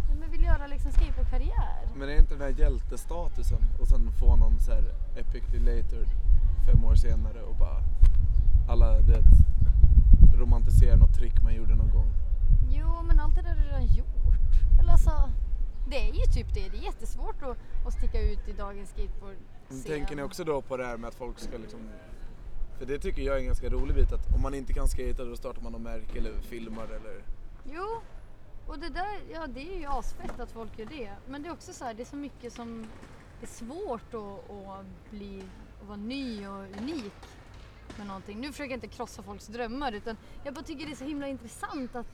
ja, 0.09 0.15
men 0.21 0.31
vill 0.31 0.45
göra 0.45 0.67
liksom 0.67 0.93
skateboardkarriär. 0.93 1.89
Men 1.95 2.09
är 2.09 2.19
inte 2.19 2.35
den 2.35 2.43
här 2.43 2.61
hjältestatusen 2.61 3.59
och 3.81 3.89
sen 3.89 4.13
få 4.13 4.37
någon 4.37 4.61
så 4.61 4.73
här 4.73 4.85
epic 5.17 5.45
later 5.53 6.07
fem 6.67 6.85
år 6.85 6.95
senare 6.95 7.43
och 7.43 7.57
bara 7.57 7.83
alla 8.69 9.01
det 9.01 9.23
romantiserar 10.35 10.97
något 10.97 11.15
trick 11.15 11.43
man 11.43 11.55
gjorde 11.55 11.75
någon 11.75 11.91
gång. 11.91 12.20
Jo, 12.71 13.03
men 13.03 13.21
allt 13.21 13.35
det 13.35 13.43
där 13.43 13.57
är 13.57 13.65
redan 13.65 13.87
gjort. 13.87 14.07
Eller 14.81 14.93
alltså, 14.93 15.31
det 15.89 16.09
är 16.09 16.15
ju 16.15 16.25
typ 16.33 16.55
det. 16.55 16.69
Det 16.69 16.77
är 16.77 16.83
jättesvårt 16.83 17.43
att, 17.43 17.59
att 17.87 17.93
sticka 17.93 18.21
ut 18.21 18.49
i 18.49 18.53
dagens 18.53 18.91
skateboard. 18.91 19.37
Men 19.69 19.83
tänker 19.83 20.17
ni 20.17 20.23
också 20.23 20.45
då 20.45 20.63
på 20.63 20.77
det 20.77 20.87
här 20.87 20.97
med 20.97 21.09
att 21.09 21.15
folk 21.15 21.39
ska 21.39 21.59
liksom 21.59 21.81
för 22.81 22.87
det 22.87 22.99
tycker 22.99 23.23
jag 23.23 23.37
är 23.37 23.41
en 23.41 23.47
ganska 23.47 23.69
rolig 23.69 23.95
bit 23.95 24.13
att 24.13 24.35
om 24.35 24.43
man 24.43 24.55
inte 24.55 24.73
kan 24.73 24.89
skata 24.89 25.25
då 25.25 25.37
startar 25.37 25.63
man 25.63 25.73
något 25.73 25.81
märke 25.81 26.19
eller 26.19 26.41
filmar 26.41 26.85
eller 26.85 27.23
Jo, 27.65 28.01
och 28.67 28.79
det 28.79 28.89
där, 28.89 29.21
ja 29.33 29.47
det 29.47 29.61
är 29.61 29.79
ju 29.79 29.87
asfett 29.87 30.41
att 30.41 30.51
folk 30.51 30.79
gör 30.79 30.87
det. 30.87 31.11
Men 31.29 31.43
det 31.43 31.49
är 31.49 31.53
också 31.53 31.73
så 31.73 31.85
här, 31.85 31.95
det 31.95 32.03
är 32.03 32.05
så 32.05 32.17
mycket 32.17 32.53
som 32.53 32.87
är 33.43 33.47
svårt 33.47 34.15
att, 34.15 34.51
att 34.51 35.11
bli, 35.11 35.43
att 35.81 35.89
vara 35.89 35.97
ny 35.97 36.47
och 36.47 36.65
unik 36.81 37.13
med 37.99 38.07
någonting. 38.07 38.41
Nu 38.41 38.53
försöker 38.53 38.71
jag 38.71 38.77
inte 38.77 38.89
krossa 38.89 39.23
folks 39.23 39.47
drömmar 39.47 39.93
utan 39.93 40.17
jag 40.45 40.55
bara 40.55 40.65
tycker 40.65 40.87
det 40.87 40.93
är 40.93 40.97
så 40.97 41.05
himla 41.05 41.29
intressant 41.29 41.97
att, 41.97 42.07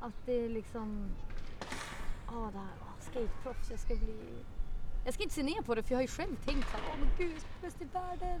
att 0.00 0.14
det 0.26 0.44
är 0.44 0.48
liksom, 0.48 1.10
ja 2.26 2.50
det 2.52 2.58
här, 2.58 2.76
ah, 2.80 3.00
skateproffs, 3.00 3.70
jag 3.70 3.78
ska 3.78 3.94
bli 3.96 4.44
jag 5.04 5.14
ska 5.14 5.22
inte 5.22 5.34
se 5.34 5.42
ner 5.42 5.62
på 5.62 5.74
det 5.74 5.82
för 5.82 5.90
jag 5.90 5.96
har 5.96 6.02
ju 6.02 6.08
själv 6.08 6.36
tänkt 6.44 6.70
såhär, 6.70 6.84
åh 6.90 6.96
men 7.00 7.08
gud, 7.18 7.32
jag 7.32 7.40
ska 7.40 7.48
bli 7.60 7.68
bäst 7.68 7.82
i 7.82 7.84
världen. 7.84 8.40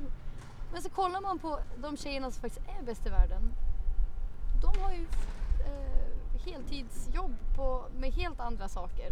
Men 0.72 0.82
så 0.82 0.90
kollar 0.90 1.20
man 1.20 1.38
på 1.38 1.58
de 1.82 1.96
tjejerna 1.96 2.30
som 2.30 2.40
faktiskt 2.40 2.66
är 2.78 2.84
bäst 2.86 3.06
i 3.06 3.10
världen. 3.10 3.54
De 4.62 4.82
har 4.82 4.92
ju 4.92 5.06
eh, 5.66 6.40
heltidsjobb 6.44 7.34
på, 7.56 7.84
med 8.00 8.12
helt 8.12 8.40
andra 8.40 8.68
saker. 8.68 9.10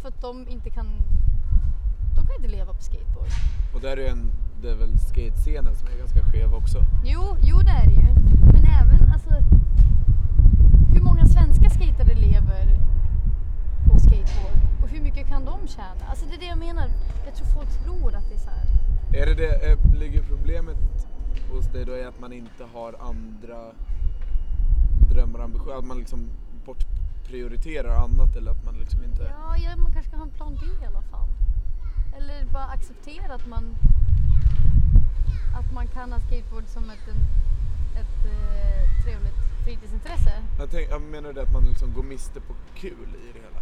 För 0.00 0.08
att 0.08 0.20
de 0.20 0.48
inte 0.48 0.70
kan, 0.70 0.86
de 2.16 2.26
kan 2.26 2.36
inte 2.36 2.48
leva 2.48 2.74
på 2.74 2.82
skateboard. 2.82 3.28
och 3.74 3.80
där 3.80 3.96
är 3.96 4.10
en, 4.10 4.32
det 4.62 4.70
är 4.70 4.76
väl 4.76 4.98
skatescenen 4.98 5.76
som 5.76 5.88
är 5.88 5.98
ganska 5.98 6.20
skev 6.24 6.54
också. 6.54 6.78
Jo, 7.04 7.36
jo 7.42 7.58
det 7.58 7.70
är 7.70 7.86
det 7.86 7.94
ju. 7.94 8.14
Men 8.52 8.64
även 8.64 9.12
alltså, 9.12 9.30
svenska 11.62 11.84
skatare 11.84 12.14
lever 12.14 12.66
på 13.86 13.98
skateboard? 13.98 14.82
Och 14.82 14.88
hur 14.88 15.00
mycket 15.00 15.28
kan 15.28 15.44
de 15.44 15.68
tjäna? 15.68 16.04
Alltså 16.08 16.26
det 16.26 16.34
är 16.34 16.38
det 16.38 16.46
jag 16.46 16.58
menar. 16.58 16.90
Jag 17.26 17.34
tror 17.34 17.46
folk 17.46 17.84
tror 17.84 18.14
att 18.14 18.28
det 18.28 18.34
är 18.34 18.38
så 18.38 18.50
här. 18.50 18.66
Är 19.22 19.26
det 19.26 19.34
det, 19.34 19.66
är, 19.66 19.98
ligger 19.98 20.22
problemet 20.22 20.76
hos 21.50 21.66
dig 21.66 21.84
då 21.84 21.96
i 21.96 22.04
att 22.04 22.20
man 22.20 22.32
inte 22.32 22.64
har 22.74 22.94
andra 23.00 23.72
drömmar 25.10 25.38
och 25.38 25.44
ambitioner? 25.44 25.78
Att 25.78 25.84
man 25.84 25.98
liksom 25.98 26.30
bortprioriterar 26.66 27.96
annat 27.96 28.36
eller 28.36 28.50
att 28.50 28.64
man 28.64 28.74
liksom 28.74 29.04
inte... 29.04 29.22
Ja, 29.22 29.56
ja, 29.56 29.76
man 29.76 29.92
kanske 29.92 30.10
ska 30.10 30.16
ha 30.16 30.24
en 30.24 30.30
plan 30.30 30.58
B 30.60 30.66
i 30.82 30.86
alla 30.86 31.02
fall. 31.02 31.28
Eller 32.16 32.52
bara 32.52 32.64
acceptera 32.64 33.34
att 33.34 33.46
man 33.46 33.64
att 35.58 35.72
man 35.74 35.86
kan 35.86 36.12
ha 36.12 36.20
skateboard 36.20 36.64
som 36.66 36.90
ett, 36.90 37.08
en, 37.08 37.20
ett 38.00 38.26
eh, 38.26 39.04
trevligt 39.04 39.34
fritidsintresse. 39.64 40.32
Jag, 40.58 40.70
tänk, 40.70 40.90
jag 40.90 41.02
menar 41.02 41.32
det 41.32 41.42
att 41.42 41.52
man 41.52 41.64
liksom 41.64 41.92
går 41.94 42.02
miste 42.02 42.40
på 42.40 42.54
kul 42.74 43.08
i 43.24 43.32
det 43.32 43.38
hela. 43.38 43.60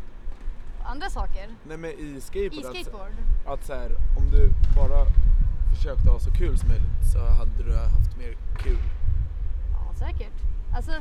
Andra 0.85 1.11
saker. 1.11 1.49
Nej 1.69 1.77
men 1.77 1.91
i 1.91 2.21
skateboard. 2.21 2.65
I 2.65 2.67
att- 2.67 2.77
skateboard. 2.77 3.13
Att, 3.47 3.65
så 3.67 3.75
här, 3.75 3.91
om 4.19 4.31
du 4.31 4.51
bara 4.77 5.07
försökte 5.75 6.11
ha 6.11 6.19
så 6.21 6.31
kul 6.31 6.59
som 6.59 6.69
möjligt 6.69 7.13
så 7.13 7.19
hade 7.19 7.63
du 7.65 7.77
haft 7.77 8.17
mer 8.19 8.37
kul. 8.59 8.79
Ja, 9.73 9.95
säkert. 9.99 10.33
Alltså, 10.77 10.93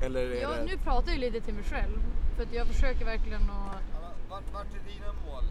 Eller 0.00 0.20
är 0.30 0.42
jag, 0.42 0.56
det... 0.56 0.64
nu 0.64 0.76
pratar 0.78 1.08
jag 1.08 1.16
ju 1.16 1.20
lite 1.20 1.40
till 1.40 1.54
mig 1.54 1.64
själv. 1.64 1.98
För 2.36 2.42
att 2.42 2.52
jag 2.52 2.66
försöker 2.66 3.04
verkligen 3.04 3.42
att... 3.50 3.82
Vart, 4.30 4.52
vart 4.52 4.66
är 4.66 4.92
dina 4.92 5.12
mål? 5.26 5.44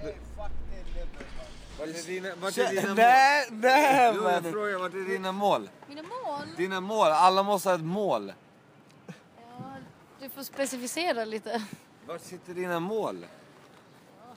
Det 0.00 0.06
lever. 0.06 1.53
Vart 1.78 1.88
är 1.88 2.06
dina, 2.06 2.28
vart 2.40 2.58
är 2.58 2.70
dina 2.70 2.86
mål? 2.88 2.96
Nej, 2.96 3.48
nej 3.50 4.12
Jo, 4.16 4.22
jag 4.22 4.42
men. 4.42 4.52
frågar 4.52 4.78
vart 4.78 4.94
är 4.94 4.98
dina 5.08 5.32
mål? 5.32 5.70
Mina 5.88 6.02
mål? 6.02 6.42
Dina 6.56 6.80
mål, 6.80 7.06
alla 7.08 7.42
måste 7.42 7.68
ha 7.68 7.74
ett 7.76 7.84
mål. 7.84 8.32
Ja, 9.06 9.12
du 10.20 10.28
får 10.28 10.42
specificera 10.42 11.24
lite. 11.24 11.62
Vart 12.06 12.22
sitter 12.22 12.54
dina 12.54 12.80
mål? 12.80 13.26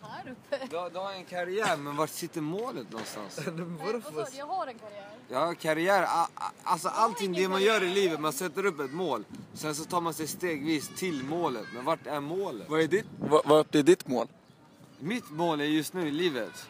Ja, 0.02 0.08
här 0.10 0.32
uppe. 0.32 0.68
Du, 0.70 0.78
har- 0.78 0.90
du 0.90 0.98
har 1.00 1.12
en 1.14 1.26
karriär, 1.26 1.78
men 1.78 1.96
vart 1.96 2.10
sitter 2.10 2.42
målet 2.42 2.92
någonstans? 2.92 3.40
Nej, 3.46 4.02
vad 4.04 4.26
sa 4.26 4.32
du? 4.32 4.38
Jag 4.38 4.46
har 4.46 4.68
en 4.68 4.80
karriär. 4.80 5.08
Ja, 5.30 5.54
karriär, 5.60 6.04
a- 6.04 6.28
a- 6.36 6.52
alltså 6.64 6.88
allting 6.90 7.34
det 7.34 7.48
man 7.48 7.62
gör 7.64 7.84
i 7.84 7.90
livet, 7.90 8.20
man 8.20 8.34
sätter 8.34 8.66
upp 8.66 8.80
ett 8.80 8.94
mål. 8.94 9.24
Sen 9.54 9.76
så 9.76 9.84
tar 9.86 10.02
man 10.02 10.14
sig 10.14 10.28
stegvis 10.28 10.90
till 10.98 11.24
målet. 11.24 11.66
Men 11.74 11.86
vart 11.86 12.08
är 12.08 12.20
målet? 12.20 12.70
Vad 12.70 12.82
är 12.82 12.88
ditt, 12.88 13.06
vad, 13.20 13.46
vart 13.48 13.76
är 13.76 13.84
ditt 13.84 14.08
mål? 14.08 14.28
Mitt 15.00 15.30
mål 15.32 15.62
är 15.62 15.66
just 15.66 15.94
nu 15.94 16.08
i 16.08 16.12
livet. 16.12 16.70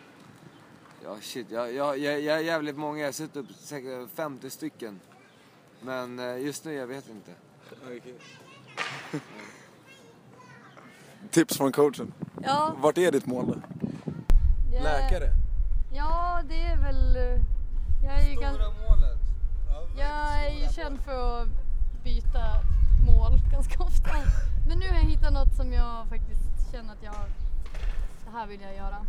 Ja 1.07 1.15
shit, 1.21 1.51
jag, 1.51 1.73
jag, 1.73 1.97
jag, 1.99 2.21
jag 2.21 2.37
är 2.37 2.41
jävligt 2.43 2.77
många, 2.77 2.99
jag 2.99 3.07
har 3.07 3.11
sett 3.11 3.35
upp 3.35 3.45
säkert 3.59 4.09
50 4.15 4.49
stycken. 4.49 4.99
Men 5.81 6.19
eh, 6.19 6.37
just 6.45 6.65
nu, 6.65 6.73
jag 6.73 6.87
vet 6.87 7.09
inte. 7.09 7.31
Tips 11.31 11.57
från 11.57 11.71
coachen. 11.71 12.13
Ja, 12.43 12.75
Vart 12.77 12.97
är 12.97 13.11
ditt 13.11 13.25
mål 13.25 13.61
det- 14.71 14.83
Läkare? 14.83 15.29
Ja, 15.93 16.41
det 16.49 16.61
är 16.61 16.77
väl... 16.77 17.15
eh, 17.15 17.41
Jag 18.03 18.19
är 18.23 18.29
ju 18.29 18.35
ganska... 18.41 18.63
målet? 18.63 19.19
Jag 19.97 20.45
är 20.45 20.49
ju 20.61 20.67
känd 20.73 20.99
för 21.01 21.41
att 21.41 21.47
byta 22.03 22.61
mål 23.05 23.39
ganska 23.51 23.83
ofta. 23.83 24.11
Men 24.67 24.79
nu 24.79 24.87
har 24.87 24.95
jag 24.95 25.03
hittat 25.03 25.33
något 25.33 25.55
som 25.55 25.73
jag 25.73 26.07
faktiskt 26.09 26.71
känner 26.71 26.93
att 26.93 27.03
jag... 27.03 27.15
Det 28.25 28.31
här 28.31 28.47
vill 28.47 28.61
jag 28.61 28.75
göra. 28.75 29.05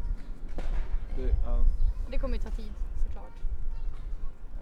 Det, 1.17 1.29
ja. 1.45 1.65
Det 2.11 2.19
kommer 2.19 2.37
ju 2.37 2.43
ta 2.43 2.51
tid 2.51 2.73
såklart. 3.07 3.33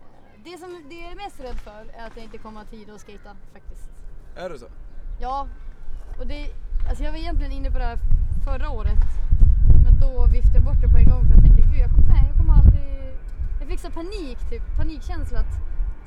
Eh, 0.01 0.41
Det 0.45 0.59
som 0.59 0.83
det 0.89 1.07
är 1.07 1.15
mest 1.15 1.41
rädd 1.41 1.57
för 1.57 1.85
är 1.99 2.07
att 2.07 2.17
jag 2.17 2.25
inte 2.25 2.39
kommer 2.39 2.61
ha 2.61 2.67
tid 2.67 2.91
att 2.91 3.01
skata 3.01 3.37
faktiskt. 3.53 3.91
Är 4.37 4.51
det 4.51 4.59
så? 4.59 4.67
Ja, 5.21 5.49
och 6.19 6.27
det... 6.27 6.51
Alltså 6.89 7.05
jag 7.05 7.11
var 7.13 7.19
egentligen 7.19 7.53
inne 7.53 7.71
på 7.71 7.79
det 7.79 7.85
här 7.85 7.99
förra 8.45 8.71
året. 8.71 9.03
Men 9.85 10.01
då 10.01 10.27
viftade 10.27 10.55
jag 10.59 10.65
bort 10.65 10.81
det 10.83 10.89
på 10.89 10.99
en 10.99 11.09
gång 11.11 11.23
för 11.27 11.35
jag 11.35 11.43
tänkte 11.45 11.63
gud 11.63 11.81
jag 11.81 11.91
kommer, 11.91 12.09
nej, 12.09 12.25
jag 12.29 12.37
kommer 12.37 12.55
aldrig... 12.55 13.15
Jag 13.61 13.69
fick 13.69 13.81
så 13.81 13.91
panik, 13.91 14.39
typ 14.51 14.63
panikkänsla 14.77 15.39
att 15.39 15.55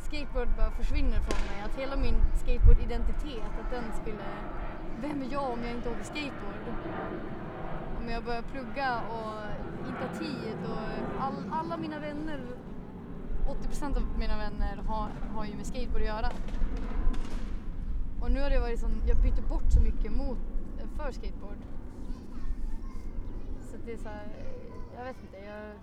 skateboard 0.06 0.50
bara 0.58 0.72
försvinner 0.72 1.20
från 1.28 1.40
mig. 1.50 1.58
Att 1.66 1.76
hela 1.82 1.96
min 1.98 2.16
skateboard-identitet, 2.42 3.52
att 3.62 3.72
den 3.72 3.84
skulle... 4.02 4.24
Vem 5.02 5.22
är 5.22 5.32
jag 5.32 5.52
om 5.54 5.60
jag 5.64 5.72
inte 5.72 5.90
åker 5.90 6.04
skateboard? 6.04 6.64
Men 8.10 8.16
jag 8.16 8.24
började 8.24 8.48
plugga 8.48 9.02
och 9.02 9.88
inte 9.88 10.00
ha 10.08 10.20
tid 10.20 10.58
och 10.64 11.22
all, 11.24 11.34
alla 11.52 11.78
mina 11.78 12.00
vänner, 12.00 12.42
80% 13.48 13.96
av 13.98 14.20
mina 14.20 14.38
vänner 14.38 14.76
har, 14.76 15.10
har 15.10 15.46
ju 15.46 15.56
med 15.56 15.66
skateboard 15.66 16.02
att 16.02 16.08
göra. 16.08 16.30
Och 18.22 18.32
nu 18.32 18.42
har 18.42 18.50
det 18.50 18.60
varit 18.60 18.80
sån, 18.80 19.04
jag 19.08 19.18
byter 19.18 19.50
bort 19.50 19.72
så 19.72 19.80
mycket 19.80 20.12
mot, 20.12 20.38
eh, 20.80 20.88
för 20.98 21.12
skateboard. 21.12 21.58
Så 23.72 23.78
det 23.86 23.94
är 23.94 23.98
så 23.98 24.10
här, 24.10 24.28
jag 24.98 25.04
vet 25.04 25.18
inte, 25.22 25.38
jag, 25.38 25.74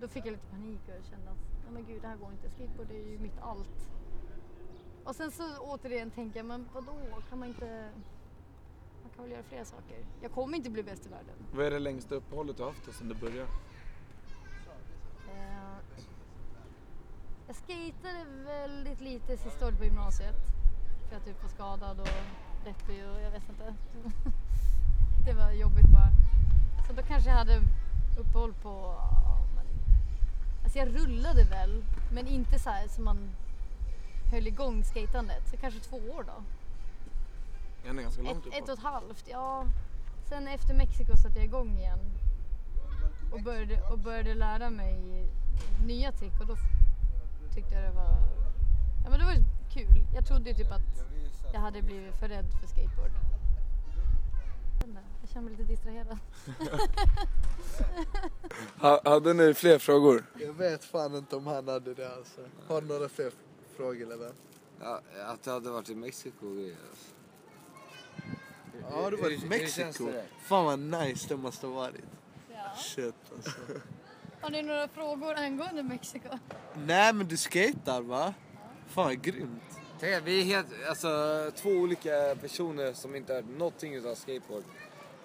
då 0.00 0.08
fick 0.08 0.26
jag 0.26 0.32
lite 0.32 0.46
panik 0.46 0.80
och 0.86 1.04
kände 1.10 1.30
att 1.30 1.62
nej 1.64 1.72
men 1.72 1.84
gud 1.84 2.02
det 2.02 2.08
här 2.08 2.16
går 2.16 2.32
inte, 2.32 2.50
skateboard 2.50 2.90
är 2.90 3.10
ju 3.10 3.18
mitt 3.18 3.38
allt. 3.40 3.90
Och 5.04 5.14
sen 5.14 5.30
så 5.30 5.44
återigen 5.60 6.10
tänker 6.10 6.38
jag, 6.38 6.46
men 6.46 6.68
vadå, 6.74 6.98
kan 7.28 7.38
man 7.38 7.48
inte, 7.48 7.88
kan 9.16 9.24
väl 9.24 9.32
göra 9.32 9.42
fler 9.42 9.64
saker. 9.64 10.04
Jag 10.20 10.32
kommer 10.32 10.56
inte 10.56 10.70
bli 10.70 10.82
bäst 10.82 11.06
i 11.06 11.08
världen. 11.08 11.34
Vad 11.52 11.66
är 11.66 11.70
det 11.70 11.78
längsta 11.78 12.14
uppehållet 12.14 12.56
du 12.56 12.62
har 12.62 12.70
haft 12.70 12.98
sen 12.98 13.08
du 13.08 13.14
började? 13.14 13.48
Eh, 15.28 15.76
jag 17.46 17.56
skejtade 17.56 18.24
väldigt 18.44 19.00
lite 19.00 19.36
sista 19.36 19.66
året 19.66 19.78
på 19.78 19.84
gymnasiet. 19.84 20.36
För 21.08 21.16
jag 21.16 21.24
typ 21.24 21.42
var 21.42 21.48
skadad 21.48 22.00
och 22.00 22.08
deppig 22.64 23.04
och 23.04 23.20
jag 23.20 23.30
vet 23.30 23.48
inte. 23.48 23.74
det 25.26 25.32
var 25.32 25.52
jobbigt 25.52 25.88
bara. 25.92 26.10
Så 26.86 26.92
då 26.92 27.02
kanske 27.02 27.30
jag 27.30 27.36
hade 27.36 27.60
uppehåll 28.18 28.54
på... 28.62 28.94
Alltså 30.62 30.78
jag 30.78 30.88
rullade 30.88 31.44
väl, 31.44 31.84
men 32.12 32.26
inte 32.26 32.58
så 32.58 32.70
här 32.70 32.88
som 32.88 33.04
man 33.04 33.30
höll 34.32 34.46
igång 34.46 34.84
skejtandet. 34.84 35.48
Så 35.50 35.56
kanske 35.56 35.80
två 35.80 35.96
år 35.96 36.22
då. 36.22 36.42
Det 37.82 37.88
är 37.88 37.90
ändå 37.90 38.02
ganska 38.02 38.22
långt 38.22 38.46
Ett, 38.46 38.54
ett 38.54 38.62
och 38.68 38.74
ett 38.74 38.82
halvt, 38.82 39.24
ja. 39.28 39.66
Sen 40.28 40.48
efter 40.48 40.74
Mexiko 40.74 41.16
satte 41.16 41.38
jag 41.38 41.44
igång 41.44 41.78
igen. 41.78 41.98
Och 43.32 43.42
började, 43.42 43.82
och 43.82 43.98
började 43.98 44.34
lära 44.34 44.70
mig 44.70 45.28
nya 45.86 46.12
trick 46.12 46.40
och 46.40 46.46
då 46.46 46.56
tyckte 47.54 47.74
jag 47.74 47.84
det 47.84 47.96
var... 47.96 48.16
Ja 49.04 49.10
men 49.10 49.18
det 49.18 49.24
var 49.24 49.34
kul. 49.72 50.06
Jag 50.14 50.26
trodde 50.26 50.50
ju 50.50 50.54
typ 50.56 50.72
att... 50.72 51.04
Jag 51.52 51.60
hade 51.60 51.82
blivit 51.82 52.14
för 52.14 52.28
rädd 52.28 52.46
för 52.60 52.66
skateboard. 52.66 53.10
Jag 55.20 55.30
känner 55.30 55.48
mig 55.48 55.56
lite 55.56 55.72
distraherad. 55.72 56.18
Ha, 58.80 59.00
hade 59.04 59.34
ni 59.34 59.54
fler 59.54 59.78
frågor? 59.78 60.24
Jag 60.40 60.52
vet 60.52 60.84
fan 60.84 61.14
inte 61.14 61.36
om 61.36 61.46
han 61.46 61.68
hade 61.68 61.94
det 61.94 62.16
alltså. 62.16 62.40
Har 62.68 62.80
du 62.80 62.86
några 62.86 63.08
fler 63.08 63.32
frågor 63.76 64.12
eller? 64.12 64.32
Ja, 64.80 65.00
att 65.26 65.46
jag 65.46 65.52
hade 65.52 65.70
varit 65.70 65.88
i 65.88 65.94
Mexiko 65.94 66.54
grejer. 66.54 66.76
Alltså. 66.90 67.11
Ja, 68.90 69.10
du 69.10 69.16
var 69.16 69.30
i 69.30 69.46
Mexiko. 69.48 70.12
Fan 70.42 70.64
vad 70.64 70.78
nice 70.78 71.28
det 71.28 71.36
måste 71.36 71.66
ha 71.66 71.74
varit. 71.74 72.04
Ja. 72.52 72.76
Shit 72.76 73.14
alltså. 73.36 73.50
Har 74.40 74.50
ni 74.50 74.62
några 74.62 74.88
frågor 74.88 75.34
angående 75.34 75.82
Mexiko? 75.82 76.28
Nej 76.74 77.12
men 77.12 77.28
du 77.28 77.36
skater 77.36 78.00
va? 78.00 78.34
Fan 78.86 79.04
vad 79.04 79.22
grymt. 79.22 79.62
Tänk 80.00 80.26
vi 80.26 80.40
är 80.40 80.44
helt, 80.44 80.66
alltså 80.88 81.08
två 81.56 81.68
olika 81.70 82.36
personer 82.40 82.92
som 82.92 83.16
inte 83.16 83.34
har 83.34 83.42
någonting 83.42 83.94
utav 83.94 84.14
skateboard. 84.14 84.64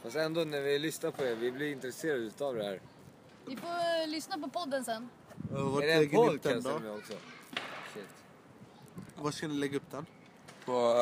Fast 0.03 0.15
ändå 0.15 0.43
när 0.43 0.61
vi 0.61 0.79
lyssnar 0.79 1.11
på 1.11 1.23
er, 1.23 1.35
vi 1.35 1.51
blir 1.51 1.71
intresserade 1.71 2.19
utav 2.19 2.55
det 2.55 2.63
här. 2.63 2.81
Vi 3.45 3.55
får 3.55 3.67
eh, 3.67 4.07
lyssna 4.07 4.37
på 4.37 4.49
podden 4.49 4.85
sen. 4.85 5.09
Vart 5.51 5.83
är 5.83 5.87
det 5.87 5.93
en 5.93 6.01
ni 6.01 6.09
podcast 6.09 6.67
också? 6.67 7.13
Shit. 7.93 8.07
Var 9.15 9.31
ska 9.31 9.47
ni 9.47 9.53
lägga 9.53 9.77
upp 9.77 9.91
den? 9.91 10.05
På 10.67 10.95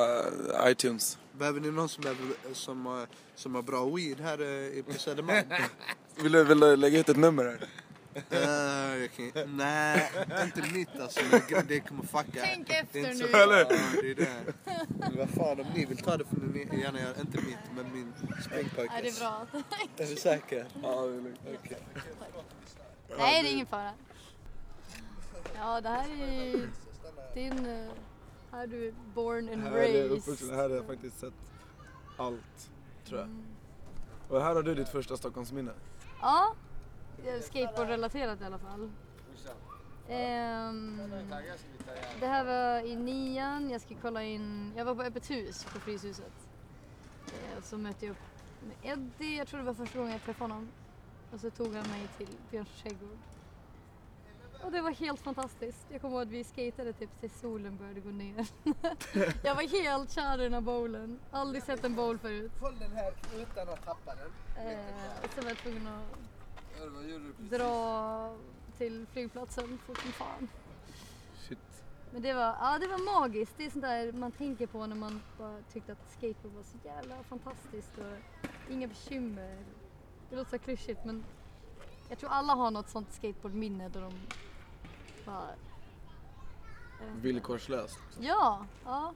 eh, 0.64 0.72
iTunes. 0.72 1.18
Behöver 1.32 1.60
ni 1.60 1.72
någon 1.72 1.90
som, 1.90 2.02
behöver, 2.02 2.26
som, 2.54 2.86
har, 2.86 3.08
som 3.36 3.56
har 3.56 3.62
bra 3.62 3.86
weed 3.86 4.20
här 4.20 4.42
eh, 4.42 4.48
i- 4.48 4.84
på 4.88 4.94
Södermalm? 4.94 5.46
Vill 6.16 6.32
du, 6.32 6.44
vill 6.44 6.60
du 6.60 6.76
lägga 6.76 7.00
ut 7.00 7.10
ett 7.10 7.18
nummer 7.18 7.44
här? 7.46 7.68
Eh, 8.30 8.98
jag 9.02 9.10
kan, 9.14 9.58
nej, 9.58 10.12
inte 10.44 10.62
mitt 10.74 11.00
alltså. 11.00 11.20
Det, 11.68 11.80
kommer 11.80 12.04
fucka. 12.04 12.42
Tänk 12.46 12.68
Det 12.68 12.76
är 12.76 12.84
efter 12.84 13.00
inte 13.00 13.10
nu. 13.12 13.16
så- 13.18 13.28
Ja, 13.38 13.46
det 14.02 14.12
är 14.12 14.16
det. 14.16 14.54
Men 15.00 15.18
vad 15.18 15.30
fan, 15.30 15.60
om 15.60 15.66
ni 15.76 15.86
vill 15.86 15.98
ta 15.98 16.18
det 16.18 16.26
får 16.26 16.38
ni 16.54 16.82
gärna 16.82 17.00
göra. 17.00 17.20
Inte 17.22 17.38
mitt, 17.38 17.58
men 17.76 17.94
min 17.94 18.14
springpojkes. 18.46 18.96
Ja, 18.96 19.02
det 19.02 19.10
är 19.10 19.20
bra. 19.20 19.48
Är 19.98 20.10
du 20.10 20.16
säker? 20.16 20.66
Ja, 20.84 21.02
det 21.02 21.14
är 21.18 21.22
lugnt. 21.22 21.40
Okej. 21.64 21.78
Nej, 23.18 23.44
det 23.44 23.50
är 23.50 23.54
ingen 23.54 23.66
fara. 23.68 23.92
Ja, 25.56 25.82
det 25.82 25.90
här 25.90 26.08
är 26.10 26.68
din... 27.36 27.88
Här 28.56 28.64
är 28.64 28.68
du 28.68 28.94
born 29.14 29.50
and 29.50 29.62
Här 29.64 29.72
är, 29.72 29.76
raised. 29.76 30.12
uppvuxen, 30.12 30.50
här 30.50 30.70
har 30.70 30.76
jag 30.76 30.86
faktiskt 30.86 31.20
sett 31.20 31.34
allt, 32.18 32.72
tror 33.06 33.20
jag. 33.20 33.30
Och 34.30 34.42
här 34.42 34.56
har 34.56 34.64
du 34.64 34.76
ditt 34.76 34.90
första 34.90 35.18
Stockholmsminne. 35.18 35.72
Ja, 36.22 36.56
skateboardrelaterat 37.42 38.42
i 38.42 38.44
alla 38.44 38.58
fall. 38.58 38.92
Ehm, 40.10 41.02
det 42.20 42.26
här 42.28 42.46
var 42.46 42.88
i 42.88 42.96
nian, 42.96 43.70
jag 43.70 43.82
skulle 43.82 44.00
kolla 44.02 44.24
in, 44.24 44.74
jag 44.76 44.86
var 44.86 44.96
på 44.96 45.02
öppet 45.02 45.32
hus 45.32 45.64
på 45.64 45.80
Fryshuset. 45.80 46.34
Eh, 47.28 47.64
så 47.64 47.78
mötte 47.78 48.06
jag 48.06 48.12
upp 48.12 48.18
med 48.68 48.92
Eddie, 48.92 49.38
jag 49.38 49.48
tror 49.48 49.60
det 49.60 49.66
var 49.66 49.74
första 49.74 49.98
gången 49.98 50.14
jag 50.14 50.24
träffade 50.24 50.54
honom. 50.54 50.68
Och 51.34 51.40
så 51.40 51.50
tog 51.50 51.76
han 51.76 51.90
mig 51.90 52.08
till 52.18 52.30
Björns 52.52 52.82
trädgård. 52.84 53.18
Och 54.66 54.72
det 54.72 54.82
var 54.82 54.92
helt 54.92 55.20
fantastiskt. 55.20 55.86
Jag 55.90 56.02
kommer 56.02 56.16
ihåg 56.16 56.22
att 56.22 56.34
vi 56.34 56.44
skatade 56.44 56.94
typ 56.94 57.20
tills 57.20 57.40
solen 57.40 57.78
började 57.78 58.00
gå 58.00 58.10
ner. 58.10 58.48
jag 59.44 59.56
var 59.56 59.84
helt 59.84 60.12
kär 60.12 60.40
i 60.40 60.44
den 60.44 60.54
här 60.54 60.62
bowlen. 60.62 61.20
Aldrig 61.32 61.64
sett 61.64 61.84
en 61.84 61.96
bowl 61.96 62.18
förut. 62.18 62.52
Håll 62.62 62.80
den 62.80 62.92
här 62.92 63.14
utan 63.36 63.70
att 63.70 63.86
tappa 63.86 64.16
den. 64.16 64.32
Eh, 64.68 64.80
och 65.24 65.34
så 65.36 65.42
var 65.42 65.50
jag 65.50 65.58
tvungen 65.58 65.88
att 65.88 67.52
dra 67.52 68.36
till 68.78 69.06
flygplatsen 69.12 69.78
fort 69.78 69.98
som 69.98 70.12
fan. 70.12 70.48
Shit. 71.48 71.84
Men 72.12 72.22
det 72.22 72.34
var, 72.34 72.56
ja, 72.60 72.78
det 72.80 72.88
var 72.88 73.20
magiskt. 73.20 73.54
Det 73.58 73.66
är 73.66 73.70
sånt 73.70 73.86
där 73.86 74.12
man 74.12 74.32
tänker 74.32 74.68
på 74.68 74.86
när 74.86 74.96
man 74.96 75.22
bara 75.38 75.62
tyckte 75.74 75.92
att 75.92 76.12
skateboard 76.18 76.54
var 76.54 76.64
så 76.64 76.78
jävla 76.84 77.24
fantastiskt 77.24 77.98
och 77.98 78.72
inga 78.72 78.88
bekymmer. 78.88 79.58
Det 80.30 80.36
låter 80.36 80.58
så 80.58 80.60
klyschigt 80.60 81.06
men 81.06 81.24
jag 82.10 82.20
tror 82.20 82.30
alla 82.30 82.54
har 82.54 82.72
något 82.72 82.90
sånt 82.90 83.14
skateboardminne 83.14 83.90
då 83.90 84.00
de 84.00 84.14
bara... 85.26 85.50
inte. 85.54 87.22
Villkorslöst. 87.22 88.00
Ja, 88.20 88.66
ja. 88.86 89.14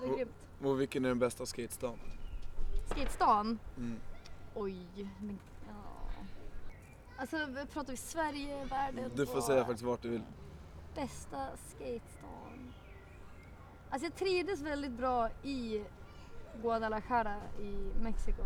Det 0.00 0.06
Och- 0.06 0.16
grymt. 0.16 0.30
Och 0.62 0.80
vilken 0.80 1.04
är 1.04 1.08
den 1.08 1.18
bästa 1.18 1.46
skatestan? 1.46 1.98
Skatestan? 2.86 3.58
Mm. 3.76 3.98
Oj, 4.54 4.76
men 5.20 5.38
ja. 5.68 5.72
Alltså 7.16 7.36
pratar 7.72 7.90
vi 7.90 7.96
Sverige, 7.96 8.64
världen? 8.64 9.10
Du 9.14 9.26
får 9.26 9.40
säga 9.40 9.64
faktiskt 9.64 9.84
vart 9.84 10.02
du 10.02 10.08
vill. 10.08 10.22
Bästa 10.94 11.48
skatestan? 11.56 12.72
Alltså 13.90 14.06
jag 14.06 14.14
trivdes 14.16 14.60
väldigt 14.60 14.92
bra 14.92 15.28
i 15.42 15.84
Guadalajara 16.62 17.36
i 17.60 17.92
Mexiko. 18.02 18.42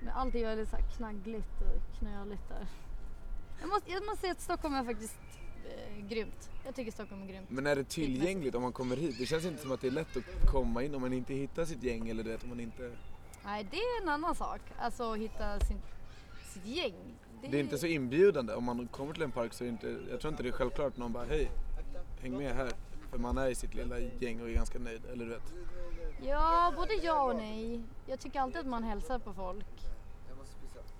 Men 0.00 0.14
allt 0.14 0.34
är 0.34 0.46
väldigt 0.46 0.68
så 0.68 0.76
här 0.76 0.84
knaggligt 0.96 1.60
och 1.60 1.98
knöligt 1.98 2.48
där. 2.48 2.66
Jag 3.60 3.68
måste, 3.68 3.90
jag 3.90 4.06
måste 4.06 4.20
säga 4.20 4.32
att 4.32 4.40
Stockholm 4.40 4.74
är 4.74 4.84
faktiskt 4.84 5.18
eh, 5.64 6.06
grymt. 6.06 6.50
Jag 6.64 6.74
tycker 6.74 6.92
Stockholm 6.92 7.22
är 7.22 7.26
grymt. 7.26 7.50
Men 7.50 7.66
är 7.66 7.76
det 7.76 7.84
tillgängligt 7.84 8.54
om 8.54 8.62
man 8.62 8.72
kommer 8.72 8.96
hit? 8.96 9.16
Det 9.18 9.26
känns 9.26 9.44
inte 9.44 9.62
som 9.62 9.72
att 9.72 9.80
det 9.80 9.86
är 9.86 9.90
lätt 9.90 10.16
att 10.16 10.50
komma 10.50 10.82
in 10.82 10.94
om 10.94 11.00
man 11.00 11.12
inte 11.12 11.34
hittar 11.34 11.64
sitt 11.64 11.82
gäng 11.82 12.08
eller 12.08 12.24
det 12.24 12.42
om 12.42 12.48
man 12.48 12.60
inte... 12.60 12.96
Nej, 13.44 13.66
det 13.70 13.76
är 13.76 14.02
en 14.02 14.08
annan 14.08 14.34
sak. 14.34 14.60
Alltså 14.78 15.12
att 15.12 15.18
hitta 15.18 15.60
sin, 15.60 15.80
sitt 16.44 16.66
gäng. 16.66 16.94
Det 17.42 17.56
är 17.56 17.60
inte 17.60 17.78
så 17.78 17.86
inbjudande. 17.86 18.54
Om 18.54 18.64
man 18.64 18.88
kommer 18.88 19.14
till 19.14 19.22
en 19.22 19.30
park 19.30 19.52
så 19.52 19.64
är 19.64 19.68
det 19.68 19.72
inte... 19.72 19.98
Jag 20.10 20.20
tror 20.20 20.32
inte 20.32 20.42
det 20.42 20.48
är 20.48 20.52
självklart 20.52 20.92
att 20.92 20.98
någon 20.98 21.12
bara 21.12 21.24
hej, 21.24 21.50
häng 22.20 22.36
med 22.36 22.54
här. 22.54 22.70
För 23.10 23.18
man 23.18 23.38
är 23.38 23.48
i 23.48 23.54
sitt 23.54 23.74
lilla 23.74 23.98
gäng 23.98 24.40
och 24.40 24.48
är 24.48 24.54
ganska 24.54 24.78
nöjd, 24.78 25.02
eller 25.12 25.24
du 25.24 25.30
vet. 25.30 25.52
Ja, 26.22 26.72
både 26.76 26.94
ja 26.94 27.22
och 27.22 27.36
nej. 27.36 27.82
Jag 28.06 28.20
tycker 28.20 28.40
alltid 28.40 28.60
att 28.60 28.66
man 28.66 28.84
hälsar 28.84 29.18
på 29.18 29.32
folk. 29.32 29.66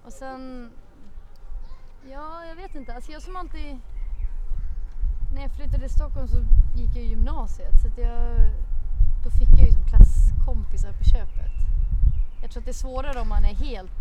Och 0.05 0.13
sen... 0.13 0.71
Ja, 2.09 2.45
jag 2.47 2.57
vet 2.57 2.75
inte. 2.75 2.95
Alltså 2.95 3.13
jag 3.13 3.23
som 3.23 3.37
alltid... 3.37 3.79
När 5.35 5.43
jag 5.43 5.53
flyttade 5.57 5.79
till 5.79 5.97
Stockholm 5.97 6.29
så 6.29 6.37
gick 6.77 6.97
jag 6.97 7.05
i 7.05 7.09
gymnasiet. 7.09 7.81
Så 7.83 7.89
att 7.89 7.99
jag... 7.99 8.37
Då 9.25 9.31
fick 9.31 9.49
jag 9.59 9.67
ju 9.67 9.73
som 9.73 9.87
klasskompisar 9.87 10.93
på 10.93 11.05
köpet. 11.05 11.53
Jag 12.43 12.51
tror 12.51 12.61
att 12.61 12.65
det 12.65 12.71
är 12.71 12.85
svårare 12.87 13.21
om 13.21 13.29
man 13.29 13.45
är 13.45 13.55
helt 13.55 14.01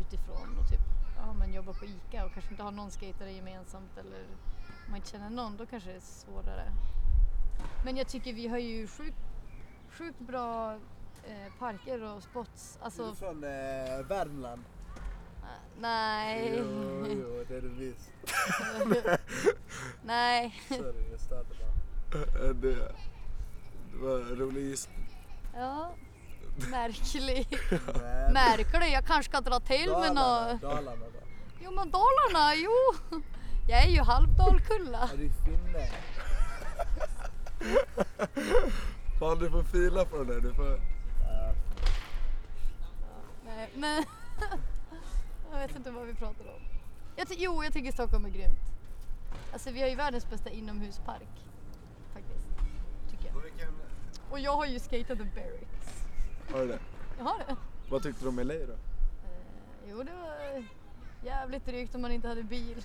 utifrån 0.00 0.58
och 0.60 0.68
typ 0.68 0.80
ja, 1.16 1.32
men 1.32 1.54
jobbar 1.54 1.72
på 1.72 1.84
ICA 1.84 2.24
och 2.24 2.32
kanske 2.32 2.50
inte 2.50 2.62
har 2.62 2.70
någon 2.70 2.90
skatare 2.90 3.32
gemensamt 3.32 3.98
eller 3.98 4.20
om 4.20 4.90
man 4.90 4.96
inte 4.96 5.10
känner 5.10 5.30
någon, 5.30 5.56
då 5.56 5.66
kanske 5.66 5.90
det 5.90 5.96
är 5.96 6.00
svårare. 6.00 6.72
Men 7.84 7.96
jag 7.96 8.08
tycker 8.08 8.32
vi 8.32 8.48
har 8.48 8.58
ju 8.58 8.86
sjukt, 8.86 9.18
sjuk 9.90 10.18
bra 10.18 10.74
eh, 11.24 11.52
parker 11.58 12.02
och 12.02 12.22
spots. 12.22 12.78
Alltså- 12.82 13.02
du 13.02 13.10
är 13.10 13.14
från 13.14 13.44
eh, 13.44 14.06
Värmland? 14.06 14.62
Nej. 15.80 16.54
Jo, 16.58 17.06
jo, 17.08 17.44
det 17.48 17.56
är 17.56 17.60
du 17.60 17.68
visst. 17.68 18.10
nej. 20.04 20.62
Sorry, 20.68 21.10
jag 21.10 21.20
störde 21.20 21.48
bara. 21.60 22.52
Det, 22.52 22.74
det 23.92 23.98
var 23.98 24.18
en 24.18 24.36
rolig 24.36 24.62
gissning. 24.64 25.06
Ja. 25.54 25.94
Märklig. 26.70 27.58
Märklig. 28.32 28.92
Jag 28.92 29.06
kanske 29.06 29.30
ska 29.30 29.40
dra 29.40 29.60
till 29.60 29.90
med 29.90 30.14
något. 30.14 30.60
Dalarna 30.60 31.06
då? 31.14 31.20
Jo 31.60 31.70
men 31.70 31.90
Dalarna, 31.90 32.54
jo. 32.54 32.70
Jag 33.68 33.84
är 33.84 33.90
ju 33.90 34.00
halv 34.00 34.36
Dalkulla. 34.36 35.10
Är 35.12 35.16
du 35.16 35.30
finne? 35.44 35.90
Fan 39.18 39.38
du 39.38 39.50
får 39.50 39.62
fila 39.62 40.04
på 40.04 40.16
den 40.16 40.26
där. 40.26 40.40
Du 40.40 40.54
får... 40.54 40.80
Nej, 43.44 43.70
men 43.74 44.04
jag 45.52 45.58
vet 45.58 45.76
inte 45.76 45.90
vad 45.90 46.06
vi 46.06 46.14
pratar 46.14 46.44
om. 46.44 46.60
Jag 47.16 47.26
jo, 47.30 47.64
jag 47.64 47.72
tycker 47.72 47.92
Stockholm 47.92 48.24
är 48.24 48.28
grymt. 48.30 48.70
Alltså 49.52 49.70
vi 49.70 49.80
har 49.80 49.88
ju 49.88 49.94
världens 49.94 50.30
bästa 50.30 50.50
inomhuspark. 50.50 51.46
Faktiskt. 52.12 52.48
Tycker 53.10 53.26
jag. 53.26 53.36
Och 54.30 54.40
jag 54.40 54.56
har 54.56 54.66
ju 54.66 54.78
skatat 54.78 55.18
the 55.18 55.24
barracks. 55.24 56.06
Har 56.52 56.60
du 56.60 56.66
det? 56.66 56.78
Jag 57.18 57.24
har 57.24 57.38
det. 57.38 57.56
Vad 57.90 58.02
tyckte 58.02 58.24
du 58.24 58.28
om 58.28 58.38
LA 58.38 58.54
då? 58.54 58.72
Eh, 58.72 58.78
jo, 59.88 60.02
det 60.02 60.12
var 60.12 60.64
jävligt 61.24 61.66
drygt 61.66 61.94
om 61.94 62.02
man 62.02 62.12
inte 62.12 62.28
hade 62.28 62.42
bil. 62.42 62.84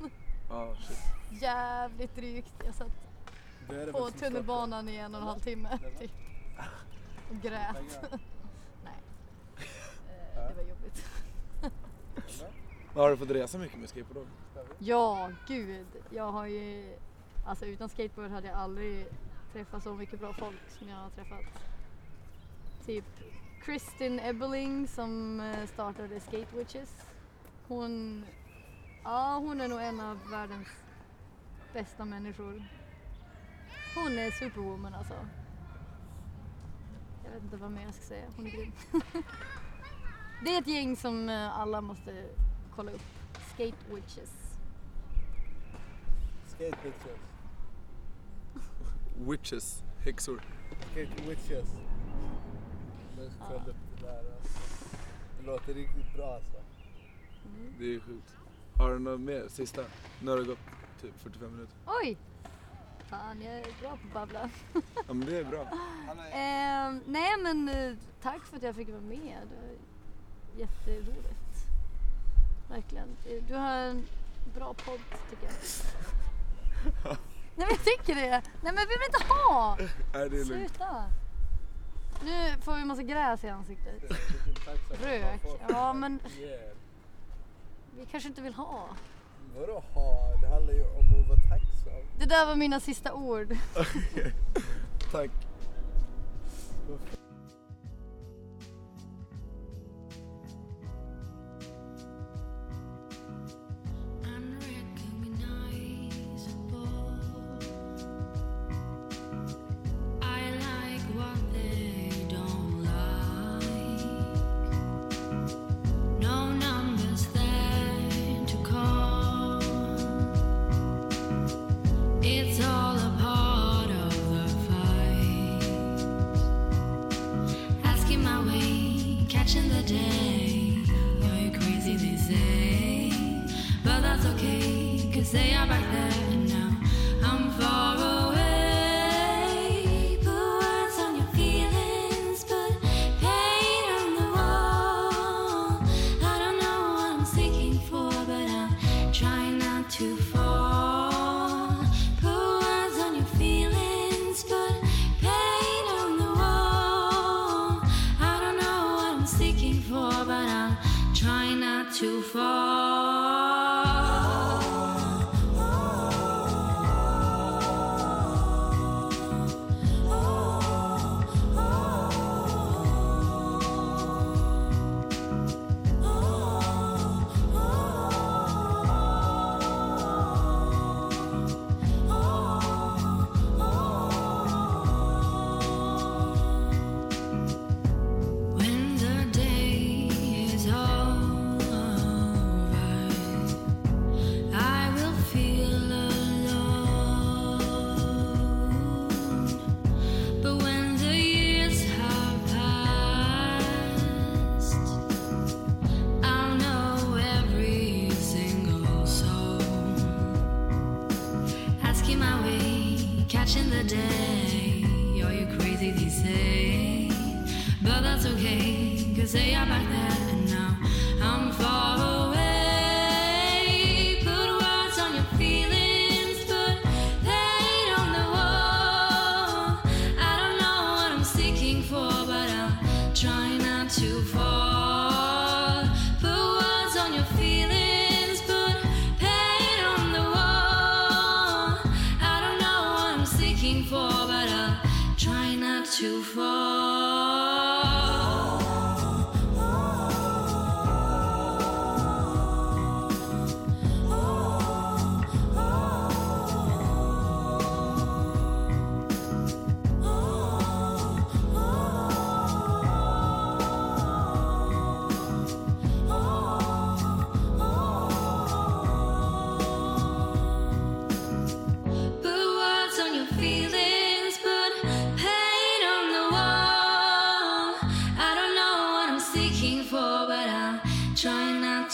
Ja, 0.48 0.76
shit. 0.76 0.98
Jävligt 1.42 2.16
drygt. 2.16 2.54
Jag 2.64 2.74
satt 2.74 2.92
Det 3.68 3.84
det 3.84 3.92
på 3.92 4.10
tunnelbanan 4.10 4.88
i 4.88 4.96
en 4.96 5.14
och 5.14 5.20
en 5.20 5.26
halv 5.26 5.40
timme. 5.40 5.78
Typ. 5.98 6.10
Och 7.30 7.42
grät. 7.42 8.20
Har 12.96 13.10
du 13.10 13.16
fått 13.16 13.30
resa 13.30 13.58
mycket 13.58 13.78
med 13.78 13.88
skateboard? 13.88 14.26
då? 14.54 14.60
Ja, 14.78 15.30
gud. 15.48 15.86
Jag 16.10 16.32
har 16.32 16.46
ju... 16.46 16.96
Alltså 17.46 17.66
utan 17.66 17.88
skateboard 17.88 18.30
hade 18.30 18.46
jag 18.46 18.56
aldrig 18.56 19.06
träffat 19.52 19.82
så 19.82 19.94
mycket 19.94 20.20
bra 20.20 20.32
folk 20.32 20.70
som 20.78 20.88
jag 20.88 20.96
har 20.96 21.10
träffat. 21.10 21.44
Typ 22.86 23.04
Kristin 23.62 24.20
Ebeling 24.20 24.88
som 24.88 25.40
eh, 25.40 25.66
startade 25.66 26.20
Skate 26.20 26.56
Witches. 26.56 27.06
Hon... 27.68 28.24
Ja, 29.04 29.38
hon 29.38 29.60
är 29.60 29.68
nog 29.68 29.82
en 29.82 30.00
av 30.00 30.30
världens 30.30 30.68
bästa 31.72 32.04
människor. 32.04 32.64
Hon 33.94 34.18
är 34.18 34.30
superwoman 34.30 34.94
alltså. 34.94 35.14
Jag 37.24 37.30
vet 37.30 37.42
inte 37.42 37.56
vad 37.56 37.70
mer 37.70 37.82
jag 37.82 37.94
ska 37.94 38.04
säga. 38.04 38.26
Hon 38.36 38.46
är 38.46 38.50
grym. 38.50 38.72
Det 40.44 40.54
är 40.54 40.60
ett 40.60 40.68
gäng 40.68 40.96
som 40.96 41.28
eh, 41.28 41.58
alla 41.58 41.80
måste 41.80 42.28
kolla 42.76 42.90
upp. 42.92 43.02
Skate 43.54 43.76
Witches. 43.94 44.32
Skate 46.46 46.76
Witches. 46.84 47.20
Witches, 49.28 49.82
häxor. 50.04 50.40
Skate 50.92 51.22
Witches. 51.28 51.68
Men 53.16 53.30
kolla 53.48 53.60
upp 53.66 53.76
det 54.00 54.06
där 54.06 54.18
alltså. 54.18 54.58
Det 55.40 55.46
låter 55.46 55.74
riktigt 55.74 56.14
bra 56.16 56.34
alltså. 56.34 56.56
Mm. 57.46 57.74
Det 57.78 57.94
är 57.94 58.00
sjukt. 58.00 58.34
Har 58.76 58.90
du 58.90 58.98
något 58.98 59.20
mer? 59.20 59.48
Sista? 59.48 59.82
Nu 60.22 60.30
har 60.30 60.38
det 60.38 60.44
gått 60.44 60.58
typ 61.00 61.18
45 61.18 61.52
minuter. 61.52 61.74
Oj! 61.86 62.16
Fan, 63.10 63.42
jag 63.42 63.54
är 63.54 63.74
bra 63.80 63.90
på 63.90 63.94
att 64.06 64.12
babbla. 64.14 64.50
ja, 64.94 65.14
men 65.14 65.20
det 65.20 65.38
är 65.38 65.44
bra. 65.44 65.60
eh, 65.60 67.00
nej, 67.06 67.30
men 67.42 67.68
eh, 67.68 67.96
tack 68.22 68.42
för 68.44 68.56
att 68.56 68.62
jag 68.62 68.74
fick 68.74 68.88
vara 68.88 69.00
med. 69.00 69.38
Det 69.50 69.56
var 69.56 69.76
jätteroligt. 70.60 71.45
Verkligen. 72.68 73.16
Du 73.48 73.54
har 73.54 73.70
en 73.70 74.06
bra 74.54 74.74
podd 74.74 75.00
tycker 75.30 75.46
jag. 75.46 75.54
Nej 77.56 77.66
men 77.66 77.68
jag 77.68 77.84
tycker 77.84 78.14
det. 78.14 78.30
Nej 78.30 78.72
men 78.72 78.74
vi 78.74 78.94
vill 78.94 79.06
inte 79.06 79.24
ha! 79.28 79.76
Nej, 79.78 80.30
det 80.30 80.36
är 80.40 80.44
lugnt. 80.44 80.46
Sluta. 80.46 81.04
Nu 82.24 82.60
får 82.62 82.76
vi 82.76 82.84
massa 82.84 83.02
gräs 83.02 83.44
i 83.44 83.48
ansiktet. 83.48 84.02
Rök. 85.02 85.40
Ja 85.68 85.92
men 85.92 86.20
vi 87.96 88.06
kanske 88.06 88.28
inte 88.28 88.42
vill 88.42 88.54
ha. 88.54 88.88
Vadå 89.56 89.82
ha? 89.94 90.36
Det 90.40 90.48
handlar 90.48 90.72
ju 90.72 90.84
om 90.84 91.20
att 91.20 91.28
vara 91.28 91.38
tacksam. 91.38 91.92
Det 92.18 92.26
där 92.26 92.46
var 92.46 92.56
mina 92.56 92.80
sista 92.80 93.12
ord. 93.12 93.56
Tack. 95.12 95.30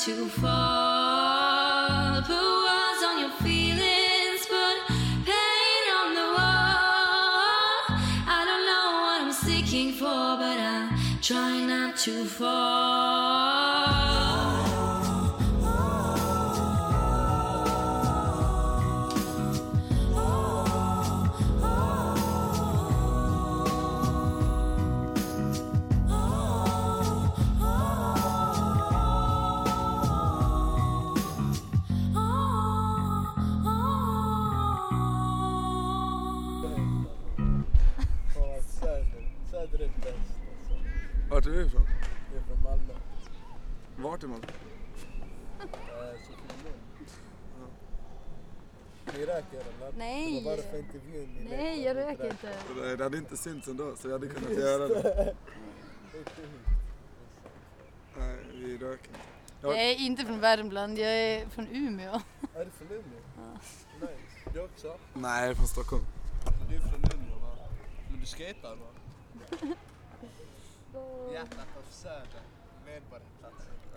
too 0.05 0.27
far. 0.27 0.82
vart 44.29 44.41
imorgon? 44.41 44.57
Ni 49.19 49.27
röker 49.27 49.61
eller? 49.61 49.93
Nej! 49.97 50.41
Det 50.41 50.51
var 50.51 50.57
bara 50.57 50.63
för 50.63 50.79
intervjun 50.79 51.49
Nej, 51.51 51.83
jag 51.83 51.97
röker 51.97 52.31
inte. 52.31 52.97
Det 52.97 53.05
hade 53.05 53.19
inte 53.19 53.37
synts 53.37 53.69
ändå 53.69 53.97
så 53.97 54.09
jag 54.09 54.13
hade 54.13 54.27
kunnat 54.27 54.53
göra 54.53 54.89
det. 54.89 55.35
Nej, 58.19 58.37
vi 58.55 58.79
röker 58.79 59.09
inte. 59.09 59.21
Jag... 59.61 59.77
jag... 59.77 59.97
inte 59.97 60.25
från 60.25 60.41
Värmland, 60.41 60.99
jag 60.99 61.11
är 61.11 61.47
från 61.49 61.69
Umeå. 61.71 62.21
Är 62.55 62.65
du 62.65 62.71
från 62.71 62.89
Umeå? 62.91 63.21
Ja. 64.01 64.09
Du 64.55 64.61
också? 64.61 64.99
Nej, 65.15 65.41
jag 65.41 65.51
är 65.51 65.55
från 65.55 65.67
Stockholm. 65.67 66.05
Du 66.71 66.77
är 66.77 66.81
från 66.81 67.01
Umeå 67.01 67.39
va? 67.39 67.69
Men 68.11 68.21
du 68.21 68.27
skejtar 68.27 68.77
va? 68.77 68.87
Hjärtat 71.33 71.69
av 71.79 71.91
Söder, 71.91 72.43
medborgare. 72.87 73.42